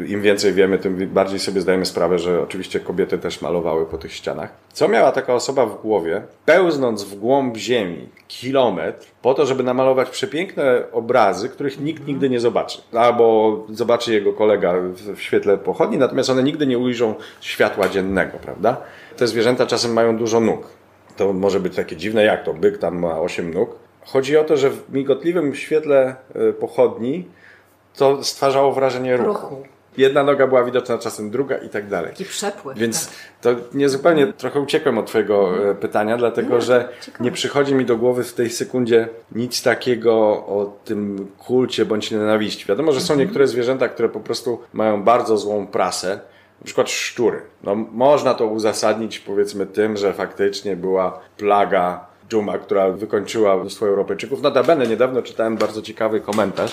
y, 0.00 0.06
im 0.06 0.22
więcej 0.22 0.52
wiemy, 0.52 0.78
tym 0.78 1.08
bardziej 1.08 1.38
sobie 1.38 1.60
zdajemy 1.60 1.86
sprawę, 1.86 2.18
że 2.18 2.42
oczywiście 2.42 2.80
kobiety 2.80 3.18
też 3.18 3.42
malowały 3.42 3.86
po 3.86 3.98
tych 3.98 4.12
ścianach. 4.12 4.50
Co 4.72 4.88
miała 4.88 5.12
taka 5.12 5.34
osoba 5.34 5.66
w 5.66 5.82
głowie, 5.82 6.22
pełznąc 6.44 7.04
w 7.04 7.18
głąb 7.18 7.56
ziemi 7.56 8.08
kilometr, 8.28 9.06
po 9.22 9.34
to, 9.34 9.46
żeby 9.46 9.62
namalować 9.62 10.10
przepiękne 10.10 10.82
obrazy, 10.92 11.48
których 11.48 11.80
nikt 11.80 12.06
nigdy 12.06 12.30
nie 12.30 12.40
zobaczy. 12.40 12.82
Albo 12.92 13.58
zobaczy 13.70 14.12
jego 14.12 14.32
kolega 14.32 14.74
w 15.16 15.20
świetle 15.20 15.58
pochodni, 15.58 15.98
natomiast 15.98 16.30
one 16.30 16.42
nigdy 16.42 16.66
nie 16.66 16.78
ujrzą 16.78 17.14
światła 17.40 17.88
dziennego, 17.88 18.38
prawda? 18.42 18.76
Te 19.16 19.26
zwierzęta 19.26 19.66
czasem 19.66 19.92
mają 19.92 20.16
dużo 20.16 20.40
nóg. 20.40 20.66
To 21.16 21.32
może 21.32 21.60
być 21.60 21.76
takie 21.76 21.96
dziwne, 21.96 22.24
jak 22.24 22.44
to 22.44 22.54
byk 22.54 22.78
tam 22.78 22.98
ma 22.98 23.20
8 23.20 23.54
nóg, 23.54 23.83
Chodzi 24.04 24.36
o 24.36 24.44
to, 24.44 24.56
że 24.56 24.70
w 24.70 24.92
migotliwym 24.92 25.54
świetle 25.54 26.16
e, 26.34 26.52
pochodni 26.52 27.28
to 27.96 28.24
stwarzało 28.24 28.72
wrażenie 28.72 29.16
ruchu. 29.16 29.32
ruchu. 29.32 29.64
Jedna 29.96 30.22
noga 30.22 30.46
była 30.46 30.64
widoczna, 30.64 30.98
czasem 30.98 31.30
druga 31.30 31.56
i 31.56 31.68
tak 31.68 31.88
dalej. 31.88 32.10
Taki 32.10 32.24
przepływ. 32.24 32.78
Więc 32.78 33.06
tak. 33.06 33.14
to 33.40 33.50
niezupełnie 33.74 34.32
trochę 34.32 34.60
uciekłem 34.60 34.98
od 34.98 35.06
Twojego 35.06 35.48
e, 35.48 35.56
mhm. 35.56 35.76
pytania, 35.76 36.16
dlatego 36.16 36.54
nie, 36.54 36.60
że 36.60 36.88
ciekawe. 37.00 37.24
nie 37.24 37.30
przychodzi 37.30 37.74
mi 37.74 37.84
do 37.84 37.96
głowy 37.96 38.24
w 38.24 38.34
tej 38.34 38.50
sekundzie 38.50 39.08
nic 39.32 39.62
takiego 39.62 40.16
o 40.46 40.78
tym 40.84 41.28
kulcie 41.38 41.84
bądź 41.84 42.10
nienawiści. 42.10 42.66
Wiadomo, 42.66 42.92
że 42.92 43.00
są 43.00 43.14
mhm. 43.14 43.20
niektóre 43.20 43.46
zwierzęta, 43.46 43.88
które 43.88 44.08
po 44.08 44.20
prostu 44.20 44.58
mają 44.72 45.02
bardzo 45.02 45.38
złą 45.38 45.66
prasę. 45.66 46.20
Na 46.60 46.64
przykład 46.64 46.90
szczury. 46.90 47.42
No, 47.62 47.74
można 47.74 48.34
to 48.34 48.46
uzasadnić 48.46 49.18
powiedzmy 49.18 49.66
tym, 49.66 49.96
że 49.96 50.12
faktycznie 50.12 50.76
była 50.76 51.20
plaga 51.36 52.06
Dżuma, 52.28 52.58
która 52.58 52.90
wykończyła 52.90 53.56
mnóstwo 53.56 53.86
Europejczyków. 53.86 54.42
Notabene 54.42 54.86
niedawno 54.86 55.22
czytałem 55.22 55.56
bardzo 55.56 55.82
ciekawy 55.82 56.20
komentarz. 56.20 56.72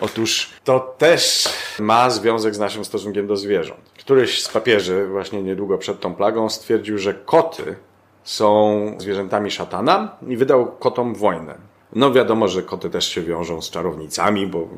Otóż 0.00 0.50
to 0.64 0.94
też 0.98 1.48
ma 1.80 2.10
związek 2.10 2.54
z 2.54 2.58
naszym 2.58 2.84
stosunkiem 2.84 3.26
do 3.26 3.36
zwierząt. 3.36 3.80
Któryś 3.98 4.44
z 4.44 4.48
papieży 4.48 5.06
właśnie 5.06 5.42
niedługo 5.42 5.78
przed 5.78 6.00
tą 6.00 6.14
plagą 6.14 6.48
stwierdził, 6.48 6.98
że 6.98 7.14
koty 7.14 7.76
są 8.24 8.94
zwierzętami 8.98 9.50
szatana 9.50 10.16
i 10.26 10.36
wydał 10.36 10.66
kotom 10.66 11.14
wojnę. 11.14 11.54
No 11.94 12.12
wiadomo, 12.12 12.48
że 12.48 12.62
koty 12.62 12.90
też 12.90 13.08
się 13.08 13.22
wiążą 13.22 13.62
z 13.62 13.70
czarownicami, 13.70 14.46
bo 14.46 14.68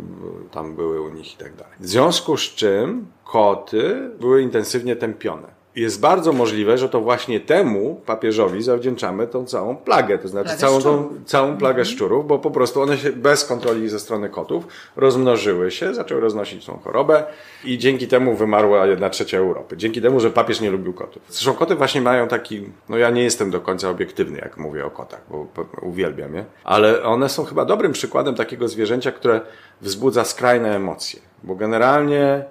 tam 0.50 0.74
były 0.74 1.00
u 1.00 1.08
nich 1.08 1.34
i 1.34 1.36
tak 1.36 1.54
dalej. 1.54 1.72
W 1.80 1.86
związku 1.86 2.36
z 2.36 2.42
czym 2.42 3.06
koty 3.24 4.10
były 4.20 4.42
intensywnie 4.42 4.96
tępione. 4.96 5.53
Jest 5.76 6.00
bardzo 6.00 6.32
możliwe, 6.32 6.78
że 6.78 6.88
to 6.88 7.00
właśnie 7.00 7.40
temu 7.40 8.00
papieżowi 8.06 8.62
zawdzięczamy 8.62 9.26
tą 9.26 9.46
całą 9.46 9.76
plagę, 9.76 10.18
to 10.18 10.28
znaczy 10.28 10.44
Plagę 10.48 10.60
całą, 10.60 10.80
tą, 10.80 11.08
całą 11.24 11.56
plagę 11.56 11.84
szczurów, 11.84 12.26
bo 12.26 12.38
po 12.38 12.50
prostu 12.50 12.82
one 12.82 12.98
się 12.98 13.12
bez 13.12 13.44
kontroli 13.44 13.88
ze 13.88 14.00
strony 14.00 14.28
kotów 14.28 14.66
rozmnożyły 14.96 15.70
się, 15.70 15.94
zaczęły 15.94 16.20
roznosić 16.20 16.66
tą 16.66 16.78
chorobę 16.78 17.24
i 17.64 17.78
dzięki 17.78 18.08
temu 18.08 18.36
wymarła 18.36 18.86
jedna 18.86 19.10
trzecia 19.10 19.38
Europy. 19.38 19.76
Dzięki 19.76 20.02
temu, 20.02 20.20
że 20.20 20.30
papież 20.30 20.60
nie 20.60 20.70
lubił 20.70 20.92
kotów. 20.92 21.22
Zresztą 21.28 21.54
koty 21.54 21.74
właśnie 21.74 22.00
mają 22.00 22.28
taki, 22.28 22.64
no 22.88 22.96
ja 22.96 23.10
nie 23.10 23.22
jestem 23.22 23.50
do 23.50 23.60
końca 23.60 23.90
obiektywny, 23.90 24.38
jak 24.38 24.56
mówię 24.56 24.86
o 24.86 24.90
kotach, 24.90 25.20
bo 25.30 25.46
uwielbiam 25.82 26.34
je, 26.34 26.44
ale 26.64 27.02
one 27.02 27.28
są 27.28 27.44
chyba 27.44 27.64
dobrym 27.64 27.92
przykładem 27.92 28.34
takiego 28.34 28.68
zwierzęcia, 28.68 29.12
które 29.12 29.40
wzbudza 29.80 30.24
skrajne 30.24 30.76
emocje, 30.76 31.20
bo 31.42 31.54
generalnie 31.54 32.44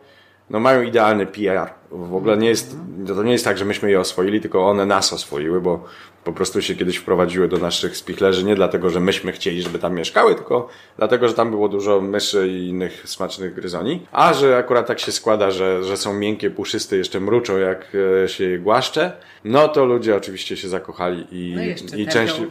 no 0.50 0.60
mają 0.60 0.82
idealny 0.82 1.26
PR. 1.26 1.70
W 1.94 2.16
ogóle 2.16 2.38
nie 2.38 2.50
jest, 2.50 2.76
to 3.08 3.24
nie 3.24 3.32
jest 3.32 3.46
tak, 3.46 3.58
że 3.58 3.66
myśmy 3.66 3.92
je 3.92 4.00
oswoili, 4.00 4.42
tylko 4.42 4.70
one 4.70 4.86
nas 4.86 5.14
oswoiły, 5.14 5.62
bo 5.62 5.84
po 6.24 6.34
prostu 6.34 6.62
się 6.62 6.76
kiedyś 6.76 6.98
wprowadziły 6.98 7.48
do 7.48 7.58
naszych 7.58 7.98
spichlerzy 7.98 8.44
nie 8.44 8.56
dlatego, 8.56 8.90
że 8.90 9.00
myśmy 9.00 9.32
chcieli, 9.32 9.62
żeby 9.62 9.80
tam 9.80 9.96
mieszkały, 9.96 10.36
tylko 10.36 10.70
dlatego, 10.98 11.28
że 11.28 11.34
tam 11.34 11.50
było 11.50 11.70
dużo 11.70 12.02
myszy 12.02 12.48
i 12.48 12.68
innych 12.68 13.02
smacznych 13.06 13.54
gryzoni. 13.54 14.06
A 14.12 14.34
że 14.34 14.58
akurat 14.58 14.88
tak 14.88 15.00
się 15.00 15.12
składa, 15.12 15.52
że, 15.52 15.84
że 15.84 15.98
są 15.98 16.14
miękkie, 16.14 16.50
puszyste, 16.50 16.98
jeszcze 16.98 17.20
mruczą 17.20 17.58
jak 17.58 17.88
e, 18.24 18.28
się 18.28 18.44
je 18.44 18.60
głaszcze, 18.60 19.12
no 19.44 19.68
to 19.68 19.86
ludzie 19.86 20.16
oczywiście 20.16 20.58
się 20.58 20.70
zakochali 20.70 21.28
i, 21.32 21.54
No 21.56 21.64
i 21.64 21.68
jeszcze 21.68 21.86
i 21.86 21.90
tępią, 21.90 22.12
częściej... 22.12 22.48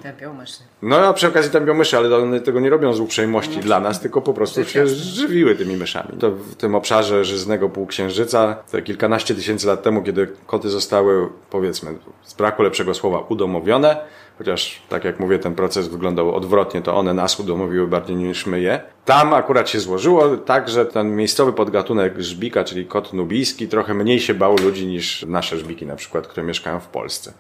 No 0.83 0.97
a 0.97 1.13
przy 1.13 1.29
okazji 1.29 1.51
tępią 1.51 1.75
myszy, 1.75 1.97
ale 1.97 2.17
one 2.17 2.41
tego 2.41 2.61
nie 2.61 2.71
robią 2.71 2.95
z 2.95 3.01
uprzejmości 3.01 3.61
dla 3.61 3.81
nas, 3.81 4.01
tylko 4.01 4.23
po 4.23 4.35
prostu 4.35 4.61
To 4.61 4.69
się 4.69 4.87
żywiły 4.87 5.57
tymi 5.57 5.77
myszami. 5.77 6.19
To 6.19 6.31
w 6.31 6.55
tym 6.55 6.75
obszarze 6.75 7.25
żyznego 7.25 7.69
półksiężyca, 7.69 8.57
te 8.71 8.83
kilkanaście 8.83 9.35
tysięcy 9.35 9.67
lat 9.67 9.83
temu, 9.83 10.03
kiedy 10.03 10.29
koty 10.47 10.69
zostały, 10.69 11.29
powiedzmy, 11.51 11.95
z 12.23 12.35
braku 12.35 12.63
lepszego 12.63 12.95
słowa, 12.95 13.25
udomowione, 13.29 13.62
chociaż 14.39 14.83
tak 14.89 15.05
jak 15.05 15.21
mówię, 15.21 15.39
ten 15.39 15.55
proces 15.55 15.89
wyglądał 15.89 16.35
odwrotnie, 16.35 16.83
to 16.83 16.97
one 16.97 17.15
nas 17.15 17.41
udomowiły 17.41 17.87
bardziej 17.87 18.17
niż 18.17 18.47
my 18.47 18.61
je. 18.61 18.81
Tam 19.05 19.35
akurat 19.35 19.69
się 19.69 19.81
złożyło 19.81 20.37
tak, 20.37 20.69
że 20.69 20.87
ten 20.87 21.17
miejscowy 21.17 21.53
podgatunek 21.53 22.21
żbika, 22.21 22.65
czyli 22.65 22.87
kot 22.87 23.13
nubijski, 23.13 23.69
trochę 23.69 23.95
mniej 23.95 24.21
się 24.21 24.35
bał 24.35 24.57
ludzi 24.57 24.87
niż 24.87 25.25
nasze 25.29 25.59
żbiki 25.59 25.87
na 25.87 25.97
przykład, 25.97 26.27
które 26.27 26.47
mieszkają 26.47 26.81
w 26.81 26.87
Polsce. 26.87 27.33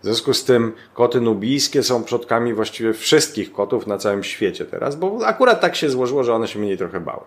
W 0.00 0.04
związku 0.04 0.34
z 0.34 0.44
tym 0.44 0.72
koty 0.94 1.20
nubijskie 1.20 1.82
są 1.82 2.04
przodkami 2.04 2.54
właściwie 2.54 2.92
wszystkich 2.92 3.52
kotów 3.52 3.86
na 3.86 3.98
całym 3.98 4.24
świecie 4.24 4.64
teraz, 4.64 4.96
bo 4.96 5.26
akurat 5.26 5.60
tak 5.60 5.76
się 5.76 5.90
złożyło, 5.90 6.24
że 6.24 6.34
one 6.34 6.48
się 6.48 6.58
mniej 6.58 6.78
trochę 6.78 7.00
bały. 7.00 7.22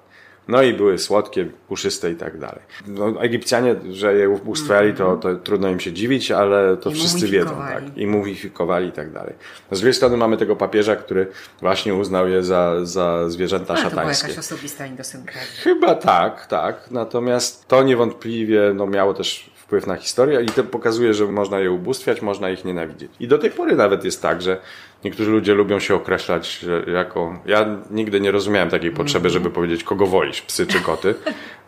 No 0.49 0.63
i 0.63 0.73
były 0.73 0.97
słodkie, 0.97 1.45
puszyste 1.67 2.11
i 2.11 2.15
tak 2.15 2.37
dalej. 2.37 2.59
No, 2.87 3.21
Egipcjanie, 3.21 3.75
że 3.91 4.13
je 4.13 4.29
ubóstwiali, 4.29 4.93
to, 4.93 5.17
to 5.17 5.35
trudno 5.35 5.69
im 5.69 5.79
się 5.79 5.93
dziwić, 5.93 6.31
ale 6.31 6.77
to 6.77 6.89
I 6.89 6.93
wszyscy 6.93 7.27
wiedzą. 7.27 7.55
Tak? 7.55 7.97
I 7.97 8.07
mumifikowali 8.07 8.87
i 8.87 8.91
tak 8.91 9.11
dalej. 9.11 9.33
No, 9.71 9.77
z 9.77 9.79
drugiej 9.79 9.93
strony 9.93 10.17
mamy 10.17 10.37
tego 10.37 10.55
papieża, 10.55 10.95
który 10.95 11.27
właśnie 11.61 11.95
uznał 11.95 12.27
je 12.29 12.43
za, 12.43 12.85
za 12.85 13.29
zwierzęta 13.29 13.73
Ale 13.73 13.83
to 13.83 13.89
była 13.89 14.01
szatańskie. 14.01 14.27
jakaś 14.27 14.45
osobista 14.45 14.87
idiosynkracja. 14.87 15.63
Chyba 15.63 15.95
tak, 15.95 16.45
tak. 16.45 16.91
Natomiast 16.91 17.67
to 17.67 17.83
niewątpliwie 17.83 18.71
no, 18.75 18.87
miało 18.87 19.13
też 19.13 19.49
wpływ 19.55 19.87
na 19.87 19.95
historię 19.95 20.41
i 20.41 20.45
to 20.45 20.63
pokazuje, 20.63 21.13
że 21.13 21.25
można 21.25 21.59
je 21.59 21.71
ubóstwiać, 21.71 22.21
można 22.21 22.49
ich 22.49 22.65
nienawidzieć. 22.65 23.11
I 23.19 23.27
do 23.27 23.37
tej 23.37 23.51
pory 23.51 23.75
nawet 23.75 24.05
jest 24.05 24.21
tak, 24.21 24.41
że 24.41 24.57
niektórzy 25.03 25.31
ludzie 25.31 25.53
lubią 25.53 25.79
się 25.79 25.95
określać 25.95 26.65
jako... 26.93 27.39
Ja 27.45 27.65
nigdy 27.91 28.21
nie 28.21 28.31
rozumiałem 28.31 28.69
takiej 28.69 28.91
potrzeby, 28.91 29.29
żeby 29.29 29.49
powiedzieć, 29.49 29.83
kogo 29.83 30.05
wolisz, 30.05 30.41
psy 30.41 30.67
czy 30.67 30.81
koty, 30.81 31.15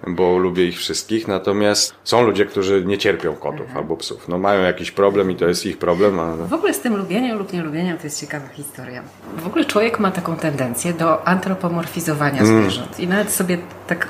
bo 0.08 0.38
lubię 0.38 0.66
ich 0.66 0.78
wszystkich. 0.78 1.28
Natomiast 1.28 1.94
są 2.04 2.24
ludzie, 2.24 2.46
którzy 2.46 2.86
nie 2.86 2.98
cierpią 2.98 3.36
kotów 3.36 3.66
albo 3.76 3.98
psów. 3.98 4.28
No 4.28 4.38
mają 4.38 4.62
jakiś 4.64 4.92
problem 4.92 5.32
i 5.32 5.36
to 5.36 5.48
jest 5.48 5.66
ich 5.66 5.78
problem, 5.78 6.20
ale... 6.20 6.48
W 6.48 6.54
ogóle 6.54 6.74
z 6.74 6.80
tym 6.80 6.98
lubieniem 6.98 7.38
lub 7.38 7.54
nielubieniem 7.54 7.98
to 7.98 8.04
jest 8.04 8.20
ciekawa 8.22 8.48
historia. 8.48 9.04
W 9.38 9.48
ogóle 9.48 9.66
człowiek 9.66 10.00
ma 10.00 10.12
taką 10.12 10.36
tendencję 10.36 10.94
do 10.94 11.28
antropomorfizowania 11.28 12.42
Mm. 12.42 12.62
zwierząt. 12.62 13.00
I 13.00 13.08
nawet 13.08 13.32
sobie 13.32 13.58
tak 13.88 14.08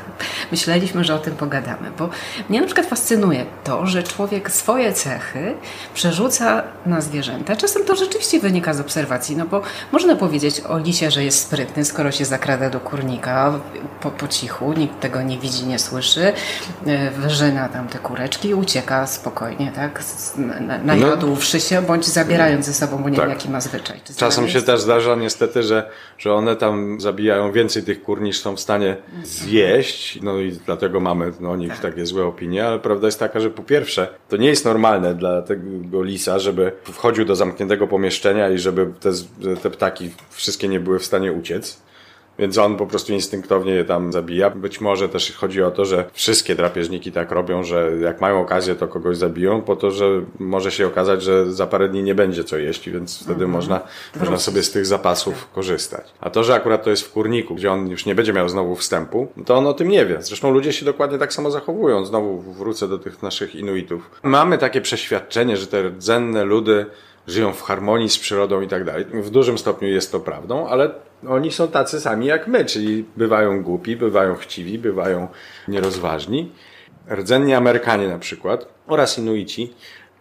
myśleliśmy, 0.51 1.03
że 1.03 1.15
o 1.15 1.19
tym 1.19 1.35
pogadamy. 1.35 1.91
Bo 1.99 2.09
mnie 2.49 2.59
na 2.61 2.65
przykład 2.65 2.87
fascynuje 2.87 3.45
to, 3.63 3.85
że 3.85 4.03
człowiek 4.03 4.51
swoje 4.51 4.93
cechy 4.93 5.53
przerzuca 5.93 6.63
na 6.85 7.01
zwierzęta. 7.01 7.55
Czasem 7.55 7.85
to 7.85 7.95
rzeczywiście 7.95 8.39
wynika 8.39 8.73
z 8.73 8.79
obserwacji, 8.79 9.35
no 9.35 9.45
bo 9.45 9.61
można 9.91 10.15
powiedzieć 10.15 10.61
o 10.61 10.77
lisie, 10.77 11.11
że 11.11 11.23
jest 11.23 11.39
sprytny, 11.39 11.85
skoro 11.85 12.11
się 12.11 12.25
zakrada 12.25 12.69
do 12.69 12.79
kurnika 12.79 13.53
po, 14.01 14.11
po 14.11 14.27
cichu, 14.27 14.73
nikt 14.73 14.99
tego 14.99 15.21
nie 15.21 15.37
widzi, 15.37 15.65
nie 15.65 15.79
słyszy, 15.81 16.33
e, 16.87 17.11
wyrzyna 17.11 17.69
tam 17.69 17.87
te 17.87 17.99
kureczki 17.99 18.49
i 18.49 18.53
ucieka 18.53 19.07
spokojnie, 19.07 19.71
tak? 19.75 20.03
No. 20.83 20.95
jadłszy 20.95 21.59
się, 21.59 21.81
bądź 21.81 22.05
zabierając 22.05 22.65
ze 22.65 22.73
sobą, 22.73 22.97
bo 23.03 23.09
nie 23.09 23.15
Tak. 23.15 23.25
wiem 23.25 23.35
jaki 23.37 23.49
ma 23.49 23.61
zwyczaj. 23.61 24.01
Czasem 24.17 24.49
się 24.49 24.61
też 24.61 24.81
zdarza 24.81 25.15
niestety, 25.15 25.63
że, 25.63 25.89
że 26.17 26.33
one 26.33 26.55
tam 26.55 27.01
zabijają 27.01 27.51
więcej 27.51 27.83
tych 27.83 28.03
kur 28.03 28.21
niż 28.21 28.39
są 28.39 28.55
w 28.55 28.59
stanie 28.59 28.97
zjeść, 29.23 30.19
no 30.21 30.39
i 30.39 30.51
dlatego 30.65 30.99
mamy 30.99 31.31
no, 31.39 31.51
o 31.51 31.55
nich 31.55 31.79
takie 31.79 32.05
złe 32.05 32.25
opinie, 32.25 32.67
ale 32.67 32.79
prawda 32.79 33.07
jest 33.07 33.19
taka, 33.19 33.39
że 33.39 33.49
po 33.49 33.63
pierwsze, 33.63 34.07
to 34.29 34.37
nie 34.37 34.47
jest 34.47 34.65
normalne 34.65 35.15
dla 35.15 35.41
tego 35.41 36.03
lisa, 36.03 36.39
żeby 36.39 36.71
wchodził 36.83 37.25
do 37.25 37.35
zamkniętego 37.35 37.87
pomieszczenia 37.87 38.49
i 38.49 38.57
żeby 38.57 38.87
te, 38.99 39.11
te 39.61 39.69
ptaki 39.69 40.11
wszystkie 40.29 40.67
nie 40.67 40.79
były 40.79 40.99
w 40.99 41.05
stanie 41.05 41.31
uciec. 41.33 41.81
Więc 42.41 42.57
on 42.57 42.77
po 42.77 42.87
prostu 42.87 43.13
instynktownie 43.13 43.73
je 43.73 43.85
tam 43.85 44.11
zabija. 44.11 44.49
Być 44.49 44.81
może 44.81 45.09
też 45.09 45.35
chodzi 45.35 45.63
o 45.63 45.71
to, 45.71 45.85
że 45.85 46.05
wszystkie 46.13 46.55
drapieżniki 46.55 47.11
tak 47.11 47.31
robią, 47.31 47.63
że 47.63 47.91
jak 48.01 48.21
mają 48.21 48.41
okazję, 48.41 48.75
to 48.75 48.87
kogoś 48.87 49.17
zabiją, 49.17 49.61
po 49.61 49.75
to, 49.75 49.91
że 49.91 50.21
może 50.39 50.71
się 50.71 50.87
okazać, 50.87 51.23
że 51.23 51.53
za 51.53 51.67
parę 51.67 51.89
dni 51.89 52.03
nie 52.03 52.15
będzie 52.15 52.43
co 52.43 52.57
jeść, 52.57 52.89
więc 52.89 53.23
wtedy 53.23 53.47
można, 53.47 53.81
można 54.19 54.37
sobie 54.37 54.63
z 54.63 54.71
tych 54.71 54.85
zapasów 54.85 55.47
korzystać. 55.53 56.13
A 56.19 56.29
to, 56.29 56.43
że 56.43 56.55
akurat 56.55 56.83
to 56.83 56.89
jest 56.89 57.03
w 57.03 57.11
kurniku, 57.11 57.55
gdzie 57.55 57.71
on 57.71 57.89
już 57.89 58.05
nie 58.05 58.15
będzie 58.15 58.33
miał 58.33 58.49
znowu 58.49 58.75
wstępu, 58.75 59.27
to 59.45 59.55
on 59.55 59.67
o 59.67 59.73
tym 59.73 59.87
nie 59.87 60.05
wie. 60.05 60.17
Zresztą 60.21 60.51
ludzie 60.51 60.73
się 60.73 60.85
dokładnie 60.85 61.17
tak 61.17 61.33
samo 61.33 61.51
zachowują. 61.51 62.05
Znowu 62.05 62.41
wrócę 62.41 62.87
do 62.87 62.99
tych 62.99 63.23
naszych 63.23 63.55
Inuitów. 63.55 64.11
Mamy 64.23 64.57
takie 64.57 64.81
przeświadczenie, 64.81 65.57
że 65.57 65.67
te 65.67 65.83
rdzenne 65.83 66.43
ludy 66.43 66.85
żyją 67.27 67.53
w 67.53 67.61
harmonii 67.61 68.09
z 68.09 68.17
przyrodą 68.17 68.61
i 68.61 68.67
tak 68.67 68.83
dalej. 68.83 69.05
W 69.13 69.29
dużym 69.29 69.57
stopniu 69.57 69.87
jest 69.87 70.11
to 70.11 70.19
prawdą, 70.19 70.67
ale 70.67 70.91
oni 71.29 71.51
są 71.51 71.67
tacy 71.67 71.99
sami 72.01 72.25
jak 72.25 72.47
my, 72.47 72.65
czyli 72.65 73.05
bywają 73.17 73.63
głupi, 73.63 73.95
bywają 73.95 74.35
chciwi, 74.35 74.79
bywają 74.79 75.27
nierozważni. 75.67 76.51
Rdzenni 77.11 77.53
Amerykanie 77.53 78.07
na 78.07 78.19
przykład 78.19 78.67
oraz 78.87 79.17
Inuici 79.17 79.73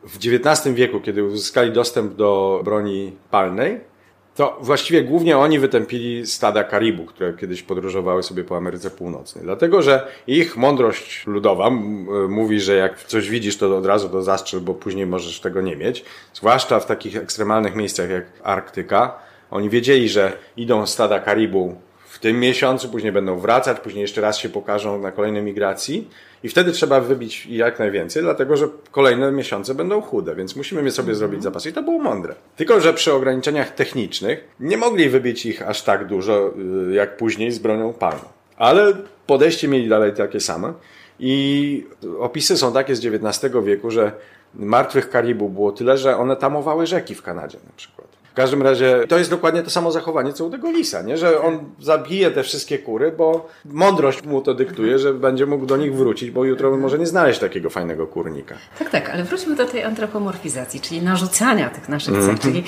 w 0.04 0.16
XIX 0.16 0.74
wieku, 0.76 1.00
kiedy 1.00 1.24
uzyskali 1.24 1.72
dostęp 1.72 2.14
do 2.14 2.60
broni 2.64 3.12
palnej, 3.30 3.90
to 4.34 4.58
właściwie 4.60 5.02
głównie 5.04 5.38
oni 5.38 5.58
wytępili 5.58 6.26
stada 6.26 6.64
karibu, 6.64 7.04
które 7.04 7.32
kiedyś 7.32 7.62
podróżowały 7.62 8.22
sobie 8.22 8.44
po 8.44 8.56
Ameryce 8.56 8.90
Północnej. 8.90 9.44
Dlatego, 9.44 9.82
że 9.82 10.06
ich 10.26 10.56
mądrość 10.56 11.26
ludowa 11.26 11.66
m- 11.66 12.30
mówi, 12.32 12.60
że 12.60 12.74
jak 12.76 12.98
coś 13.04 13.30
widzisz, 13.30 13.56
to 13.56 13.76
od 13.78 13.86
razu 13.86 14.08
to 14.08 14.22
zastrzel, 14.22 14.60
bo 14.60 14.74
później 14.74 15.06
możesz 15.06 15.40
tego 15.40 15.60
nie 15.60 15.76
mieć. 15.76 16.04
Zwłaszcza 16.34 16.80
w 16.80 16.86
takich 16.86 17.16
ekstremalnych 17.16 17.74
miejscach 17.74 18.10
jak 18.10 18.24
Arktyka. 18.42 19.18
Oni 19.50 19.70
wiedzieli, 19.70 20.08
że 20.08 20.32
idą 20.56 20.86
stada 20.86 21.20
karibu 21.20 21.76
w 22.10 22.18
tym 22.18 22.40
miesiącu, 22.40 22.88
później 22.88 23.12
będą 23.12 23.38
wracać, 23.38 23.80
później 23.80 24.02
jeszcze 24.02 24.20
raz 24.20 24.38
się 24.38 24.48
pokażą 24.48 24.98
na 24.98 25.12
kolejnej 25.12 25.42
migracji 25.42 26.08
i 26.42 26.48
wtedy 26.48 26.72
trzeba 26.72 27.00
wybić 27.00 27.46
jak 27.46 27.78
najwięcej, 27.78 28.22
dlatego 28.22 28.56
że 28.56 28.68
kolejne 28.90 29.32
miesiące 29.32 29.74
będą 29.74 30.00
chude, 30.00 30.34
więc 30.34 30.56
musimy 30.56 30.82
je 30.82 30.90
sobie 30.90 31.14
zrobić 31.14 31.42
zapasy 31.42 31.70
i 31.70 31.72
to 31.72 31.82
było 31.82 31.98
mądre. 31.98 32.34
Tylko, 32.56 32.80
że 32.80 32.94
przy 32.94 33.12
ograniczeniach 33.12 33.74
technicznych 33.74 34.44
nie 34.60 34.76
mogli 34.76 35.08
wybić 35.08 35.46
ich 35.46 35.68
aż 35.68 35.82
tak 35.82 36.06
dużo, 36.06 36.52
y, 36.90 36.94
jak 36.94 37.16
później 37.16 37.52
z 37.52 37.58
bronią 37.58 37.92
palną. 37.92 38.24
Ale 38.56 38.92
podejście 39.26 39.68
mieli 39.68 39.88
dalej 39.88 40.12
takie 40.12 40.40
same 40.40 40.72
i 41.20 41.86
opisy 42.18 42.56
są 42.56 42.72
takie 42.72 42.96
z 42.96 43.06
XIX 43.06 43.54
wieku, 43.64 43.90
że 43.90 44.12
martwych 44.54 45.10
Karibu 45.10 45.48
było 45.48 45.72
tyle, 45.72 45.98
że 45.98 46.16
one 46.16 46.36
tamowały 46.36 46.86
rzeki 46.86 47.14
w 47.14 47.22
Kanadzie 47.22 47.58
na 47.66 47.72
przykład. 47.76 48.19
W 48.30 48.34
każdym 48.34 48.62
razie 48.62 49.04
to 49.08 49.18
jest 49.18 49.30
dokładnie 49.30 49.62
to 49.62 49.70
samo 49.70 49.92
zachowanie, 49.92 50.32
co 50.32 50.44
u 50.44 50.50
tego 50.50 50.70
lisa, 50.70 51.02
nie? 51.02 51.16
że 51.18 51.40
on 51.42 51.58
zabije 51.80 52.30
te 52.30 52.42
wszystkie 52.42 52.78
kury, 52.78 53.12
bo 53.12 53.48
mądrość 53.64 54.24
mu 54.24 54.40
to 54.42 54.54
dyktuje, 54.54 54.98
że 54.98 55.14
będzie 55.14 55.46
mógł 55.46 55.66
do 55.66 55.76
nich 55.76 55.94
wrócić, 55.94 56.30
bo 56.30 56.44
jutro 56.44 56.76
może 56.76 56.98
nie 56.98 57.06
znaleźć 57.06 57.40
takiego 57.40 57.70
fajnego 57.70 58.06
kurnika. 58.06 58.54
Tak, 58.78 58.90
tak, 58.90 59.10
ale 59.10 59.24
wróćmy 59.24 59.56
do 59.56 59.64
tej 59.66 59.84
antropomorfizacji, 59.84 60.80
czyli 60.80 61.02
narzucania 61.02 61.70
tych 61.70 61.88
naszych 61.88 62.14
Mhm. 62.14 62.38
cech. 62.38 62.42
Czyli 62.44 62.64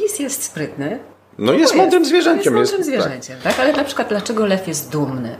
lis 0.00 0.18
jest 0.18 0.42
sprytny. 0.42 0.98
No 1.38 1.52
jest 1.52 1.74
mądrym 1.74 2.04
zwierzęciem. 2.04 2.56
Jest 2.56 2.72
mądrym 2.72 2.94
tak. 2.94 3.02
zwierzęciem, 3.02 3.36
tak. 3.44 3.60
Ale 3.60 3.72
na 3.72 3.84
przykład 3.84 4.08
dlaczego 4.08 4.46
lew 4.46 4.68
jest 4.68 4.92
dumny? 4.92 5.36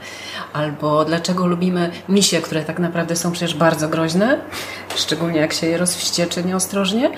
Albo 0.52 1.04
dlaczego 1.04 1.46
lubimy 1.46 1.90
misie, 2.08 2.40
które 2.40 2.62
tak 2.62 2.78
naprawdę 2.78 3.16
są 3.16 3.32
przecież 3.32 3.54
bardzo 3.54 3.88
groźne, 3.88 4.40
szczególnie 4.96 5.40
jak 5.40 5.52
się 5.52 5.66
je 5.66 5.78
rozwścieczy 5.78 6.44
nieostrożnie, 6.44 7.10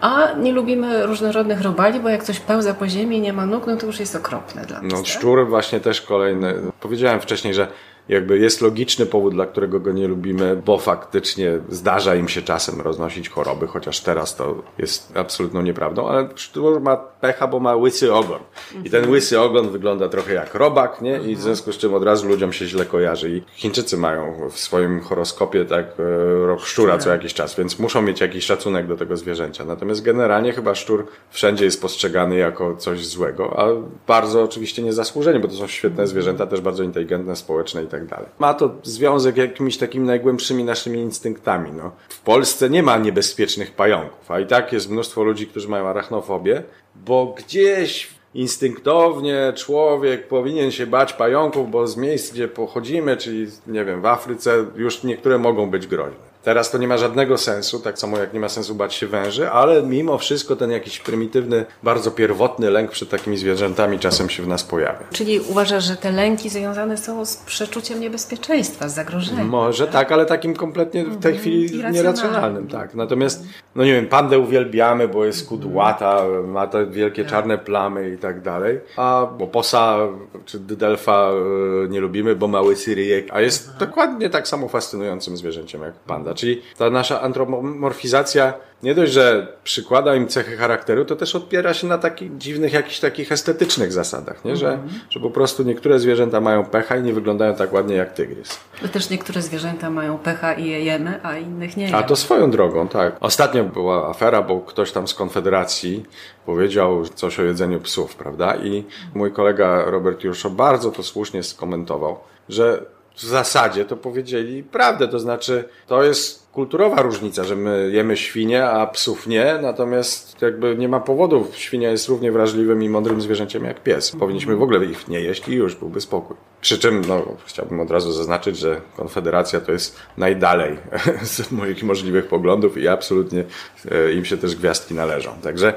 a 0.00 0.32
nie 0.32 0.52
lubimy 0.52 1.06
różnorodnych 1.06 1.60
robali, 1.62 2.00
bo 2.00 2.08
jak 2.08 2.24
coś 2.24 2.40
pełza 2.40 2.74
po 2.74 2.88
ziemi 2.88 3.16
i 3.16 3.20
nie 3.20 3.32
ma 3.32 3.46
nóg, 3.46 3.66
no 3.66 3.76
to 3.76 3.86
już 3.86 4.00
jest 4.00 4.16
okropne 4.16 4.64
dla 4.64 4.82
nas. 4.82 4.92
No 4.92 4.96
tak? 4.96 5.06
szczur 5.06 5.48
właśnie 5.48 5.80
też 5.80 6.00
kolejny. 6.00 6.54
Powiedziałem 6.80 7.20
wcześniej, 7.20 7.54
że 7.54 7.68
jakby 8.08 8.38
jest 8.38 8.60
logiczny 8.60 9.06
powód, 9.06 9.34
dla 9.34 9.46
którego 9.46 9.80
go 9.80 9.92
nie 9.92 10.08
lubimy, 10.08 10.62
bo 10.64 10.78
faktycznie 10.78 11.58
zdarza 11.68 12.14
im 12.14 12.28
się 12.28 12.42
czasem 12.42 12.80
roznosić 12.80 13.28
choroby, 13.28 13.66
chociaż 13.66 14.00
teraz 14.00 14.36
to 14.36 14.62
jest 14.78 15.16
absolutną 15.16 15.62
nieprawdą, 15.62 16.08
ale 16.08 16.28
sztur 16.34 16.80
ma 16.80 16.96
pecha, 16.96 17.46
bo 17.46 17.60
ma 17.60 17.76
łysy 17.76 18.14
ogon. 18.14 18.40
I 18.84 18.90
ten 18.90 19.10
łysy 19.10 19.40
ogon 19.40 19.70
wygląda 19.70 20.08
trochę 20.08 20.34
jak 20.34 20.54
robak, 20.54 21.00
nie? 21.02 21.18
I 21.18 21.36
w 21.36 21.40
związku 21.40 21.72
z 21.72 21.78
czym 21.78 21.94
od 21.94 22.04
razu 22.04 22.28
ludziom 22.28 22.52
się 22.52 22.66
źle 22.66 22.86
kojarzy. 22.86 23.30
I 23.30 23.42
Chińczycy 23.54 23.96
mają 23.96 24.48
w 24.50 24.58
swoim 24.58 25.00
horoskopie 25.00 25.64
tak 25.64 25.86
e, 25.98 26.46
rok 26.46 26.60
szczura 26.60 26.98
co 26.98 27.10
jakiś 27.10 27.34
czas, 27.34 27.56
więc 27.56 27.78
muszą 27.78 28.02
mieć 28.02 28.20
jakiś 28.20 28.44
szacunek 28.44 28.86
do 28.86 28.96
tego 28.96 29.16
zwierzęcia. 29.16 29.64
Natomiast 29.64 30.02
generalnie 30.02 30.52
chyba 30.52 30.74
szczur 30.74 31.06
wszędzie 31.30 31.64
jest 31.64 31.82
postrzegany 31.82 32.36
jako 32.36 32.76
coś 32.76 33.06
złego, 33.06 33.60
a 33.60 33.66
bardzo 34.06 34.42
oczywiście 34.42 34.82
niezasłużenie, 34.82 35.40
bo 35.40 35.48
to 35.48 35.54
są 35.54 35.66
świetne 35.66 36.06
zwierzęta, 36.06 36.46
też 36.46 36.60
bardzo 36.60 36.82
inteligentne, 36.82 37.36
społeczne 37.36 37.82
i 37.82 37.86
tak 37.86 37.97
dalej. 38.06 38.28
Ma 38.38 38.54
to 38.54 38.74
związek 38.82 39.36
jakimiś 39.36 39.78
takimi 39.78 40.06
najgłębszymi 40.06 40.64
naszymi 40.64 40.98
instynktami. 40.98 41.72
No. 41.72 41.92
W 42.08 42.20
Polsce 42.20 42.70
nie 42.70 42.82
ma 42.82 42.98
niebezpiecznych 42.98 43.72
pająków, 43.72 44.30
a 44.30 44.40
i 44.40 44.46
tak 44.46 44.72
jest 44.72 44.90
mnóstwo 44.90 45.22
ludzi, 45.22 45.46
którzy 45.46 45.68
mają 45.68 45.86
arachnofobię, 45.86 46.62
bo 46.96 47.34
gdzieś 47.38 48.08
instynktownie 48.34 49.52
człowiek 49.56 50.28
powinien 50.28 50.70
się 50.70 50.86
bać 50.86 51.12
pająków, 51.12 51.70
bo 51.70 51.86
z 51.86 51.96
miejsc, 51.96 52.32
gdzie 52.32 52.48
pochodzimy, 52.48 53.16
czyli 53.16 53.46
nie 53.66 53.84
wiem, 53.84 54.02
w 54.02 54.06
Afryce, 54.06 54.64
już 54.76 55.02
niektóre 55.02 55.38
mogą 55.38 55.70
być 55.70 55.86
groźne. 55.86 56.27
Teraz 56.42 56.70
to 56.70 56.78
nie 56.78 56.88
ma 56.88 56.96
żadnego 56.98 57.38
sensu, 57.38 57.80
tak 57.80 57.98
samo 57.98 58.18
jak 58.18 58.32
nie 58.32 58.40
ma 58.40 58.48
sensu 58.48 58.74
bać 58.74 58.94
się 58.94 59.06
węży, 59.06 59.50
ale 59.50 59.82
mimo 59.82 60.18
wszystko 60.18 60.56
ten 60.56 60.70
jakiś 60.70 60.98
prymitywny, 60.98 61.64
bardzo 61.82 62.10
pierwotny 62.10 62.70
lęk 62.70 62.90
przed 62.90 63.08
takimi 63.08 63.36
zwierzętami 63.36 63.98
czasem 63.98 64.28
się 64.28 64.42
w 64.42 64.48
nas 64.48 64.64
pojawia. 64.64 65.04
Czyli 65.12 65.40
uważasz, 65.40 65.84
że 65.84 65.96
te 65.96 66.12
lęki 66.12 66.48
związane 66.48 66.96
są 66.96 67.24
z 67.24 67.36
przeczuciem 67.36 68.00
niebezpieczeństwa, 68.00 68.88
z 68.88 68.94
zagrożeniem? 68.94 69.48
Może 69.48 69.84
tak, 69.84 69.92
tak 69.92 70.12
ale 70.12 70.26
takim 70.26 70.54
kompletnie 70.54 71.04
w 71.04 71.08
tej 71.08 71.32
mhm. 71.32 71.38
chwili 71.38 71.82
nieracjonalnym. 71.92 72.68
Tak. 72.68 72.94
Natomiast, 72.94 73.44
no 73.74 73.84
nie 73.84 73.92
wiem, 73.92 74.06
pandę 74.06 74.38
uwielbiamy, 74.38 75.08
bo 75.08 75.24
jest 75.24 75.48
kudłata, 75.48 76.22
ma 76.46 76.66
te 76.66 76.86
wielkie 76.86 77.22
tak. 77.22 77.30
czarne 77.30 77.58
plamy 77.58 78.10
i 78.10 78.18
tak 78.18 78.42
dalej, 78.42 78.80
a 78.96 79.26
posa 79.52 79.98
czy 80.44 80.58
dydelfa 80.58 81.30
e, 81.30 81.88
nie 81.88 82.00
lubimy, 82.00 82.36
bo 82.36 82.48
mały 82.48 82.76
syryjek, 82.76 83.28
a 83.30 83.40
jest 83.40 83.76
dokładnie 83.78 84.30
tak 84.30 84.48
samo 84.48 84.68
fascynującym 84.68 85.36
zwierzęciem 85.36 85.82
jak 85.82 85.94
panda. 85.94 86.27
Czyli 86.34 86.62
ta 86.78 86.90
nasza 86.90 87.20
antropomorfizacja 87.20 88.54
nie 88.82 88.94
dość, 88.94 89.12
że 89.12 89.52
przykłada 89.64 90.14
im 90.14 90.28
cechy 90.28 90.56
charakteru, 90.56 91.04
to 91.04 91.16
też 91.16 91.34
odpiera 91.34 91.74
się 91.74 91.86
na 91.86 91.98
takich 91.98 92.38
dziwnych, 92.38 92.72
jakichś 92.72 93.00
takich 93.00 93.32
estetycznych 93.32 93.92
zasadach, 93.92 94.44
nie? 94.44 94.56
Że, 94.56 94.68
mm 94.68 94.88
-hmm. 94.88 94.92
że 95.10 95.20
po 95.20 95.30
prostu 95.30 95.62
niektóre 95.62 95.98
zwierzęta 95.98 96.40
mają 96.40 96.64
pecha 96.64 96.96
i 96.96 97.02
nie 97.02 97.12
wyglądają 97.12 97.54
tak 97.54 97.72
ładnie 97.72 97.94
jak 97.96 98.14
tygrys. 98.14 98.60
To 98.82 98.88
też 98.88 99.10
niektóre 99.10 99.42
zwierzęta 99.42 99.90
mają 99.90 100.18
pecha 100.18 100.52
i 100.54 100.68
je 100.68 100.84
jemy, 100.84 101.20
a 101.22 101.36
innych 101.36 101.76
nie 101.76 101.84
jemy. 101.84 101.96
A 101.96 102.02
to 102.02 102.16
swoją 102.16 102.50
drogą, 102.50 102.88
tak. 102.88 103.16
Ostatnio 103.20 103.64
była 103.64 104.08
afera, 104.10 104.42
bo 104.42 104.60
ktoś 104.60 104.92
tam 104.92 105.08
z 105.08 105.14
Konfederacji 105.14 106.04
powiedział 106.46 107.04
coś 107.06 107.40
o 107.40 107.42
jedzeniu 107.42 107.80
psów, 107.80 108.16
prawda? 108.16 108.56
I 108.56 108.84
mój 109.14 109.32
kolega 109.32 109.84
Robert 109.84 110.24
Juszo 110.24 110.50
bardzo 110.50 110.90
to 110.90 111.02
słusznie 111.02 111.42
skomentował, 111.42 112.18
że 112.48 112.86
w 113.18 113.22
zasadzie 113.22 113.84
to 113.84 113.96
powiedzieli 113.96 114.62
prawdę, 114.62 115.08
to 115.08 115.18
znaczy 115.18 115.64
to 115.86 116.02
jest 116.02 116.48
kulturowa 116.52 117.02
różnica, 117.02 117.44
że 117.44 117.56
my 117.56 117.90
jemy 117.92 118.16
świnie, 118.16 118.64
a 118.64 118.86
psów 118.86 119.26
nie, 119.26 119.58
natomiast 119.62 120.42
jakby 120.42 120.76
nie 120.76 120.88
ma 120.88 121.00
powodów. 121.00 121.56
Świnia 121.56 121.90
jest 121.90 122.08
równie 122.08 122.32
wrażliwym 122.32 122.82
i 122.82 122.88
mądrym 122.88 123.20
zwierzęciem 123.20 123.64
jak 123.64 123.82
pies. 123.82 124.10
Powinniśmy 124.10 124.56
w 124.56 124.62
ogóle 124.62 124.84
ich 124.84 125.08
nie 125.08 125.20
jeść 125.20 125.48
i 125.48 125.52
już 125.52 125.74
byłby 125.74 126.00
spokój. 126.00 126.36
Przy 126.60 126.78
czym 126.78 127.02
no, 127.08 127.36
chciałbym 127.46 127.80
od 127.80 127.90
razu 127.90 128.12
zaznaczyć, 128.12 128.58
że 128.58 128.80
Konfederacja 128.96 129.60
to 129.60 129.72
jest 129.72 129.96
najdalej 130.16 130.76
z 131.22 131.52
moich 131.52 131.82
możliwych 131.82 132.26
poglądów 132.26 132.78
i 132.78 132.88
absolutnie 132.88 133.44
e, 133.90 134.12
im 134.12 134.24
się 134.24 134.36
też 134.36 134.56
gwiazdki 134.56 134.94
należą. 134.94 135.30
Także 135.42 135.74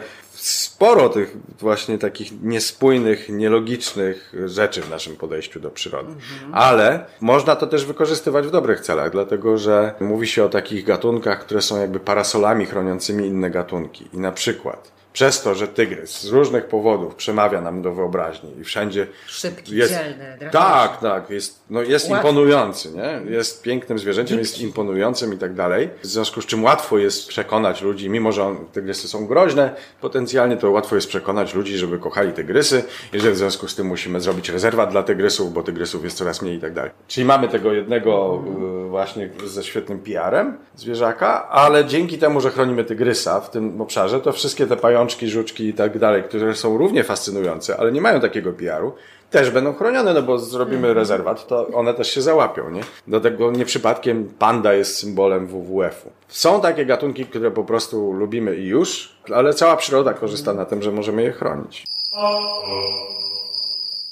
sporo 0.81 1.09
tych 1.09 1.37
właśnie 1.59 1.97
takich 1.97 2.41
niespójnych, 2.41 3.29
nielogicznych 3.29 4.33
rzeczy 4.45 4.81
w 4.81 4.89
naszym 4.89 5.15
podejściu 5.15 5.59
do 5.59 5.71
przyrody. 5.71 6.11
Mhm. 6.11 6.51
Ale 6.53 7.05
można 7.19 7.55
to 7.55 7.67
też 7.67 7.85
wykorzystywać 7.85 8.47
w 8.47 8.51
dobrych 8.51 8.79
celach, 8.79 9.11
dlatego 9.11 9.57
że 9.57 9.93
mówi 9.99 10.27
się 10.27 10.43
o 10.43 10.49
takich 10.49 10.85
gatunkach, 10.85 11.39
które 11.39 11.61
są 11.61 11.81
jakby 11.81 11.99
parasolami 11.99 12.65
chroniącymi 12.65 13.27
inne 13.27 13.49
gatunki. 13.49 14.09
I 14.13 14.17
na 14.17 14.31
przykład 14.31 14.91
przez 15.13 15.41
to, 15.41 15.55
że 15.55 15.67
tygrys 15.67 16.21
z 16.21 16.27
różnych 16.27 16.65
powodów 16.65 17.15
przemawia 17.15 17.61
nam 17.61 17.81
do 17.81 17.93
wyobraźni 17.93 18.59
i 18.59 18.63
wszędzie 18.63 19.07
Szybki, 19.27 19.75
jest, 19.75 19.93
dzielny, 19.93 20.49
Tak, 20.51 20.99
tak, 20.99 21.29
jest, 21.29 21.59
no 21.69 21.81
jest 21.81 22.09
imponujący, 22.09 22.89
nie? 22.91 23.31
Jest 23.31 23.61
pięknym 23.61 23.99
zwierzęciem, 23.99 24.39
jest 24.39 24.61
imponującym 24.61 25.33
i 25.33 25.37
tak 25.37 25.53
dalej. 25.53 25.89
W 26.03 26.07
związku 26.07 26.41
z 26.41 26.45
czym 26.45 26.63
łatwo 26.63 26.97
jest 26.97 27.27
przekonać 27.27 27.81
ludzi, 27.81 28.09
mimo 28.09 28.31
że 28.31 28.43
on, 28.43 28.57
tygrysy 28.73 29.07
są 29.07 29.27
groźne, 29.27 29.75
potencjalnie 30.01 30.57
to 30.57 30.71
łatwo 30.71 30.95
jest 30.95 31.07
przekonać 31.07 31.53
ludzi, 31.53 31.77
żeby 31.77 31.99
kochali 31.99 32.33
tygrysy 32.33 32.83
i 33.13 33.19
że 33.19 33.31
w 33.31 33.37
związku 33.37 33.67
z 33.67 33.75
tym 33.75 33.87
musimy 33.87 34.21
zrobić 34.21 34.49
rezerwat 34.49 34.91
dla 34.91 35.03
tygrysów, 35.03 35.53
bo 35.53 35.63
tygrysów 35.63 36.03
jest 36.03 36.17
coraz 36.17 36.41
mniej 36.41 36.57
i 36.57 36.59
tak 36.59 36.73
dalej. 36.73 36.91
Czyli 37.07 37.25
mamy 37.25 37.47
tego 37.47 37.73
jednego 37.73 38.43
y, 38.85 38.89
właśnie 38.89 39.29
ze 39.45 39.63
świetnym 39.63 39.99
PR-em 39.99 40.57
zwierzaka, 40.75 41.49
ale 41.49 41.85
dzięki 41.85 42.17
temu, 42.17 42.41
że 42.41 42.49
chronimy 42.49 42.83
tygrysa 42.83 43.41
w 43.41 43.49
tym 43.49 43.81
obszarze, 43.81 44.19
to 44.21 44.31
wszystkie 44.31 44.67
te 44.67 44.77
pająki 44.77 45.00
pajączki, 45.01 45.29
żuczki 45.29 45.67
i 45.67 45.73
tak 45.73 45.99
dalej, 45.99 46.23
które 46.23 46.55
są 46.55 46.77
równie 46.77 47.03
fascynujące, 47.03 47.77
ale 47.77 47.91
nie 47.91 48.01
mają 48.01 48.19
takiego 48.19 48.53
PR-u, 48.53 48.93
też 49.31 49.51
będą 49.51 49.73
chronione, 49.73 50.13
no 50.13 50.21
bo 50.21 50.39
zrobimy 50.39 50.77
mhm. 50.77 50.95
rezerwat, 50.95 51.47
to 51.47 51.67
one 51.67 51.93
też 51.93 52.13
się 52.13 52.21
załapią, 52.21 52.69
nie? 52.69 52.81
Do 53.07 53.19
tego 53.19 53.51
nie 53.51 53.65
przypadkiem 53.65 54.33
panda 54.39 54.73
jest 54.73 54.97
symbolem 54.97 55.47
WWF-u. 55.47 56.09
Są 56.27 56.61
takie 56.61 56.85
gatunki, 56.85 57.25
które 57.25 57.51
po 57.51 57.63
prostu 57.63 58.11
lubimy 58.11 58.55
i 58.55 58.67
już, 58.67 59.15
ale 59.35 59.53
cała 59.53 59.75
przyroda 59.77 60.13
korzysta 60.13 60.53
na 60.53 60.65
tym, 60.65 60.81
że 60.81 60.91
możemy 60.91 61.23
je 61.23 61.31
chronić. 61.31 61.85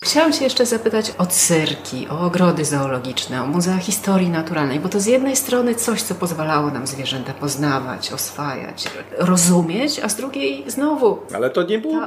Chciałam 0.09 0.33
się 0.33 0.43
jeszcze 0.43 0.65
zapytać 0.65 1.13
o 1.17 1.25
cyrki, 1.25 2.07
o 2.09 2.19
ogrody 2.19 2.65
zoologiczne, 2.65 3.43
o 3.43 3.45
muzea 3.45 3.77
historii 3.77 4.29
naturalnej, 4.29 4.79
bo 4.79 4.89
to 4.89 4.99
z 4.99 5.05
jednej 5.05 5.35
strony 5.35 5.75
coś, 5.75 6.01
co 6.01 6.15
pozwalało 6.15 6.71
nam 6.71 6.87
zwierzęta 6.87 7.33
poznawać, 7.33 8.13
oswajać, 8.13 8.87
rozumieć, 9.17 9.99
a 9.99 10.09
z 10.09 10.15
drugiej 10.15 10.63
znowu. 10.67 11.17
Ale 11.33 11.49
to 11.49 11.63
nie 11.63 11.79
było, 11.79 12.05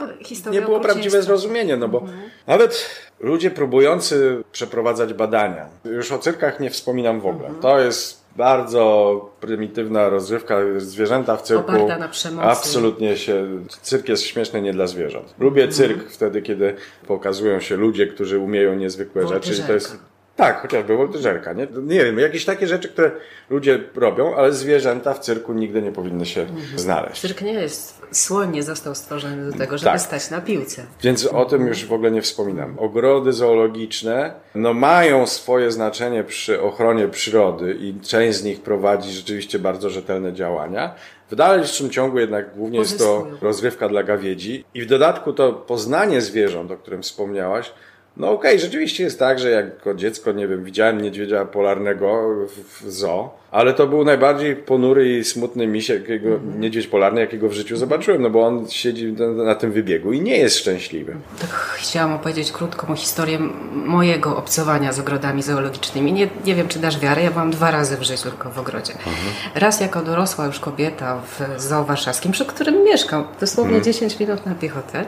nie 0.50 0.62
było 0.62 0.80
prawdziwe 0.80 1.22
zrozumienie, 1.22 1.76
no 1.76 1.88
bo 1.88 2.00
mhm. 2.00 2.20
nawet 2.46 2.90
ludzie 3.20 3.50
próbujący 3.50 4.44
przeprowadzać 4.52 5.14
badania, 5.14 5.66
już 5.84 6.12
o 6.12 6.18
cyrkach 6.18 6.60
nie 6.60 6.70
wspominam 6.70 7.20
w 7.20 7.26
ogóle. 7.26 7.46
Mhm. 7.46 7.62
To 7.62 7.80
jest 7.80 8.21
bardzo 8.36 9.30
prymitywna 9.40 10.08
rozrywka, 10.08 10.56
zwierzęta 10.76 11.36
w 11.36 11.42
cyrku. 11.42 11.70
Oparta 11.70 11.98
na 11.98 12.08
przemocy. 12.08 12.48
Absolutnie 12.48 13.16
się, 13.16 13.46
cyrk 13.82 14.08
jest 14.08 14.22
śmieszny 14.22 14.62
nie 14.62 14.72
dla 14.72 14.86
zwierząt. 14.86 15.34
Lubię 15.38 15.62
mhm. 15.62 15.72
cyrk 15.72 15.98
mm. 15.98 16.10
wtedy, 16.10 16.42
kiedy 16.42 16.74
pokazują 17.06 17.60
się 17.60 17.76
ludzie, 17.76 18.06
którzy 18.06 18.38
umieją 18.38 18.74
niezwykłe 18.74 19.28
rzeczy. 19.28 19.62
To 19.62 19.72
jest 19.72 19.98
tak, 20.36 20.62
chociażby 20.62 20.96
woltyżerka, 20.96 21.52
nie? 21.52 21.66
Nie 21.82 22.04
wiem, 22.04 22.18
jakieś 22.18 22.44
takie 22.44 22.66
rzeczy, 22.66 22.88
które 22.88 23.10
ludzie 23.50 23.80
robią, 23.94 24.34
ale 24.34 24.52
zwierzęta 24.52 25.14
w 25.14 25.18
cyrku 25.18 25.52
nigdy 25.52 25.82
nie 25.82 25.92
powinny 25.92 26.26
się 26.26 26.40
mhm. 26.40 26.78
znaleźć. 26.78 27.20
Cyrk 27.20 27.42
nie 27.42 27.52
jest, 27.52 28.02
słoń 28.12 28.50
nie 28.50 28.62
został 28.62 28.94
stworzony 28.94 29.50
do 29.50 29.58
tego, 29.58 29.78
żeby 29.78 29.90
tak. 29.90 30.00
stać 30.00 30.30
na 30.30 30.40
piłce. 30.40 30.86
Więc 31.02 31.26
o 31.26 31.44
tym 31.44 31.66
już 31.66 31.84
w 31.84 31.92
ogóle 31.92 32.10
nie 32.10 32.22
wspominam. 32.22 32.78
Ogrody 32.78 33.32
zoologiczne, 33.32 34.34
no 34.54 34.74
mają 34.74 35.26
swoje 35.26 35.70
znaczenie 35.70 36.24
przy 36.24 36.62
ochronie 36.62 37.08
przyrody 37.08 37.76
i 37.80 38.00
część 38.00 38.38
z 38.38 38.44
nich 38.44 38.60
prowadzi 38.60 39.12
rzeczywiście 39.12 39.58
bardzo 39.58 39.90
rzetelne 39.90 40.32
działania. 40.32 40.94
W 41.30 41.34
dalszym 41.34 41.90
ciągu 41.90 42.18
jednak 42.18 42.54
głównie 42.56 42.78
jest 42.78 42.98
to 42.98 43.26
rozrywka 43.40 43.88
dla 43.88 44.02
gawiedzi 44.02 44.64
i 44.74 44.82
w 44.82 44.86
dodatku 44.86 45.32
to 45.32 45.52
poznanie 45.52 46.20
zwierząt, 46.20 46.70
o 46.70 46.76
którym 46.76 47.02
wspomniałaś, 47.02 47.72
no 48.16 48.30
okej, 48.30 48.50
okay, 48.50 48.58
rzeczywiście 48.58 49.04
jest 49.04 49.18
tak, 49.18 49.38
że 49.38 49.50
jako 49.50 49.94
dziecko, 49.94 50.32
nie 50.32 50.48
wiem, 50.48 50.64
widziałem 50.64 51.00
niedźwiedzia 51.00 51.44
polarnego 51.44 52.28
w, 52.46 52.90
zoo, 52.90 53.30
ale 53.50 53.74
to 53.74 53.86
był 53.86 54.04
najbardziej 54.04 54.56
ponury 54.56 55.18
i 55.18 55.24
smutny 55.24 55.66
miś, 55.66 55.88
jakiego, 55.88 56.28
mm. 56.28 56.60
niedźwiedź 56.60 56.86
polarny, 56.86 57.20
jakiego 57.20 57.48
w 57.48 57.52
życiu 57.52 57.76
zobaczyłem, 57.76 58.22
no 58.22 58.30
bo 58.30 58.46
on 58.46 58.70
siedzi 58.70 59.12
na, 59.12 59.28
na, 59.28 59.54
tym 59.54 59.72
wybiegu 59.72 60.12
i 60.12 60.20
nie 60.20 60.36
jest 60.36 60.58
szczęśliwy. 60.58 61.16
Tak 61.40 61.50
chciałam 61.50 62.12
opowiedzieć 62.12 62.52
krótką 62.52 62.96
historię 62.96 63.38
mojego 63.72 64.36
obcowania 64.36 64.92
z 64.92 64.98
ogrodami 64.98 65.42
zoologicznymi. 65.42 66.12
Nie, 66.12 66.28
nie 66.44 66.54
wiem, 66.54 66.68
czy 66.68 66.78
dasz 66.78 67.00
wiarę, 67.00 67.22
ja 67.22 67.30
byłam 67.30 67.50
dwa 67.50 67.70
razy 67.70 67.96
w 67.96 68.02
życiu 68.02 68.22
tylko 68.22 68.50
w 68.50 68.58
ogrodzie. 68.58 68.92
Mhm. 68.92 69.14
Raz 69.54 69.80
jako 69.80 70.02
dorosła 70.02 70.46
już 70.46 70.60
kobieta 70.60 71.20
w 71.20 71.60
zoo 71.60 71.84
warszawskim, 71.84 72.32
przy 72.32 72.46
którym 72.46 72.84
mieszkam, 72.84 73.24
dosłownie 73.40 73.76
mhm. 73.76 73.92
10 73.92 74.20
minut 74.20 74.46
na 74.46 74.54
piechotę. 74.54 75.04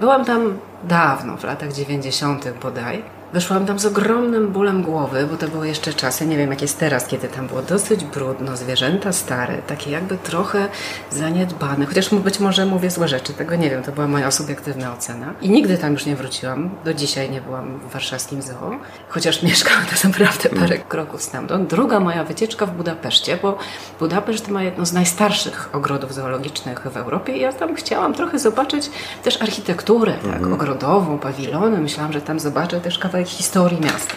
Byłam 0.00 0.24
tam 0.24 0.58
dawno, 0.84 1.36
w 1.36 1.44
latach 1.44 1.72
90. 1.72 2.44
bodaj. 2.62 3.17
Wyszłam 3.32 3.66
tam 3.66 3.78
z 3.78 3.86
ogromnym 3.86 4.52
bólem 4.52 4.82
głowy, 4.82 5.26
bo 5.30 5.36
to 5.36 5.48
były 5.48 5.68
jeszcze 5.68 5.94
czasy, 5.94 6.26
nie 6.26 6.36
wiem 6.36 6.50
jak 6.50 6.62
jest 6.62 6.78
teraz, 6.78 7.06
kiedy 7.06 7.28
tam 7.28 7.46
było 7.46 7.62
dosyć 7.62 8.04
brudno, 8.04 8.56
zwierzęta 8.56 9.12
stare, 9.12 9.58
takie 9.62 9.90
jakby 9.90 10.16
trochę 10.16 10.68
zaniedbane. 11.10 11.86
Chociaż 11.86 12.14
być 12.14 12.40
może 12.40 12.66
mówię 12.66 12.90
złe 12.90 13.08
rzeczy, 13.08 13.32
tego 13.32 13.56
nie 13.56 13.70
wiem, 13.70 13.82
to 13.82 13.92
była 13.92 14.08
moja 14.08 14.30
subiektywna 14.30 14.94
ocena. 14.94 15.34
I 15.40 15.50
nigdy 15.50 15.78
tam 15.78 15.92
już 15.92 16.06
nie 16.06 16.16
wróciłam. 16.16 16.70
Do 16.84 16.94
dzisiaj 16.94 17.30
nie 17.30 17.40
byłam 17.40 17.78
w 17.78 17.92
warszawskim 17.92 18.42
zoo, 18.42 18.70
chociaż 19.08 19.42
mieszkałam 19.48 19.84
to 19.86 20.08
naprawdę 20.08 20.48
parę 20.48 20.78
kroków 20.78 21.22
stamtąd. 21.22 21.70
Druga 21.70 22.00
moja 22.00 22.24
wycieczka 22.24 22.66
w 22.66 22.70
Budapeszcie, 22.70 23.38
bo 23.42 23.58
Budapeszt 23.98 24.48
ma 24.48 24.62
jedno 24.62 24.86
z 24.86 24.92
najstarszych 24.92 25.68
ogrodów 25.72 26.14
zoologicznych 26.14 26.86
w 26.92 26.96
Europie 26.96 27.36
i 27.36 27.40
ja 27.40 27.52
tam 27.52 27.74
chciałam 27.74 28.14
trochę 28.14 28.38
zobaczyć 28.38 28.90
też 29.24 29.42
architekturę, 29.42 30.12
tak, 30.12 30.34
mhm. 30.34 30.52
ogrodową, 30.52 31.18
pawilony. 31.18 31.78
Myślałam, 31.78 32.12
że 32.12 32.20
tam 32.20 32.40
zobaczę 32.40 32.80
też 32.80 32.98
kawałek 32.98 33.17
historii 33.24 33.80
miasta. 33.80 34.14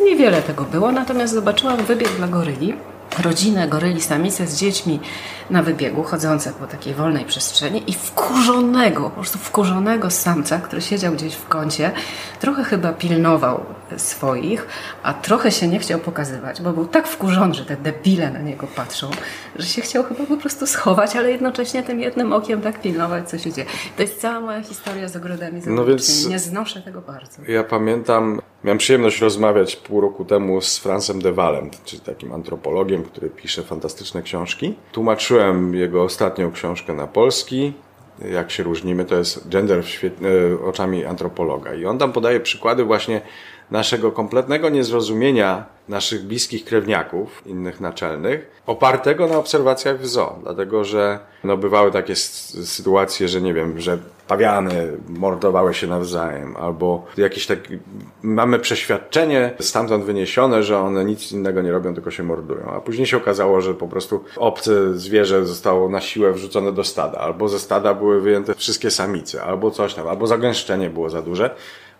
Niewiele 0.00 0.42
tego 0.42 0.64
było, 0.64 0.92
natomiast 0.92 1.34
zobaczyłam 1.34 1.76
wybieg 1.84 2.08
dla 2.16 2.28
goryli 2.28 2.74
rodzinę 3.18 3.68
goryli 3.68 4.00
samice 4.00 4.46
z 4.46 4.56
dziećmi 4.56 5.00
na 5.50 5.62
wybiegu, 5.62 6.02
chodzące 6.02 6.52
po 6.52 6.66
takiej 6.66 6.94
wolnej 6.94 7.24
przestrzeni 7.24 7.82
i 7.90 7.92
wkurzonego, 7.92 9.02
po 9.02 9.10
prostu 9.10 9.38
wkurzonego 9.38 10.10
samca, 10.10 10.58
który 10.58 10.82
siedział 10.82 11.12
gdzieś 11.12 11.34
w 11.34 11.48
kącie, 11.48 11.92
trochę 12.40 12.64
chyba 12.64 12.92
pilnował 12.92 13.60
swoich, 13.96 14.66
a 15.02 15.14
trochę 15.14 15.50
się 15.50 15.68
nie 15.68 15.78
chciał 15.78 15.98
pokazywać, 15.98 16.62
bo 16.62 16.72
był 16.72 16.86
tak 16.86 17.08
wkurzony, 17.08 17.54
że 17.54 17.64
te 17.64 17.76
debile 17.76 18.30
na 18.30 18.40
niego 18.40 18.66
patrzą, 18.76 19.10
że 19.56 19.66
się 19.66 19.82
chciał 19.82 20.04
chyba 20.04 20.26
po 20.26 20.36
prostu 20.36 20.66
schować, 20.66 21.16
ale 21.16 21.30
jednocześnie 21.30 21.82
tym 21.82 22.00
jednym 22.00 22.32
okiem 22.32 22.60
tak 22.60 22.80
pilnować, 22.80 23.28
co 23.28 23.38
się 23.38 23.52
dzieje. 23.52 23.66
To 23.96 24.02
jest 24.02 24.20
cała 24.20 24.40
moja 24.40 24.62
historia 24.62 25.08
z 25.08 25.16
ogrodami 25.16 25.60
no 25.66 25.84
więc 25.84 26.26
Nie 26.26 26.38
znoszę 26.38 26.82
tego 26.82 27.00
bardzo. 27.00 27.42
Ja 27.48 27.64
pamiętam, 27.64 28.40
miałem 28.64 28.78
przyjemność 28.78 29.20
rozmawiać 29.20 29.76
pół 29.76 30.00
roku 30.00 30.24
temu 30.24 30.60
z 30.60 30.78
Francem 30.78 31.22
de 31.22 31.32
Walem, 31.32 31.70
czyli 31.84 32.02
takim 32.02 32.32
antropologiem, 32.32 33.03
który 33.04 33.30
pisze 33.30 33.62
fantastyczne 33.62 34.22
książki. 34.22 34.74
Tłumaczyłem 34.92 35.74
jego 35.74 36.02
ostatnią 36.02 36.52
książkę 36.52 36.92
na 36.92 37.06
polski. 37.06 37.72
Jak 38.32 38.50
się 38.50 38.62
różnimy, 38.62 39.04
to 39.04 39.16
jest 39.16 39.48
gender 39.48 39.82
e, 39.82 40.64
oczami 40.64 41.04
antropologa. 41.04 41.74
I 41.74 41.86
on 41.86 41.98
tam 41.98 42.12
podaje 42.12 42.40
przykłady 42.40 42.84
właśnie 42.84 43.20
naszego 43.70 44.12
kompletnego 44.12 44.68
niezrozumienia 44.68 45.66
naszych 45.88 46.24
bliskich 46.26 46.64
krewniaków, 46.64 47.42
innych 47.46 47.80
naczelnych, 47.80 48.62
opartego 48.66 49.26
na 49.26 49.38
obserwacjach 49.38 50.00
w 50.00 50.06
zoo. 50.06 50.38
Dlatego, 50.42 50.84
że 50.84 51.18
no, 51.44 51.56
bywały 51.56 51.90
takie 51.90 52.16
sytuacje, 52.16 53.28
że 53.28 53.40
nie 53.40 53.54
wiem, 53.54 53.80
że 53.80 53.98
pawiany 54.28 54.92
mordowały 55.08 55.74
się 55.74 55.86
nawzajem, 55.86 56.56
albo 56.56 57.04
jakieś 57.16 57.46
tak, 57.46 57.58
mamy 58.22 58.58
przeświadczenie 58.58 59.50
stamtąd 59.60 60.04
wyniesione, 60.04 60.62
że 60.62 60.78
one 60.78 61.04
nic 61.04 61.32
innego 61.32 61.62
nie 61.62 61.72
robią, 61.72 61.94
tylko 61.94 62.10
się 62.10 62.22
mordują. 62.22 62.72
A 62.72 62.80
później 62.80 63.06
się 63.06 63.16
okazało, 63.16 63.60
że 63.60 63.74
po 63.74 63.88
prostu 63.88 64.24
obce 64.36 64.94
zwierzę 64.98 65.46
zostało 65.46 65.88
na 65.88 66.00
siłę 66.00 66.32
wrzucone 66.32 66.72
do 66.72 66.84
stada, 66.84 67.18
albo 67.18 67.48
ze 67.48 67.58
stada 67.58 67.94
były 67.94 68.20
wyjęte 68.20 68.54
wszystkie 68.54 68.90
samice, 68.90 69.42
albo 69.42 69.70
coś 69.70 69.94
tam, 69.94 70.08
albo 70.08 70.26
zagęszczenie 70.26 70.90
było 70.90 71.10
za 71.10 71.22
duże. 71.22 71.54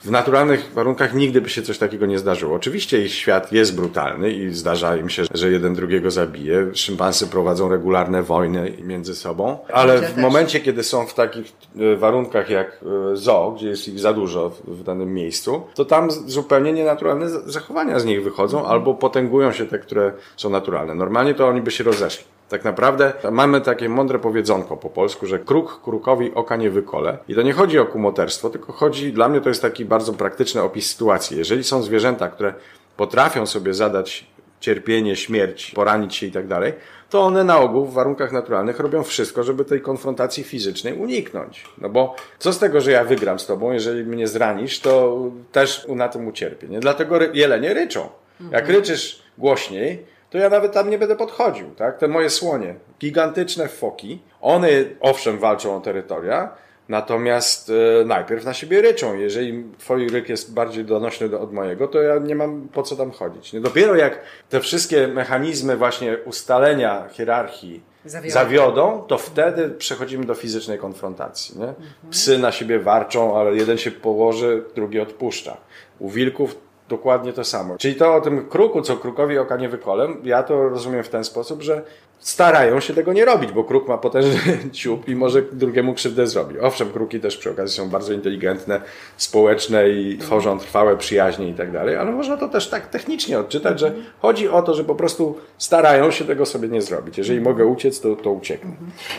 W 0.05 0.11
naturalnych 0.11 0.73
warunkach 0.73 1.15
nigdy 1.15 1.41
by 1.41 1.49
się 1.49 1.63
coś 1.63 1.79
takiego 1.79 2.07
nie 2.07 2.19
zdarzyło. 2.19 2.57
Oczywiście 2.57 3.05
ich 3.05 3.15
świat 3.15 3.53
jest 3.53 3.77
brutalny 3.77 4.33
i 4.33 4.55
zdarza 4.55 4.97
im 4.97 5.11
się, 5.11 5.23
że 5.35 5.51
jeden 5.51 5.75
drugiego 5.75 6.11
zabije. 6.11 6.75
Szympansy 6.75 7.27
prowadzą 7.27 7.69
regularne 7.69 8.23
wojny 8.23 8.73
między 8.83 9.15
sobą, 9.15 9.59
ale 9.73 10.03
w 10.03 10.17
momencie, 10.17 10.61
kiedy 10.61 10.83
są 10.83 11.07
w 11.07 11.15
takich 11.15 11.53
e, 11.79 11.97
warunkach 11.97 12.51
jak 12.51 12.81
e, 13.13 13.17
zoo, 13.17 13.53
gdzie 13.57 13.69
jest 13.69 13.89
ich 13.89 14.01
za 14.01 14.13
dużo 14.13 14.51
w 14.65 14.83
danym 14.83 15.15
miejscu, 15.15 15.63
to 15.75 15.85
tam 15.85 16.11
zupełnie 16.11 16.73
nienaturalne 16.73 17.29
zachowania 17.29 18.01
z 18.01 18.05
nich 18.05 18.25
wychodzą 18.25 18.67
albo 18.67 18.95
potęgują 18.95 19.53
się 19.53 19.67
te, 19.67 19.79
które 19.79 20.13
są 20.37 20.51
naturalne. 20.51 20.95
Normalnie 20.95 21.35
to 21.35 21.49
oni 21.49 21.61
by 21.61 21.71
się 21.71 21.85
rozeszli. 21.85 22.34
Tak 22.49 22.65
naprawdę 22.65 23.13
mamy 23.31 23.61
takie 23.61 23.89
mądre 23.89 24.19
powiedzonko 24.19 24.77
po 24.77 24.91
polsku, 24.91 25.27
że 25.27 25.39
kruk 25.39 25.81
krukowi 25.83 26.35
oka 26.35 26.57
nie 26.57 26.71
wykole. 26.71 27.19
I 27.29 27.35
to 27.35 27.43
nie 27.43 27.53
chodzi 27.53 27.79
o 27.79 27.87
kumoterstwo, 27.87 28.51
tylko 28.51 28.73
chodzi, 28.73 29.13
dla 29.13 29.29
mnie 29.29 29.41
to 29.41 29.49
jest 29.49 29.63
taki 29.63 29.85
bardzo 29.85 30.13
praktyczny 30.13 30.63
opis 30.63 30.91
sytuacji. 30.91 31.39
Jeżeli 31.39 31.65
są 31.65 31.83
zwierzęta, 31.83 32.29
które 32.29 32.55
potrafią 32.97 33.47
sobie 33.47 33.75
zadać 33.75 34.27
cierpienie, 34.61 35.17
śmierć, 35.17 35.71
poranić 35.71 36.15
się 36.15 36.27
i 36.27 36.33
tak 36.33 36.47
dalej, 36.47 36.73
to 37.11 37.23
one 37.23 37.45
na 37.45 37.59
ogół 37.59 37.87
w 37.87 37.95
warunkach 37.95 38.33
naturalnych 38.33 38.81
robią 38.81 39.03
wszystko, 39.03 39.45
żeby 39.45 39.65
tej 39.65 39.81
konfrontacji 39.81 40.45
fizycznej 40.45 40.95
uniknąć. 40.95 41.65
No 41.79 41.89
bo 41.89 42.17
co 42.39 42.53
z 42.53 42.59
tego, 42.59 42.81
że 42.81 42.91
ja 42.91 43.05
wygram 43.05 43.39
z 43.39 43.47
tobą, 43.47 43.73
jeżeli 43.73 44.05
mnie 44.05 44.29
zranisz, 44.29 44.81
to 44.81 45.19
też 45.53 45.87
na 45.89 46.09
tym 46.09 46.29
ucierpię. 46.29 46.69
Nie? 46.69 46.81
Dlatego 46.81 47.19
jelenie 47.33 47.75
ryczą. 47.75 48.09
Jak 48.41 48.61
mhm. 48.63 48.77
ryczysz 48.77 49.23
głośniej, 49.39 50.07
to 50.35 50.39
ja 50.39 50.49
nawet 50.49 50.73
tam 50.73 50.91
nie 50.91 50.99
będę 50.99 51.17
podchodził. 51.17 51.71
Tak? 51.71 51.99
Te 51.99 52.09
moje 52.09 52.31
słonie, 52.31 52.75
gigantyczne 53.01 53.69
foki, 53.69 54.23
one 54.41 54.69
owszem 55.01 55.39
walczą 55.39 55.77
o 55.77 55.81
terytoria, 55.81 56.51
natomiast 56.89 57.71
e, 58.01 58.05
najpierw 58.05 58.45
na 58.45 58.55
siebie 58.55 58.83
ryczą. 58.83 59.15
Jeżeli 59.17 59.65
twój 59.79 60.09
ryk 60.09 60.29
jest 60.29 60.55
bardziej 60.55 60.85
donośny 60.85 61.29
do, 61.29 61.41
od 61.41 61.53
mojego, 61.53 61.89
to 61.89 62.03
ja 62.03 62.19
nie 62.19 62.35
mam 62.35 62.69
po 62.69 62.83
co 62.83 62.97
tam 62.97 63.11
chodzić. 63.11 63.53
Nie? 63.53 63.61
Dopiero 63.61 63.97
jak 63.97 64.21
te 64.49 64.61
wszystkie 64.61 65.09
mechanizmy 65.09 65.77
właśnie 65.77 66.19
ustalenia 66.25 67.09
hierarchii 67.13 67.83
zawiodą, 68.05 68.35
zawiodą 68.35 69.05
to 69.09 69.19
wtedy 69.19 69.69
przechodzimy 69.69 70.25
do 70.25 70.35
fizycznej 70.35 70.79
konfrontacji. 70.79 71.59
Nie? 71.59 71.69
Mhm. 71.69 72.11
Psy 72.11 72.39
na 72.39 72.53
siebie 72.53 72.79
warczą, 72.79 73.39
ale 73.39 73.57
jeden 73.57 73.79
się 73.79 73.91
położy, 73.91 74.65
drugi 74.75 75.01
odpuszcza. 75.01 75.57
U 75.99 76.11
wilków 76.11 76.57
dokładnie 76.89 77.33
to 77.33 77.45
samo. 77.45 77.79
Czyli 77.79 77.95
to 77.95 78.15
o 78.15 78.21
tym 78.21 78.49
kruku, 78.49 78.83
co 78.83 78.97
krukowi 78.97 79.39
oka 79.39 79.57
nie 79.57 79.69
wykolem, 79.69 80.17
ja 80.25 80.43
to 80.43 80.69
rozumiem 80.69 81.05
w 81.05 81.09
ten 81.09 81.25
sposób, 81.25 81.63
że 81.63 81.83
starają 82.25 82.81
się 82.81 82.95
tego 82.95 83.13
nie 83.13 83.25
robić, 83.25 83.53
bo 83.53 83.65
kruk 83.65 83.89
ma 83.89 83.99
potężny 83.99 84.59
ciup 84.73 85.09
i 85.09 85.17
może 85.17 85.43
drugiemu 85.43 85.95
krzywdę 85.95 86.27
zrobi. 86.27 86.61
Owszem, 86.61 86.93
kruki 86.93 87.21
też 87.21 87.37
przy 87.37 87.51
okazji 87.51 87.77
są 87.77 87.89
bardzo 87.89 88.13
inteligentne, 88.13 88.81
społeczne 89.17 89.89
i 89.89 90.19
tworzą 90.19 90.59
trwałe 90.59 90.97
przyjaźnie 90.97 91.49
i 91.49 91.55
tak 91.55 91.73
dalej, 91.73 91.97
ale 91.97 92.13
można 92.13 92.37
to 92.37 92.49
też 92.49 92.69
tak 92.69 92.87
technicznie 92.87 93.39
odczytać, 93.39 93.81
że 93.81 93.93
chodzi 94.23 94.49
o 94.49 94.63
to, 94.63 94.75
że 94.75 94.85
po 94.85 94.95
prostu 94.95 95.39
starają 95.59 96.11
się 96.11 96.25
tego 96.25 96.47
sobie 96.47 96.69
nie 96.69 96.83
zrobić. 96.83 97.19
Jeżeli 97.19 97.41
mogę 97.41 97.67
uciec, 97.67 98.01
to, 98.01 98.17
to 98.17 98.31
ucieknę. 98.31 98.71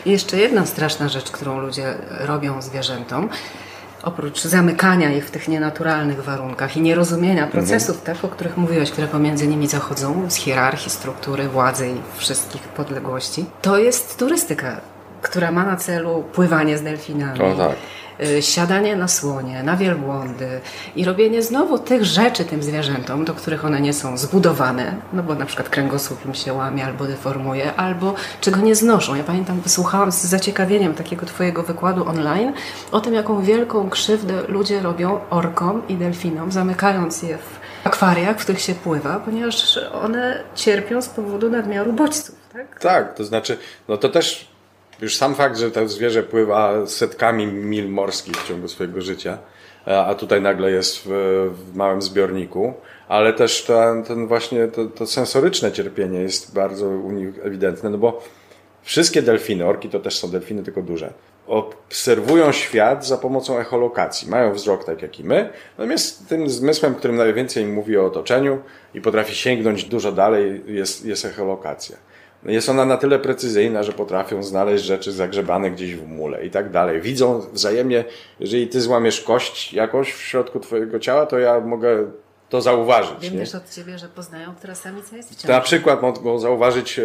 I 0.06 0.10
jeszcze 0.10 0.36
jedna 0.36 0.66
straszna 0.66 1.08
rzecz, 1.08 1.30
którą 1.30 1.60
ludzie 1.60 1.94
robią 2.20 2.62
zwierzętom, 2.62 3.28
oprócz 4.06 4.42
zamykania 4.42 5.12
ich 5.12 5.26
w 5.26 5.30
tych 5.30 5.48
nienaturalnych 5.48 6.24
warunkach 6.24 6.76
i 6.76 6.80
nierozumienia 6.80 7.44
mhm. 7.44 7.50
procesów, 7.52 7.98
mhm. 7.98 8.16
tak, 8.16 8.24
o 8.24 8.28
których 8.34 8.56
mówiłeś, 8.56 8.90
które 8.90 9.08
pomiędzy 9.08 9.46
nimi 9.46 9.68
zachodzą, 9.68 10.30
z 10.30 10.34
hierarchii, 10.34 10.90
struktury, 10.90 11.48
władzy 11.48 11.88
i 11.88 12.18
wszystkich 12.18 12.62
podległości, 12.62 13.44
to 13.62 13.78
jest 13.78 14.18
turystyka, 14.18 14.80
która 15.26 15.52
ma 15.52 15.64
na 15.64 15.76
celu 15.76 16.24
pływanie 16.32 16.78
z 16.78 16.82
delfinami. 16.82 17.40
O, 17.40 17.54
tak 17.54 17.76
Y, 18.22 18.42
siadanie 18.42 18.96
na 18.96 19.08
słonie, 19.08 19.62
na 19.62 19.76
wielbłądy 19.76 20.60
i 20.96 21.04
robienie 21.04 21.42
znowu 21.42 21.78
tych 21.78 22.04
rzeczy 22.04 22.44
tym 22.44 22.62
zwierzętom, 22.62 23.24
do 23.24 23.34
których 23.34 23.64
one 23.64 23.80
nie 23.80 23.92
są 23.92 24.18
zbudowane, 24.18 24.94
no 25.12 25.22
bo 25.22 25.34
na 25.34 25.46
przykład 25.46 25.68
kręgosłup 25.68 26.26
im 26.26 26.34
się 26.34 26.52
łamie 26.52 26.84
albo 26.84 27.06
deformuje, 27.06 27.74
albo 27.74 28.14
czego 28.40 28.60
nie 28.60 28.74
znoszą. 28.74 29.14
Ja 29.14 29.24
pamiętam, 29.24 29.60
wysłuchałam 29.60 30.12
z 30.12 30.24
zaciekawieniem 30.24 30.94
takiego 30.94 31.26
Twojego 31.26 31.62
wykładu 31.62 32.08
online 32.08 32.52
o 32.92 33.00
tym, 33.00 33.14
jaką 33.14 33.42
wielką 33.42 33.90
krzywdę 33.90 34.42
ludzie 34.48 34.80
robią 34.80 35.20
orkom 35.30 35.88
i 35.88 35.94
delfinom, 35.94 36.52
zamykając 36.52 37.22
je 37.22 37.38
w 37.38 37.60
akwariach, 37.84 38.38
w 38.38 38.42
których 38.42 38.60
się 38.60 38.74
pływa, 38.74 39.20
ponieważ 39.24 39.80
one 40.02 40.42
cierpią 40.54 41.02
z 41.02 41.08
powodu 41.08 41.50
nadmiaru 41.50 41.92
bodźców. 41.92 42.34
Tak, 42.52 42.80
tak 42.80 43.14
to 43.14 43.24
znaczy, 43.24 43.58
no 43.88 43.96
to 43.96 44.08
też 44.08 44.55
już 45.00 45.16
sam 45.16 45.34
fakt, 45.34 45.58
że 45.58 45.70
to 45.70 45.88
zwierzę 45.88 46.22
pływa 46.22 46.86
setkami 46.86 47.46
mil 47.46 47.88
morskich 47.88 48.36
w 48.36 48.48
ciągu 48.48 48.68
swojego 48.68 49.00
życia, 49.00 49.38
a 49.86 50.14
tutaj 50.14 50.42
nagle 50.42 50.70
jest 50.70 51.02
w, 51.04 51.08
w 51.52 51.76
małym 51.76 52.02
zbiorniku, 52.02 52.74
ale 53.08 53.32
też 53.32 53.62
ten, 53.62 54.02
ten 54.02 54.26
właśnie 54.26 54.68
to, 54.68 54.84
to, 54.84 55.06
sensoryczne 55.06 55.72
cierpienie 55.72 56.20
jest 56.20 56.54
bardzo 56.54 56.86
u 56.88 57.12
nich 57.12 57.28
ewidentne, 57.42 57.90
no 57.90 57.98
bo 57.98 58.22
wszystkie 58.82 59.22
delfiny, 59.22 59.66
orki 59.66 59.88
to 59.88 60.00
też 60.00 60.18
są 60.18 60.30
delfiny, 60.30 60.62
tylko 60.62 60.82
duże, 60.82 61.12
obserwują 61.46 62.52
świat 62.52 63.06
za 63.06 63.18
pomocą 63.18 63.58
echolokacji. 63.58 64.30
Mają 64.30 64.52
wzrok 64.52 64.84
tak 64.84 65.02
jak 65.02 65.20
i 65.20 65.24
my, 65.24 65.50
natomiast 65.78 66.28
tym 66.28 66.50
zmysłem, 66.50 66.94
którym 66.94 67.16
najwięcej 67.16 67.66
mówi 67.66 67.98
o 67.98 68.06
otoczeniu 68.06 68.58
i 68.94 69.00
potrafi 69.00 69.34
sięgnąć 69.34 69.84
dużo 69.84 70.12
dalej, 70.12 70.62
jest, 70.66 71.04
jest 71.04 71.24
echolokacja. 71.24 71.96
Jest 72.48 72.68
ona 72.68 72.84
na 72.84 72.96
tyle 72.96 73.18
precyzyjna, 73.18 73.82
że 73.82 73.92
potrafią 73.92 74.42
znaleźć 74.42 74.84
rzeczy 74.84 75.12
zagrzebane 75.12 75.70
gdzieś 75.70 75.96
w 75.96 76.08
mule 76.08 76.46
i 76.46 76.50
tak 76.50 76.70
dalej. 76.70 77.00
Widzą 77.00 77.40
wzajemnie, 77.52 78.04
jeżeli 78.40 78.68
ty 78.68 78.80
złamiesz 78.80 79.20
kość 79.20 79.72
jakoś 79.72 80.12
w 80.12 80.22
środku 80.22 80.60
twojego 80.60 80.98
ciała, 80.98 81.26
to 81.26 81.38
ja 81.38 81.60
mogę 81.60 82.10
to 82.56 82.60
zauważyć. 82.60 83.14
Wiem 83.20 83.32
nie? 83.32 83.38
też 83.38 83.54
od 83.54 83.70
Ciebie, 83.70 83.98
że 83.98 84.08
poznają, 84.08 84.54
która 84.54 84.74
samica 84.74 85.16
jest 85.16 85.28
w 85.28 85.32
ciąży. 85.32 85.46
To 85.46 85.52
na 85.52 85.60
przykład 85.60 86.02
mogą 86.02 86.38
zauważyć, 86.38 86.98
e, 86.98 87.02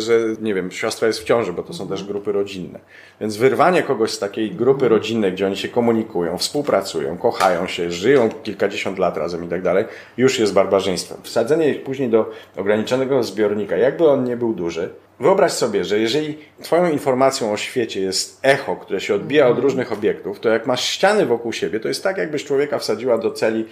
że 0.00 0.18
nie 0.40 0.54
wiem, 0.54 0.70
siostra 0.70 1.06
jest 1.06 1.20
w 1.20 1.24
ciąży, 1.24 1.52
bo 1.52 1.62
to 1.62 1.72
są 1.72 1.88
też 1.88 2.04
grupy 2.04 2.32
rodzinne. 2.32 2.78
Więc 3.20 3.36
wyrwanie 3.36 3.82
kogoś 3.82 4.10
z 4.10 4.18
takiej 4.18 4.50
grupy 4.50 4.88
rodzinnej, 4.88 5.32
gdzie 5.32 5.46
oni 5.46 5.56
się 5.56 5.68
komunikują, 5.68 6.38
współpracują, 6.38 7.18
kochają 7.18 7.66
się, 7.66 7.90
żyją 7.90 8.30
kilkadziesiąt 8.42 8.98
lat 8.98 9.16
razem 9.16 9.44
i 9.44 9.48
tak 9.48 9.62
dalej, 9.62 9.84
już 10.16 10.38
jest 10.38 10.52
barbarzyństwem. 10.52 11.18
Wsadzenie 11.22 11.68
ich 11.68 11.82
później 11.82 12.08
do 12.08 12.30
ograniczonego 12.56 13.22
zbiornika, 13.22 13.76
jakby 13.76 14.08
on 14.08 14.24
nie 14.24 14.36
był 14.36 14.54
duży, 14.54 14.90
Wyobraź 15.20 15.52
sobie, 15.52 15.84
że 15.84 15.98
jeżeli 15.98 16.38
Twoją 16.62 16.90
informacją 16.90 17.52
o 17.52 17.56
świecie 17.56 18.00
jest 18.00 18.40
echo, 18.42 18.76
które 18.76 19.00
się 19.00 19.14
odbija 19.14 19.48
od 19.48 19.58
różnych 19.58 19.92
obiektów, 19.92 20.40
to 20.40 20.48
jak 20.48 20.66
masz 20.66 20.84
ściany 20.84 21.26
wokół 21.26 21.52
siebie, 21.52 21.80
to 21.80 21.88
jest 21.88 22.02
tak, 22.02 22.18
jakbyś 22.18 22.44
człowieka 22.44 22.78
wsadziła 22.78 23.18
do 23.18 23.30
celi 23.30 23.64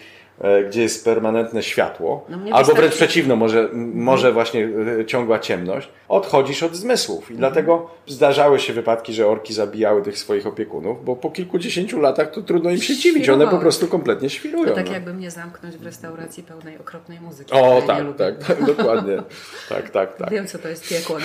gdzie 0.69 0.83
jest 0.83 1.05
permanentne 1.05 1.63
światło, 1.63 2.27
no 2.29 2.37
albo 2.37 2.49
wystarczy... 2.49 2.75
wręcz 2.75 2.95
przeciwno, 2.95 3.37
może, 3.37 3.69
może 3.95 4.33
właśnie 4.33 4.69
e, 5.01 5.07
ciągła 5.07 5.39
ciemność, 5.39 5.89
odchodzisz 6.09 6.63
od 6.63 6.77
zmysłów. 6.77 7.31
I 7.31 7.35
dlatego 7.35 7.91
zdarzały 8.07 8.59
się 8.59 8.73
wypadki, 8.73 9.15
że 9.15 9.27
orki 9.27 9.55
zabijały 9.55 10.03
tych 10.03 10.19
swoich 10.19 10.47
opiekunów, 10.47 11.05
bo 11.05 11.17
po 11.17 11.31
kilkudziesięciu 11.31 12.01
latach 12.01 12.31
to 12.31 12.43
trudno 12.43 12.71
im 12.71 12.83
się 12.83 12.97
dziwić. 12.97 13.29
One 13.29 13.49
po 13.49 13.59
prostu 13.59 13.89
kompletnie 13.89 14.31
świrują. 14.31 14.69
To 14.69 14.75
tak 14.75 14.87
no. 14.87 14.93
jakby 14.93 15.15
mnie 15.15 15.31
zamknąć 15.31 15.77
w 15.77 15.85
restauracji 15.85 16.43
pełnej 16.43 16.79
okropnej 16.79 17.21
muzyki. 17.21 17.53
O, 17.53 17.83
tak, 17.87 18.05
tak, 18.19 18.45
tak, 18.45 18.65
dokładnie. 18.65 19.23
Tak, 19.69 19.91
tak, 19.91 20.17
tak. 20.17 20.31
Wiem, 20.31 20.47
co 20.47 20.59
to 20.59 20.69
jest 20.69 20.89
piekło. 20.89 21.17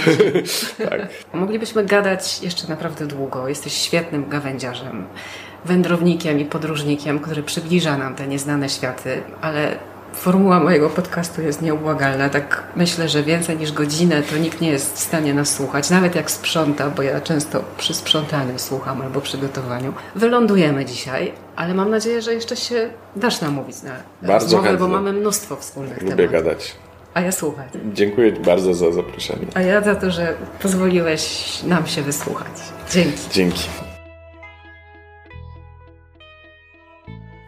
tak. 0.89 1.07
Moglibyśmy 1.33 1.85
gadać 1.85 2.41
jeszcze 2.43 2.67
naprawdę 2.67 3.07
długo. 3.07 3.47
Jesteś 3.47 3.73
świetnym 3.73 4.29
gawędziarzem 4.29 5.07
wędrownikiem 5.67 6.39
i 6.39 6.45
podróżnikiem, 6.45 7.19
który 7.19 7.43
przybliża 7.43 7.97
nam 7.97 8.15
te 8.15 8.27
nieznane 8.27 8.69
światy, 8.69 9.21
ale 9.41 9.75
formuła 10.13 10.59
mojego 10.59 10.89
podcastu 10.89 11.41
jest 11.41 11.61
nieubłagalna. 11.61 12.29
Tak 12.29 12.63
myślę, 12.75 13.09
że 13.09 13.23
więcej 13.23 13.57
niż 13.57 13.71
godzinę 13.71 14.23
to 14.23 14.37
nikt 14.37 14.61
nie 14.61 14.69
jest 14.69 14.95
w 14.95 14.99
stanie 14.99 15.33
nas 15.33 15.55
słuchać, 15.55 15.89
nawet 15.89 16.15
jak 16.15 16.31
sprząta, 16.31 16.89
bo 16.89 17.01
ja 17.01 17.21
często 17.21 17.63
przy 17.77 17.93
sprzątaniu 17.93 18.59
słucham 18.59 19.01
albo 19.01 19.21
przygotowaniu. 19.21 19.93
Wylądujemy 20.15 20.85
dzisiaj, 20.85 21.33
ale 21.55 21.73
mam 21.73 21.89
nadzieję, 21.89 22.21
że 22.21 22.33
jeszcze 22.33 22.55
się 22.55 22.89
dasz 23.15 23.41
namówić 23.41 23.81
na 23.83 23.91
bardzo 24.21 24.45
rozmowę, 24.45 24.67
chętnie. 24.67 24.87
bo 24.87 24.93
mamy 24.93 25.13
mnóstwo 25.13 25.55
wspólnych 25.55 26.01
Lubię 26.01 26.15
tematów. 26.15 26.31
gadać. 26.31 26.75
A 27.13 27.21
ja 27.21 27.31
słucham. 27.31 27.65
Dziękuję 27.93 28.31
bardzo 28.31 28.73
za 28.73 28.91
zaproszenie. 28.91 29.45
A 29.53 29.61
ja 29.61 29.81
za 29.81 29.95
to, 29.95 30.11
że 30.11 30.33
pozwoliłeś 30.61 31.43
nam 31.63 31.87
się 31.87 32.01
wysłuchać. 32.01 32.47
Dzięki. 32.91 33.19
Dzięki. 33.31 33.69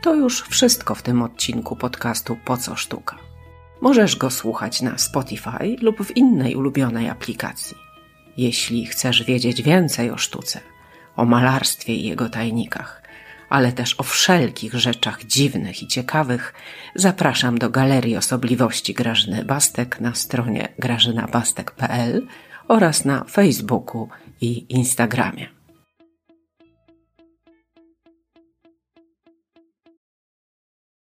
To 0.02 0.16
już 0.16 0.42
wszystko 0.42 0.96
w 0.96 1.02
tym 1.02 1.22
odcinku 1.22 1.76
podcastu 1.76 2.38
Po 2.46 2.58
co 2.58 2.76
sztuka. 2.76 3.18
Możesz 3.82 4.16
go 4.16 4.30
słuchać 4.30 4.82
na 4.82 4.98
Spotify 4.98 5.76
lub 5.82 6.04
w 6.06 6.18
innej 6.18 6.56
ulubionej 6.56 7.10
aplikacji. 7.10 7.78
Jeśli 8.38 8.86
chcesz 8.86 9.24
wiedzieć 9.24 9.62
więcej 9.62 10.12
o 10.12 10.18
sztuce, 10.18 10.60
o 11.16 11.26
malarstwie 11.26 11.96
i 11.96 12.08
jego 12.08 12.30
tajnikach, 12.30 13.04
ale 13.50 13.72
też 13.72 14.00
o 14.00 14.04
wszelkich 14.04 14.74
rzeczach 14.74 15.24
dziwnych 15.24 15.84
i 15.84 15.88
ciekawych, 15.88 16.54
zapraszam 16.96 17.58
do 17.58 17.70
Galerii 17.70 18.18
Osobliwości 18.18 18.94
Grażyny 18.94 19.46
Bastek 19.46 20.02
na 20.02 20.16
stronie 20.16 20.68
grażynabastek.pl 20.80 22.28
oraz 22.68 23.06
na 23.06 23.24
Facebooku 23.24 24.10
i 24.42 24.66
Instagramie. 24.70 25.59